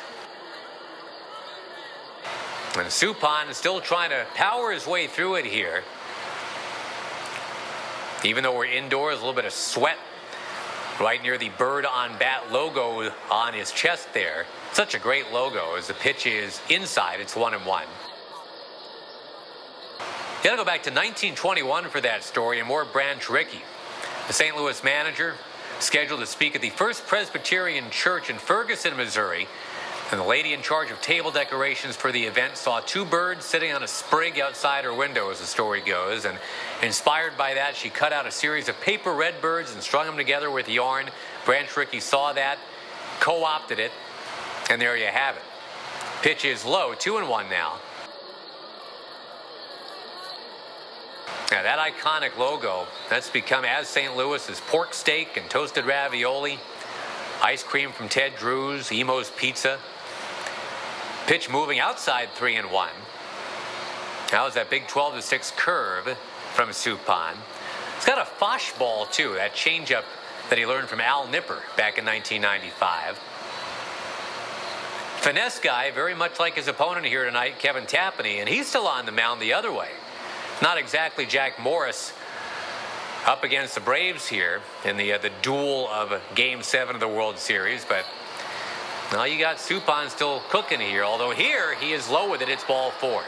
And 2.75 2.87
Suppan 2.87 3.49
is 3.49 3.57
still 3.57 3.79
trying 3.79 4.09
to 4.09 4.25
power 4.35 4.71
his 4.71 4.85
way 4.85 5.07
through 5.07 5.35
it 5.35 5.45
here. 5.45 5.83
Even 8.27 8.43
though 8.43 8.57
we're 8.57 8.65
indoors, 8.65 9.15
a 9.15 9.19
little 9.19 9.33
bit 9.33 9.45
of 9.45 9.53
sweat 9.53 9.97
right 10.99 11.23
near 11.23 11.37
the 11.37 11.47
bird 11.47 11.85
on 11.85 12.17
bat 12.19 12.51
logo 12.51 13.09
on 13.31 13.53
his 13.53 13.71
chest 13.71 14.13
there. 14.13 14.45
Such 14.73 14.95
a 14.95 14.99
great 14.99 15.31
logo 15.31 15.75
as 15.77 15.87
the 15.87 15.93
pitch 15.93 16.25
is 16.25 16.59
inside, 16.69 17.21
it's 17.21 17.37
one 17.37 17.53
and 17.53 17.65
one. 17.65 17.85
You 19.99 20.43
gotta 20.43 20.57
go 20.57 20.65
back 20.65 20.83
to 20.83 20.89
1921 20.89 21.85
for 21.85 22.01
that 22.01 22.21
story 22.21 22.59
and 22.59 22.67
more 22.67 22.83
Branch 22.83 23.29
Rickey, 23.29 23.61
the 24.27 24.33
St. 24.33 24.57
Louis 24.57 24.83
manager, 24.83 25.35
scheduled 25.79 26.19
to 26.19 26.25
speak 26.25 26.53
at 26.53 26.61
the 26.61 26.69
First 26.71 27.07
Presbyterian 27.07 27.89
Church 27.91 28.29
in 28.29 28.37
Ferguson, 28.37 28.97
Missouri. 28.97 29.47
And 30.09 30.21
the 30.21 30.25
lady 30.25 30.53
in 30.53 30.61
charge 30.61 30.89
of 30.89 31.01
table 31.01 31.31
decorations 31.31 31.97
for 31.97 32.13
the 32.13 32.23
event 32.23 32.55
saw 32.55 32.79
two 32.79 33.03
birds 33.03 33.43
sitting 33.43 33.73
on 33.73 33.83
a 33.83 33.87
sprig 33.87 34.39
outside 34.39 34.85
her 34.85 34.93
window, 34.93 35.29
as 35.31 35.41
the 35.41 35.45
story 35.45 35.81
goes. 35.81 36.23
And 36.23 36.39
inspired 36.81 37.37
by 37.37 37.55
that, 37.55 37.75
she 37.75 37.89
cut 37.89 38.13
out 38.13 38.25
a 38.25 38.31
series 38.31 38.69
of 38.69 38.79
paper 38.79 39.13
red 39.13 39.41
birds 39.41 39.73
and 39.73 39.83
strung 39.83 40.05
them 40.05 40.15
together 40.15 40.49
with 40.49 40.69
yarn. 40.69 41.09
Branch 41.43 41.75
Rickey 41.75 41.99
saw 41.99 42.31
that, 42.33 42.57
co 43.19 43.43
opted 43.43 43.79
it, 43.79 43.91
and 44.69 44.81
there 44.81 44.95
you 44.95 45.07
have 45.07 45.35
it. 45.35 45.43
Pitch 46.21 46.45
is 46.45 46.63
low, 46.63 46.93
two 46.93 47.17
and 47.17 47.27
one 47.27 47.49
now. 47.49 47.79
Now, 51.51 51.63
that 51.63 51.79
iconic 51.79 52.37
logo, 52.37 52.87
that's 53.09 53.29
become 53.29 53.65
as 53.65 53.87
St. 53.87 54.15
Louis 54.15 54.27
Louis's 54.27 54.61
pork 54.67 54.93
steak 54.93 55.37
and 55.37 55.49
toasted 55.49 55.85
ravioli, 55.85 56.59
ice 57.41 57.63
cream 57.63 57.91
from 57.91 58.09
Ted 58.09 58.35
Drewes, 58.37 58.91
Imo's 58.91 59.29
Pizza. 59.31 59.79
Pitch 61.27 61.49
moving 61.49 61.77
outside 61.77 62.29
three 62.35 62.55
and 62.55 62.71
one. 62.71 62.89
That 64.31 64.43
was 64.43 64.53
that 64.53 64.69
big 64.69 64.87
12 64.87 65.15
to 65.15 65.21
6 65.21 65.51
curve 65.57 66.17
from 66.53 66.69
Suppan. 66.69 67.35
It's 67.97 68.05
got 68.05 68.17
a 68.17 68.25
Fosh 68.25 68.71
ball, 68.79 69.05
too, 69.05 69.33
that 69.33 69.53
changeup 69.53 70.03
that 70.49 70.57
he 70.57 70.65
learned 70.65 70.87
from 70.87 71.01
Al 71.01 71.27
Nipper 71.27 71.61
back 71.75 71.97
in 71.97 72.05
1995. 72.05 73.19
Finesse 75.17 75.59
guy, 75.59 75.91
very 75.91 76.15
much 76.15 76.39
like 76.39 76.55
his 76.55 76.69
opponent 76.69 77.05
here 77.05 77.25
tonight, 77.25 77.59
Kevin 77.59 77.83
Tapani, 77.83 78.39
and 78.39 78.47
he's 78.47 78.67
still 78.67 78.87
on 78.87 79.05
the 79.05 79.11
mound 79.11 79.41
the 79.41 79.51
other 79.51 79.73
way. 79.73 79.89
Not 80.61 80.77
exactly 80.77 81.25
Jack 81.25 81.59
Morris 81.59 82.13
up 83.25 83.43
against 83.43 83.75
the 83.75 83.81
Braves 83.81 84.27
here 84.27 84.61
in 84.85 84.95
the 84.95 85.11
uh, 85.11 85.17
the 85.17 85.31
duel 85.41 85.89
of 85.89 86.21
Game 86.35 86.63
Seven 86.63 86.95
of 86.95 87.01
the 87.01 87.07
World 87.07 87.37
Series, 87.37 87.83
but 87.83 88.05
now 89.11 89.23
you 89.23 89.39
got 89.39 89.57
Suppan 89.57 90.09
still 90.09 90.41
cooking 90.49 90.79
here. 90.79 91.03
Although 91.03 91.31
here 91.31 91.75
he 91.75 91.93
is 91.93 92.09
low 92.09 92.29
with 92.29 92.41
it, 92.41 92.49
it's 92.49 92.63
ball 92.63 92.91
four. 92.91 93.23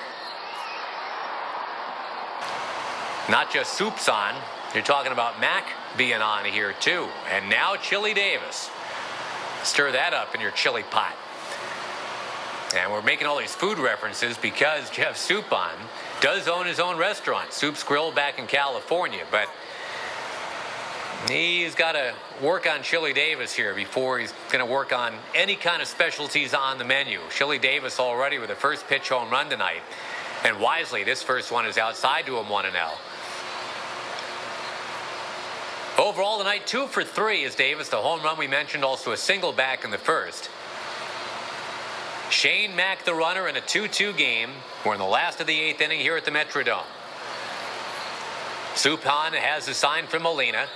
Not 3.30 3.52
just 3.52 3.74
Soup's 3.74 4.10
on. 4.10 4.36
You're 4.74 4.84
talking 4.84 5.12
about 5.12 5.40
Mac 5.40 5.66
being 5.98 6.22
on 6.22 6.46
here 6.46 6.74
too, 6.80 7.08
and 7.32 7.50
now 7.50 7.76
Chili 7.76 8.14
Davis. 8.14 8.70
Stir 9.64 9.92
that 9.92 10.14
up 10.14 10.34
in 10.34 10.42
your 10.42 10.52
chili 10.52 10.84
pot. 10.84 11.16
And 12.76 12.92
we're 12.92 13.02
making 13.02 13.28
all 13.28 13.40
these 13.40 13.54
food 13.54 13.80
references 13.80 14.38
because 14.38 14.90
Jeff 14.92 15.18
Suppan 15.18 15.74
does 16.22 16.48
own 16.48 16.68
his 16.68 16.80
own 16.80 16.98
restaurant, 16.98 17.52
Soup's 17.52 17.84
Grill, 17.84 18.12
back 18.12 18.38
in 18.38 18.46
California. 18.46 19.26
But 19.32 19.50
he's 21.28 21.76
got 21.76 21.94
to 21.94 22.14
work 22.42 22.68
on 22.68 22.84
Chili 22.84 23.14
Davis 23.14 23.54
here 23.54 23.74
before 23.74 24.20
he's 24.20 24.34
going 24.52 24.66
to 24.66 24.72
work 24.72 24.94
on 24.94 25.14
any 25.36 25.56
kind 25.56 25.82
of 25.82 25.88
specialties 25.88 26.54
on 26.54 26.78
the 26.78 26.86
menu. 26.86 27.20
Chili 27.30 27.58
Davis 27.58 28.00
already 28.00 28.40
with 28.40 28.50
a 28.50 28.56
first 28.56 28.88
pitch 28.88 29.10
home 29.10 29.30
run 29.30 29.50
tonight. 29.50 29.82
And 30.46 30.60
wisely, 30.60 31.04
this 31.04 31.22
first 31.22 31.52
one 31.52 31.66
is 31.66 31.78
outside 31.78 32.26
to 32.28 32.38
him 32.38 32.48
1 32.48 32.72
0. 32.72 32.90
Overall 35.98 36.38
tonight, 36.38 36.66
two 36.66 36.88
for 36.88 37.04
three 37.04 37.44
is 37.44 37.56
Davis. 37.56 37.90
The 37.90 37.98
home 37.98 38.24
run 38.24 38.38
we 38.38 38.48
mentioned, 38.48 38.86
also 38.86 39.12
a 39.12 39.18
single 39.18 39.52
back 39.52 39.84
in 39.84 39.92
the 39.92 39.98
first. 39.98 40.50
Shane 42.30 42.74
Mack, 42.76 43.04
the 43.04 43.14
runner, 43.14 43.50
in 43.50 43.58
a 43.58 43.62
2 43.62 43.90
2 43.90 44.14
game. 44.14 44.52
We're 44.86 44.94
in 44.94 45.00
the 45.00 45.06
last 45.06 45.42
of 45.42 45.48
the 45.48 45.60
eighth 45.60 45.82
inning 45.82 46.00
here 46.00 46.16
at 46.16 46.24
the 46.24 46.32
Metrodome. 46.32 46.86
Suppan 48.76 49.34
has 49.34 49.68
a 49.68 49.74
sign 49.74 50.08
from 50.08 50.24
Molina. 50.24 50.68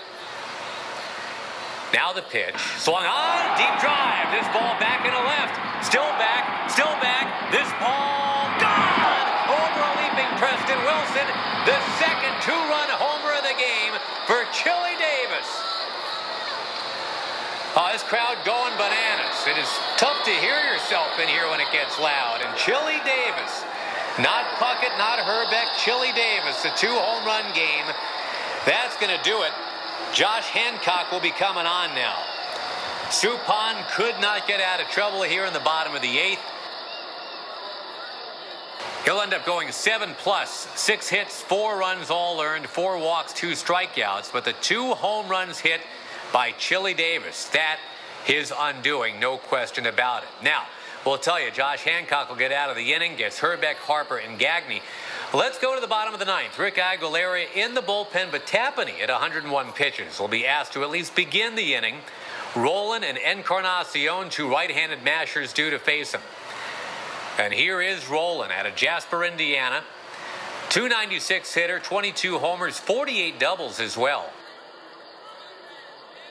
Now 1.94 2.10
the 2.10 2.26
pitch. 2.26 2.58
Swung 2.82 3.06
on. 3.06 3.40
Deep 3.54 3.78
drive. 3.78 4.34
This 4.34 4.50
ball 4.50 4.74
back 4.82 5.06
in 5.06 5.14
the 5.14 5.26
left. 5.30 5.54
Still 5.86 6.10
back. 6.18 6.66
Still 6.66 6.98
back. 6.98 7.54
This 7.54 7.70
ball 7.78 8.50
gone. 8.58 9.30
Over 9.46 9.86
leaping 10.02 10.34
Preston 10.42 10.82
Wilson. 10.82 11.28
The 11.70 11.78
second 12.02 12.34
two 12.42 12.58
run 12.74 12.90
homer 12.98 13.38
of 13.38 13.46
the 13.46 13.54
game 13.62 13.94
for 14.26 14.42
Chili 14.50 14.98
Davis. 14.98 15.46
Oh, 17.78 17.90
this 17.94 18.02
crowd 18.02 18.42
going 18.42 18.74
bananas. 18.82 19.38
It 19.46 19.62
is 19.62 19.70
tough 19.98 20.18
to 20.26 20.34
hear 20.42 20.58
yourself 20.74 21.14
in 21.22 21.30
here 21.30 21.46
when 21.50 21.62
it 21.62 21.70
gets 21.70 21.98
loud. 22.02 22.42
And 22.42 22.50
Chili 22.58 22.98
Davis, 23.06 23.54
not 24.18 24.46
Puckett, 24.58 24.98
not 24.98 25.22
Hrbek, 25.22 25.78
Chili 25.78 26.10
Davis, 26.14 26.62
the 26.62 26.74
two 26.74 26.94
home 26.94 27.26
run 27.26 27.46
game. 27.54 27.86
That's 28.66 28.98
going 28.98 29.14
to 29.14 29.22
do 29.26 29.42
it. 29.42 29.54
Josh 30.14 30.46
Hancock 30.46 31.12
will 31.12 31.20
be 31.20 31.32
coming 31.32 31.66
on 31.66 31.96
now. 31.96 32.18
Suppan 33.10 33.88
could 33.92 34.20
not 34.22 34.48
get 34.48 34.62
out 34.62 34.80
of 34.80 34.88
trouble 34.88 35.24
here 35.24 35.46
in 35.46 35.54
the 35.54 35.60
bottom 35.60 35.96
of 35.96 36.02
the 36.02 36.18
eighth. 36.18 36.42
He'll 39.06 39.20
end 39.20 39.34
up 39.34 39.46
going 39.46 39.72
seven 39.72 40.16
plus, 40.18 40.68
six 40.76 41.10
hits, 41.10 41.42
four 41.42 41.78
runs 41.78 42.10
all 42.10 42.42
earned, 42.42 42.68
four 42.68 42.98
walks, 42.98 43.34
two 43.34 43.52
strikeouts. 43.52 44.32
But 44.32 44.46
the 44.46 44.54
two 44.54 44.94
home 44.94 45.28
runs 45.28 45.60
hit 45.60 45.82
by 46.32 46.52
Chili 46.54 46.94
Davis, 46.94 47.50
that 47.50 47.80
his 48.24 48.54
undoing, 48.58 49.20
no 49.20 49.38
question 49.38 49.86
about 49.86 50.24
it. 50.24 50.30
Now, 50.42 50.64
we'll 51.06 51.18
tell 51.18 51.40
you, 51.40 51.52
Josh 51.52 51.84
Hancock 51.84 52.30
will 52.30 52.36
get 52.36 52.52
out 52.52 52.70
of 52.70 52.76
the 52.76 52.94
inning, 52.94 53.16
gets 53.16 53.40
Hrbek, 53.40 53.76
Harper, 53.76 54.18
and 54.18 54.38
Gagne. 54.40 54.82
Let's 55.34 55.58
go 55.58 55.76
to 55.76 55.82
the 55.82 55.88
bottom 55.88 56.14
of 56.14 56.20
the 56.20 56.26
ninth. 56.26 56.60
Rick 56.60 56.76
Aguilera 56.76 57.46
in 57.56 57.74
the 57.74 57.82
bullpen, 57.82 58.32
but 58.32 58.46
Tapani 58.46 59.02
at 59.02 59.10
101 59.10 59.72
pitches 59.72 60.20
will 60.20 60.28
be 60.28 60.46
asked 60.46 60.74
to 60.74 60.84
at 60.84 60.90
least 60.90 61.16
begin 61.16 61.56
the 61.56 61.74
inning. 61.74 61.96
Rolen 62.56 63.04
and 63.04 63.18
Encarnacion, 63.18 64.30
two 64.30 64.50
right-handed 64.50 65.04
mashers, 65.04 65.52
due 65.54 65.72
to 65.72 65.80
face 65.80 66.14
him. 66.14 66.22
And 67.40 67.52
here 67.52 67.82
is 67.82 68.08
Rolen 68.08 68.52
out 68.52 68.68
of 68.68 68.76
Jasper, 68.76 69.24
Indiana. 69.24 69.84
296 70.70 71.54
hitter, 71.54 71.80
22 71.80 72.40
homers, 72.40 72.80
48 72.80 73.40
doubles 73.40 73.80
as 73.80 73.98
well. 73.98 74.32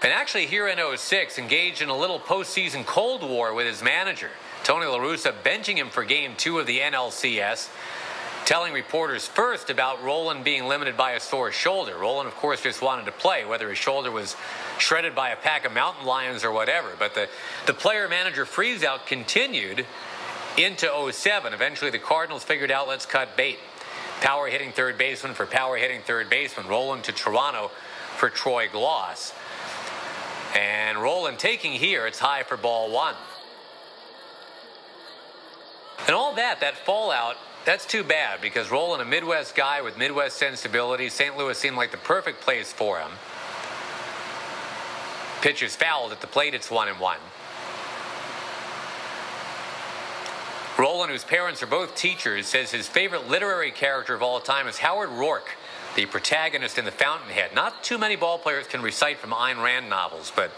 And 0.02 0.12
actually, 0.12 0.46
here 0.46 0.66
in 0.66 0.78
06, 0.96 1.38
engaged 1.38 1.80
in 1.80 1.88
a 1.88 1.96
little 1.96 2.18
postseason 2.18 2.84
Cold 2.84 3.22
War 3.22 3.54
with 3.54 3.66
his 3.66 3.82
manager, 3.82 4.30
Tony 4.64 4.86
La 4.86 4.98
Russa, 4.98 5.32
benching 5.42 5.76
him 5.76 5.90
for 5.90 6.04
game 6.04 6.34
two 6.36 6.60
of 6.60 6.66
the 6.66 6.78
NLCS, 6.78 7.68
telling 8.44 8.72
reporters 8.72 9.26
first 9.26 9.70
about 9.70 10.02
Rolen 10.04 10.44
being 10.44 10.66
limited 10.66 10.96
by 10.96 11.12
a 11.12 11.20
sore 11.20 11.50
shoulder. 11.50 11.98
Rolen, 11.98 12.28
of 12.28 12.34
course, 12.36 12.62
just 12.62 12.80
wanted 12.80 13.06
to 13.06 13.12
play, 13.12 13.44
whether 13.44 13.68
his 13.68 13.78
shoulder 13.78 14.12
was 14.12 14.36
shredded 14.78 15.16
by 15.16 15.30
a 15.30 15.36
pack 15.36 15.64
of 15.64 15.72
mountain 15.72 16.06
lions 16.06 16.44
or 16.44 16.52
whatever. 16.52 16.90
But 16.96 17.14
the, 17.14 17.28
the 17.66 17.74
player 17.74 18.08
manager 18.08 18.44
freeze 18.44 18.84
out 18.84 19.06
continued 19.06 19.84
into 20.56 21.10
07. 21.10 21.52
Eventually, 21.52 21.90
the 21.90 21.98
Cardinals 21.98 22.44
figured 22.44 22.70
out 22.70 22.86
let's 22.86 23.06
cut 23.06 23.36
bait. 23.36 23.58
Power 24.20 24.46
hitting 24.46 24.70
third 24.70 24.96
baseman 24.96 25.34
for 25.34 25.46
power 25.46 25.76
hitting 25.76 26.02
third 26.02 26.30
baseman. 26.30 26.68
Rolen 26.68 27.02
to 27.02 27.12
Toronto 27.12 27.72
for 28.16 28.30
Troy 28.30 28.68
Glaus. 28.68 29.34
And 30.54 30.98
Rolen 30.98 31.36
taking 31.36 31.72
here, 31.72 32.06
it's 32.06 32.20
high 32.20 32.44
for 32.44 32.56
ball 32.56 32.92
one. 32.92 33.16
And 36.06 36.14
all 36.16 36.34
that, 36.34 36.60
that 36.60 36.76
fallout 36.76 37.36
that's 37.64 37.86
too 37.86 38.02
bad 38.02 38.40
because 38.40 38.70
Rolen, 38.70 39.00
a 39.00 39.04
Midwest 39.04 39.54
guy 39.54 39.82
with 39.82 39.96
Midwest 39.96 40.36
sensibilities, 40.36 41.12
St. 41.12 41.36
Louis 41.36 41.56
seemed 41.56 41.76
like 41.76 41.92
the 41.92 41.96
perfect 41.96 42.40
place 42.40 42.72
for 42.72 42.98
him. 42.98 43.12
Pitch 45.42 45.62
is 45.62 45.76
fouled 45.76 46.12
at 46.12 46.20
the 46.20 46.26
plate, 46.26 46.54
it's 46.54 46.70
one 46.70 46.88
and 46.88 46.98
one. 46.98 47.18
Rolen, 50.78 51.10
whose 51.10 51.24
parents 51.24 51.62
are 51.62 51.66
both 51.66 51.94
teachers, 51.94 52.46
says 52.46 52.72
his 52.72 52.88
favorite 52.88 53.28
literary 53.28 53.70
character 53.70 54.14
of 54.14 54.22
all 54.22 54.40
time 54.40 54.66
is 54.66 54.78
Howard 54.78 55.10
Roark, 55.10 55.46
the 55.94 56.06
protagonist 56.06 56.78
in 56.78 56.84
The 56.84 56.90
Fountainhead. 56.90 57.54
Not 57.54 57.84
too 57.84 57.98
many 57.98 58.16
ballplayers 58.16 58.68
can 58.68 58.82
recite 58.82 59.18
from 59.18 59.30
Ayn 59.30 59.62
Rand 59.62 59.88
novels, 59.88 60.32
but 60.34 60.50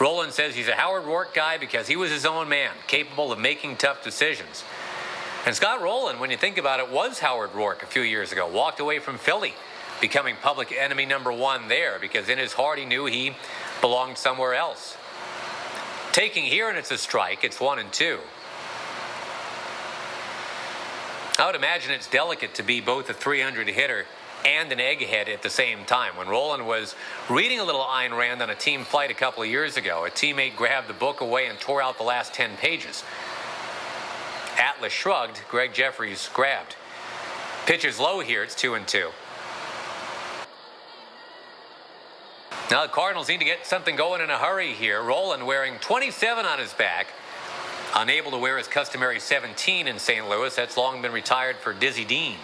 Rolen 0.00 0.32
says 0.32 0.54
he's 0.54 0.68
a 0.68 0.74
Howard 0.74 1.04
Roark 1.04 1.34
guy 1.34 1.58
because 1.58 1.86
he 1.86 1.94
was 1.94 2.10
his 2.10 2.24
own 2.24 2.48
man, 2.48 2.72
capable 2.86 3.32
of 3.32 3.38
making 3.38 3.76
tough 3.76 4.02
decisions. 4.02 4.64
And 5.44 5.54
Scott 5.54 5.82
Rolen, 5.82 6.18
when 6.18 6.30
you 6.30 6.38
think 6.38 6.56
about 6.56 6.80
it, 6.80 6.90
was 6.90 7.18
Howard 7.18 7.50
Roark 7.52 7.82
a 7.82 7.86
few 7.86 8.00
years 8.00 8.32
ago, 8.32 8.46
walked 8.46 8.80
away 8.80 8.98
from 8.98 9.18
Philly, 9.18 9.52
becoming 10.00 10.36
public 10.40 10.72
enemy 10.72 11.04
number 11.04 11.30
one 11.30 11.68
there 11.68 11.98
because 12.00 12.30
in 12.30 12.38
his 12.38 12.54
heart 12.54 12.78
he 12.78 12.86
knew 12.86 13.04
he 13.04 13.34
belonged 13.82 14.16
somewhere 14.16 14.54
else. 14.54 14.96
Taking 16.12 16.44
here 16.44 16.70
and 16.70 16.78
it's 16.78 16.90
a 16.90 16.98
strike, 16.98 17.44
it's 17.44 17.60
one 17.60 17.78
and 17.78 17.92
two. 17.92 18.18
I 21.38 21.46
would 21.46 21.54
imagine 21.54 21.92
it's 21.92 22.08
delicate 22.08 22.54
to 22.54 22.62
be 22.62 22.80
both 22.80 23.08
a 23.10 23.14
300 23.14 23.68
hitter 23.68 24.06
and 24.44 24.72
an 24.72 24.78
egghead 24.78 25.28
at 25.28 25.42
the 25.42 25.50
same 25.50 25.84
time. 25.84 26.16
When 26.16 26.28
Rolen 26.28 26.66
was 26.66 26.94
reading 27.28 27.60
a 27.60 27.64
little 27.64 27.82
Ayn 27.82 28.16
Rand 28.16 28.42
on 28.42 28.50
a 28.50 28.54
team 28.54 28.84
flight 28.84 29.10
a 29.10 29.14
couple 29.14 29.42
of 29.42 29.48
years 29.48 29.76
ago, 29.76 30.04
a 30.04 30.10
teammate 30.10 30.56
grabbed 30.56 30.88
the 30.88 30.94
book 30.94 31.20
away 31.20 31.46
and 31.46 31.58
tore 31.58 31.82
out 31.82 31.98
the 31.98 32.04
last 32.04 32.34
10 32.34 32.56
pages. 32.56 33.04
Atlas 34.58 34.92
shrugged, 34.92 35.42
Gregg 35.48 35.72
Jefferies 35.72 36.28
grabbed. 36.32 36.76
Pitches 37.66 37.98
low 37.98 38.20
here, 38.20 38.42
it's 38.42 38.54
2 38.54 38.74
and 38.74 38.86
2. 38.86 39.10
Now 42.70 42.82
the 42.82 42.92
Cardinals 42.92 43.28
need 43.28 43.38
to 43.38 43.44
get 43.44 43.66
something 43.66 43.96
going 43.96 44.20
in 44.20 44.30
a 44.30 44.38
hurry 44.38 44.72
here. 44.72 45.02
Rolen 45.02 45.44
wearing 45.44 45.78
27 45.80 46.44
on 46.44 46.58
his 46.58 46.72
back 46.72 47.08
Unable 47.96 48.30
to 48.30 48.38
wear 48.38 48.56
his 48.56 48.68
customary 48.68 49.18
17 49.18 49.88
in 49.88 49.98
St. 49.98 50.28
Louis, 50.28 50.54
that's 50.54 50.76
long 50.76 51.02
been 51.02 51.10
retired 51.10 51.56
for 51.56 51.72
Dizzy 51.72 52.04
Dean. 52.04 52.36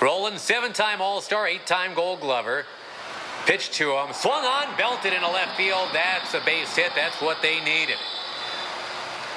Rolen, 0.00 0.38
seven 0.38 0.72
time 0.72 1.02
All 1.02 1.20
Star, 1.20 1.46
eight 1.46 1.66
time 1.66 1.92
Gold 1.94 2.20
Glover. 2.20 2.64
Pitched 3.44 3.74
to 3.74 3.92
him, 3.92 4.12
swung 4.14 4.44
on, 4.44 4.76
belted 4.76 5.12
in 5.12 5.22
into 5.22 5.28
left 5.28 5.56
field. 5.56 5.88
That's 5.92 6.32
a 6.34 6.40
base 6.40 6.74
hit. 6.74 6.92
That's 6.94 7.20
what 7.20 7.42
they 7.42 7.60
needed. 7.60 7.96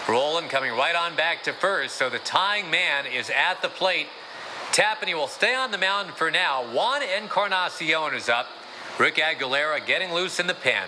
Rolen 0.07 0.47
coming 0.47 0.71
right 0.73 0.95
on 0.95 1.15
back 1.15 1.43
to 1.43 1.53
first, 1.53 1.95
so 1.95 2.09
the 2.09 2.19
tying 2.19 2.69
man 2.69 3.05
is 3.05 3.29
at 3.29 3.61
the 3.61 3.69
plate. 3.69 4.07
Tapani 4.71 5.13
will 5.13 5.27
stay 5.27 5.53
on 5.53 5.71
the 5.71 5.77
mound 5.77 6.11
for 6.11 6.31
now. 6.31 6.63
Juan 6.73 7.01
Encarnacion 7.03 8.13
is 8.13 8.29
up. 8.29 8.47
Rick 8.99 9.15
Aguilera 9.15 9.85
getting 9.85 10.11
loose 10.13 10.39
in 10.39 10.47
the 10.47 10.53
pen. 10.53 10.87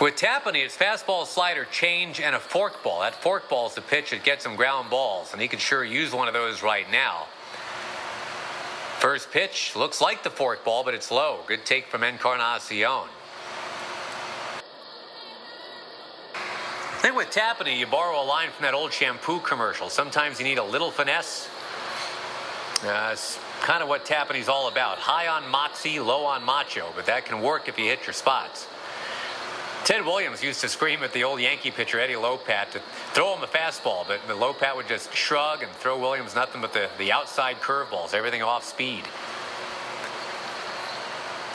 With 0.00 0.16
Tapani, 0.16 0.64
it's 0.64 0.76
fastball, 0.76 1.24
slider, 1.24 1.66
change, 1.66 2.20
and 2.20 2.34
a 2.34 2.38
forkball. 2.38 3.02
That 3.02 3.14
forkball 3.22 3.68
is 3.68 3.76
the 3.76 3.80
pitch 3.80 4.10
that 4.10 4.24
gets 4.24 4.44
him 4.44 4.56
ground 4.56 4.90
balls, 4.90 5.32
and 5.32 5.40
he 5.40 5.46
could 5.46 5.60
sure 5.60 5.84
use 5.84 6.12
one 6.12 6.26
of 6.26 6.34
those 6.34 6.64
right 6.64 6.90
now. 6.90 7.26
First 8.98 9.30
pitch 9.30 9.76
looks 9.76 10.00
like 10.00 10.24
the 10.24 10.30
forkball, 10.30 10.84
but 10.84 10.94
it's 10.94 11.12
low. 11.12 11.40
Good 11.46 11.64
take 11.64 11.86
from 11.86 12.02
Encarnacion. 12.02 13.08
I 16.34 16.98
think 17.00 17.16
with 17.16 17.30
Tapani, 17.30 17.78
you 17.78 17.86
borrow 17.86 18.20
a 18.20 18.24
line 18.24 18.50
from 18.50 18.64
that 18.64 18.74
old 18.74 18.92
shampoo 18.92 19.38
commercial. 19.40 19.90
Sometimes 19.90 20.40
you 20.40 20.44
need 20.44 20.58
a 20.58 20.64
little 20.64 20.90
finesse. 20.90 21.48
Uh, 22.82 23.14
kind 23.60 23.82
of 23.82 23.88
what 23.88 24.04
Tapani's 24.04 24.48
all 24.48 24.66
about. 24.68 24.98
High 24.98 25.28
on 25.28 25.48
moxie, 25.48 26.00
low 26.00 26.24
on 26.24 26.42
macho, 26.42 26.88
but 26.96 27.06
that 27.06 27.26
can 27.26 27.40
work 27.40 27.68
if 27.68 27.78
you 27.78 27.84
hit 27.84 28.06
your 28.06 28.12
spots. 28.12 28.66
Ted 29.84 30.06
Williams 30.06 30.42
used 30.42 30.62
to 30.62 30.68
scream 30.70 31.02
at 31.02 31.12
the 31.12 31.24
old 31.24 31.40
Yankee 31.40 31.70
pitcher 31.70 32.00
Eddie 32.00 32.14
Lopat 32.14 32.70
to 32.70 32.80
throw 33.12 33.36
him 33.36 33.42
a 33.42 33.46
fastball, 33.46 34.08
but 34.08 34.26
Lopat 34.28 34.76
would 34.76 34.88
just 34.88 35.14
shrug 35.14 35.62
and 35.62 35.70
throw 35.72 35.98
Williams 35.98 36.34
nothing 36.34 36.62
but 36.62 36.72
the, 36.72 36.88
the 36.96 37.12
outside 37.12 37.60
curveballs, 37.60 38.14
everything 38.14 38.42
off 38.42 38.64
speed. 38.64 39.04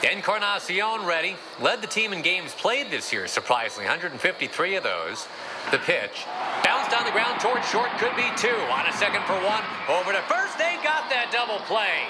Encarnacion 0.04 1.04
ready, 1.04 1.34
led 1.60 1.82
the 1.82 1.88
team 1.88 2.12
in 2.12 2.22
games 2.22 2.54
played 2.54 2.88
this 2.88 3.12
year, 3.12 3.26
surprisingly, 3.26 3.86
153 3.86 4.76
of 4.76 4.84
those. 4.84 5.26
The 5.72 5.78
pitch, 5.78 6.24
bounced 6.62 6.96
on 6.96 7.04
the 7.04 7.10
ground 7.10 7.40
towards 7.40 7.68
short, 7.68 7.90
could 7.98 8.14
be 8.14 8.30
two. 8.36 8.56
On 8.70 8.86
a 8.86 8.92
second 8.92 9.24
for 9.24 9.34
one, 9.42 9.64
over 9.90 10.12
to 10.12 10.22
first, 10.30 10.56
they 10.56 10.78
got 10.86 11.10
that 11.10 11.30
double 11.32 11.58
play. 11.66 12.06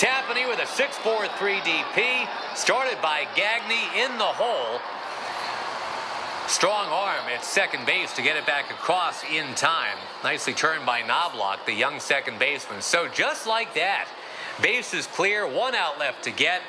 Tapani 0.00 0.48
with 0.48 0.58
a 0.58 0.66
6-4-3 0.66 1.60
DP, 1.60 2.56
started 2.56 3.00
by 3.02 3.28
Gagne 3.36 4.02
in 4.02 4.16
the 4.18 4.24
hole, 4.24 4.80
Strong 6.52 6.88
arm 6.90 7.24
at 7.34 7.46
second 7.46 7.86
base 7.86 8.12
to 8.12 8.20
get 8.20 8.36
it 8.36 8.44
back 8.44 8.70
across 8.70 9.24
in 9.24 9.54
time. 9.54 9.96
Nicely 10.22 10.52
turned 10.52 10.84
by 10.84 11.00
Knoblauch, 11.00 11.64
the 11.64 11.72
young 11.72 11.98
second 11.98 12.38
baseman. 12.38 12.82
So 12.82 13.08
just 13.08 13.46
like 13.46 13.74
that, 13.74 14.06
base 14.60 14.92
is 14.92 15.06
clear, 15.06 15.46
one 15.46 15.74
out 15.74 15.98
left 15.98 16.22
to 16.24 16.30
get. 16.30 16.60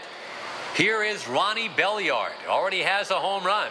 Here 0.77 1.03
is 1.03 1.27
Ronnie 1.27 1.67
Belliard. 1.67 2.31
Already 2.47 2.79
has 2.79 3.11
a 3.11 3.15
home 3.15 3.43
run. 3.43 3.69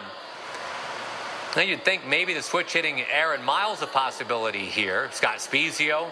Now 1.55 1.63
you'd 1.63 1.83
think 1.83 2.05
maybe 2.05 2.35
the 2.35 2.43
switch 2.43 2.73
hitting 2.73 3.01
Aaron 3.11 3.43
Miles 3.43 3.81
a 3.81 3.87
possibility 3.87 4.65
here. 4.65 5.09
Scott 5.13 5.37
Spiezio 5.37 6.11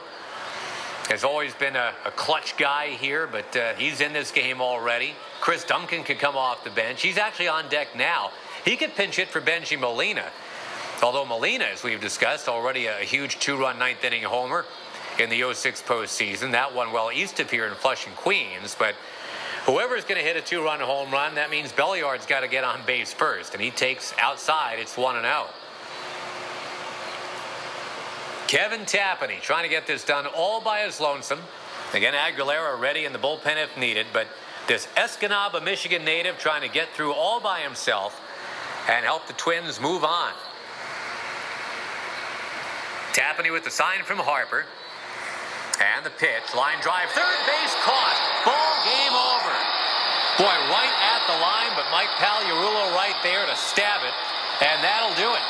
has 1.09 1.23
always 1.23 1.53
been 1.53 1.75
a, 1.75 1.93
a 2.05 2.11
clutch 2.11 2.57
guy 2.57 2.87
here, 2.87 3.27
but 3.27 3.55
uh, 3.55 3.75
he's 3.75 4.01
in 4.01 4.13
this 4.13 4.31
game 4.31 4.61
already. 4.61 5.13
Chris 5.41 5.63
Duncan 5.63 6.03
could 6.03 6.17
come 6.17 6.35
off 6.35 6.63
the 6.63 6.71
bench. 6.71 7.03
He's 7.03 7.19
actually 7.19 7.49
on 7.49 7.69
deck 7.69 7.95
now. 7.95 8.31
He 8.65 8.75
could 8.75 8.95
pinch 8.95 9.15
hit 9.15 9.29
for 9.29 9.41
Benji 9.41 9.79
Molina. 9.79 10.25
Although 11.01 11.25
Molina, 11.25 11.65
as 11.65 11.83
we've 11.83 11.99
discussed, 11.99 12.47
already 12.47 12.85
a 12.85 12.97
huge 12.97 13.39
two-run 13.39 13.79
ninth 13.79 14.03
inning 14.03 14.23
homer 14.23 14.65
in 15.19 15.29
the 15.29 15.53
06 15.53 15.81
postseason. 15.81 16.51
That 16.51 16.75
one 16.75 16.91
well 16.91 17.11
east 17.11 17.39
of 17.39 17.49
here 17.49 17.65
in 17.65 17.73
Flushing, 17.73 18.13
Queens. 18.13 18.75
But 18.77 18.93
whoever's 19.65 20.03
going 20.03 20.19
to 20.21 20.23
hit 20.23 20.37
a 20.37 20.41
two-run 20.41 20.79
home 20.79 21.11
run, 21.11 21.35
that 21.35 21.49
means 21.49 21.71
Belliard's 21.71 22.27
got 22.27 22.41
to 22.41 22.47
get 22.47 22.63
on 22.63 22.81
base 22.85 23.11
first. 23.11 23.53
And 23.55 23.63
he 23.63 23.71
takes 23.71 24.13
outside. 24.19 24.77
It's 24.77 24.95
1 24.95 25.15
and 25.15 25.25
0. 25.25 25.47
Kevin 28.47 28.81
Tapani 28.81 29.41
trying 29.41 29.63
to 29.63 29.69
get 29.69 29.87
this 29.87 30.03
done 30.03 30.27
all 30.27 30.61
by 30.61 30.81
his 30.81 30.99
lonesome. 30.99 31.39
Again, 31.93 32.13
Aguilera 32.13 32.79
ready 32.79 33.05
in 33.05 33.13
the 33.13 33.19
bullpen 33.19 33.61
if 33.61 33.75
needed. 33.75 34.05
But 34.13 34.27
this 34.67 34.87
Escanaba, 34.95 35.63
Michigan 35.63 36.05
native 36.05 36.37
trying 36.37 36.61
to 36.61 36.69
get 36.69 36.89
through 36.89 37.13
all 37.13 37.39
by 37.39 37.61
himself 37.61 38.21
and 38.89 39.05
help 39.05 39.27
the 39.27 39.33
Twins 39.33 39.79
move 39.79 40.03
on. 40.03 40.33
Tapani 43.13 43.51
with 43.51 43.63
the 43.63 43.71
sign 43.71 44.03
from 44.03 44.17
Harper. 44.17 44.65
And 45.81 46.05
the 46.05 46.13
pitch, 46.13 46.53
line 46.53 46.77
drive, 46.81 47.09
third 47.09 47.39
base 47.49 47.73
caught. 47.81 48.17
Ball 48.45 48.73
game 48.85 49.15
over. 49.17 49.55
Boy, 50.37 50.57
right 50.69 50.95
at 51.09 51.25
the 51.25 51.37
line, 51.41 51.73
but 51.73 51.89
Mike 51.89 52.13
Pagliarulo 52.21 52.93
right 52.93 53.17
there 53.23 53.45
to 53.45 53.55
stab 53.55 54.01
it, 54.05 54.13
and 54.61 54.83
that'll 54.83 55.17
do 55.17 55.29
it. 55.33 55.45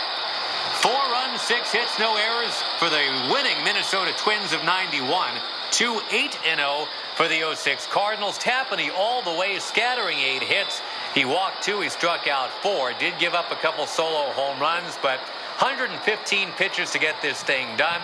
Four 0.80 1.00
runs, 1.12 1.42
six 1.42 1.72
hits, 1.72 2.00
no 2.00 2.16
errors 2.16 2.64
for 2.80 2.90
the 2.90 3.04
winning 3.32 3.64
Minnesota 3.64 4.14
Twins 4.18 4.54
of 4.54 4.64
91. 4.64 5.36
2 5.72 6.02
8 6.12 6.38
0 6.44 6.88
for 7.16 7.28
the 7.28 7.56
06 7.56 7.88
Cardinals. 7.88 8.38
Tapani 8.38 8.90
all 8.96 9.22
the 9.22 9.38
way, 9.38 9.60
scattering 9.60 10.18
eight 10.20 10.44
hits. 10.44 10.82
He 11.14 11.26
walked 11.26 11.64
two, 11.64 11.82
he 11.82 11.89
struck 11.89 12.28
out 12.28 12.49
four, 12.62 12.93
did 12.99 13.14
give 13.20 13.34
up 13.34 13.51
a 13.51 13.55
couple 13.55 13.86
solo 13.86 14.32
home 14.32 14.59
runs, 14.62 14.97
but 15.01 15.20
115 15.59 16.49
pitches 16.57 16.91
to 16.91 16.99
get 16.99 17.22
this 17.22 17.43
thing 17.43 17.68
done. 17.78 18.01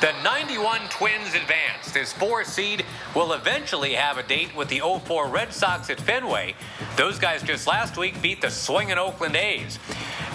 The 0.00 0.12
91 0.22 0.88
Twins 0.90 1.34
advance. 1.34 1.90
This 1.92 2.12
four 2.12 2.44
seed 2.44 2.84
will 3.14 3.32
eventually 3.32 3.94
have 3.94 4.16
a 4.16 4.22
date 4.22 4.54
with 4.54 4.68
the 4.68 4.80
04 4.80 5.28
Red 5.28 5.52
Sox 5.52 5.90
at 5.90 6.00
Fenway. 6.00 6.54
Those 6.96 7.18
guys 7.18 7.42
just 7.42 7.66
last 7.66 7.96
week 7.96 8.20
beat 8.22 8.40
the 8.40 8.50
swinging 8.50 8.98
Oakland 8.98 9.36
A's. 9.36 9.78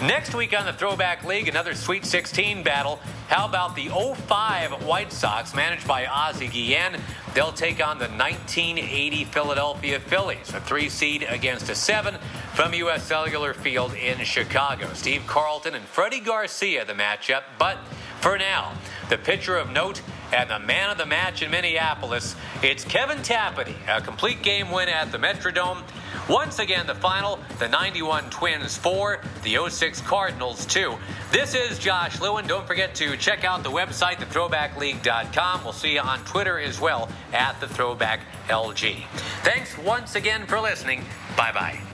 Next 0.02 0.34
week 0.34 0.54
on 0.54 0.66
the 0.66 0.74
Throwback 0.74 1.24
League, 1.24 1.48
another 1.48 1.74
Sweet 1.74 2.04
16 2.04 2.62
battle. 2.62 2.96
How 3.28 3.46
about 3.46 3.74
the 3.74 3.88
05 3.88 4.84
White 4.84 5.10
Sox, 5.10 5.54
managed 5.54 5.88
by 5.88 6.04
Ozzie 6.04 6.48
Guillen? 6.48 7.00
They'll 7.32 7.50
take 7.50 7.82
on 7.82 7.98
the 7.98 8.04
1980 8.08 9.24
Philadelphia 9.24 9.98
Phillies, 9.98 10.52
a 10.52 10.60
three 10.60 10.90
seed 10.90 11.24
against 11.26 11.70
a 11.70 11.74
seven 11.74 12.16
from 12.52 12.74
U.S. 12.74 13.04
Cellular 13.04 13.54
Field 13.54 13.94
in 13.94 14.18
Chicago. 14.18 14.86
Steve 14.92 15.22
Carlton 15.26 15.74
and 15.74 15.86
Freddie 15.86 16.20
Garcia, 16.20 16.84
the 16.84 16.92
matchup. 16.92 17.44
But 17.58 17.78
for 18.20 18.36
now, 18.36 18.74
the 19.08 19.16
pitcher 19.16 19.56
of 19.56 19.70
note 19.70 20.02
and 20.30 20.50
the 20.50 20.58
man 20.58 20.90
of 20.90 20.98
the 20.98 21.06
match 21.06 21.40
in 21.40 21.50
Minneapolis, 21.50 22.36
it's 22.62 22.84
Kevin 22.84 23.18
Tapani. 23.18 23.76
A 23.88 24.02
complete 24.02 24.42
game 24.42 24.70
win 24.70 24.90
at 24.90 25.10
the 25.10 25.18
Metrodome. 25.18 25.82
Once 26.28 26.58
again, 26.58 26.86
the 26.86 26.94
final, 26.94 27.38
the 27.58 27.68
91 27.68 28.28
Twins 28.30 28.76
4, 28.76 29.20
the 29.44 29.58
06 29.68 30.00
Cardinals 30.00 30.66
2. 30.66 30.96
This 31.30 31.54
is 31.54 31.78
Josh 31.78 32.20
Lewin. 32.20 32.46
Don't 32.46 32.66
forget 32.66 32.94
to 32.96 33.16
check 33.16 33.44
out 33.44 33.62
the 33.62 33.70
website, 33.70 34.16
thethrowbackleague.com. 34.16 35.62
We'll 35.62 35.72
see 35.72 35.94
you 35.94 36.00
on 36.00 36.18
Twitter 36.24 36.58
as 36.58 36.80
well 36.80 37.08
at 37.32 37.60
the 37.60 37.68
Throwback 37.68 38.20
LG. 38.48 39.04
Thanks 39.42 39.78
once 39.78 40.16
again 40.16 40.46
for 40.46 40.60
listening. 40.60 41.04
Bye 41.36 41.52
bye. 41.52 41.85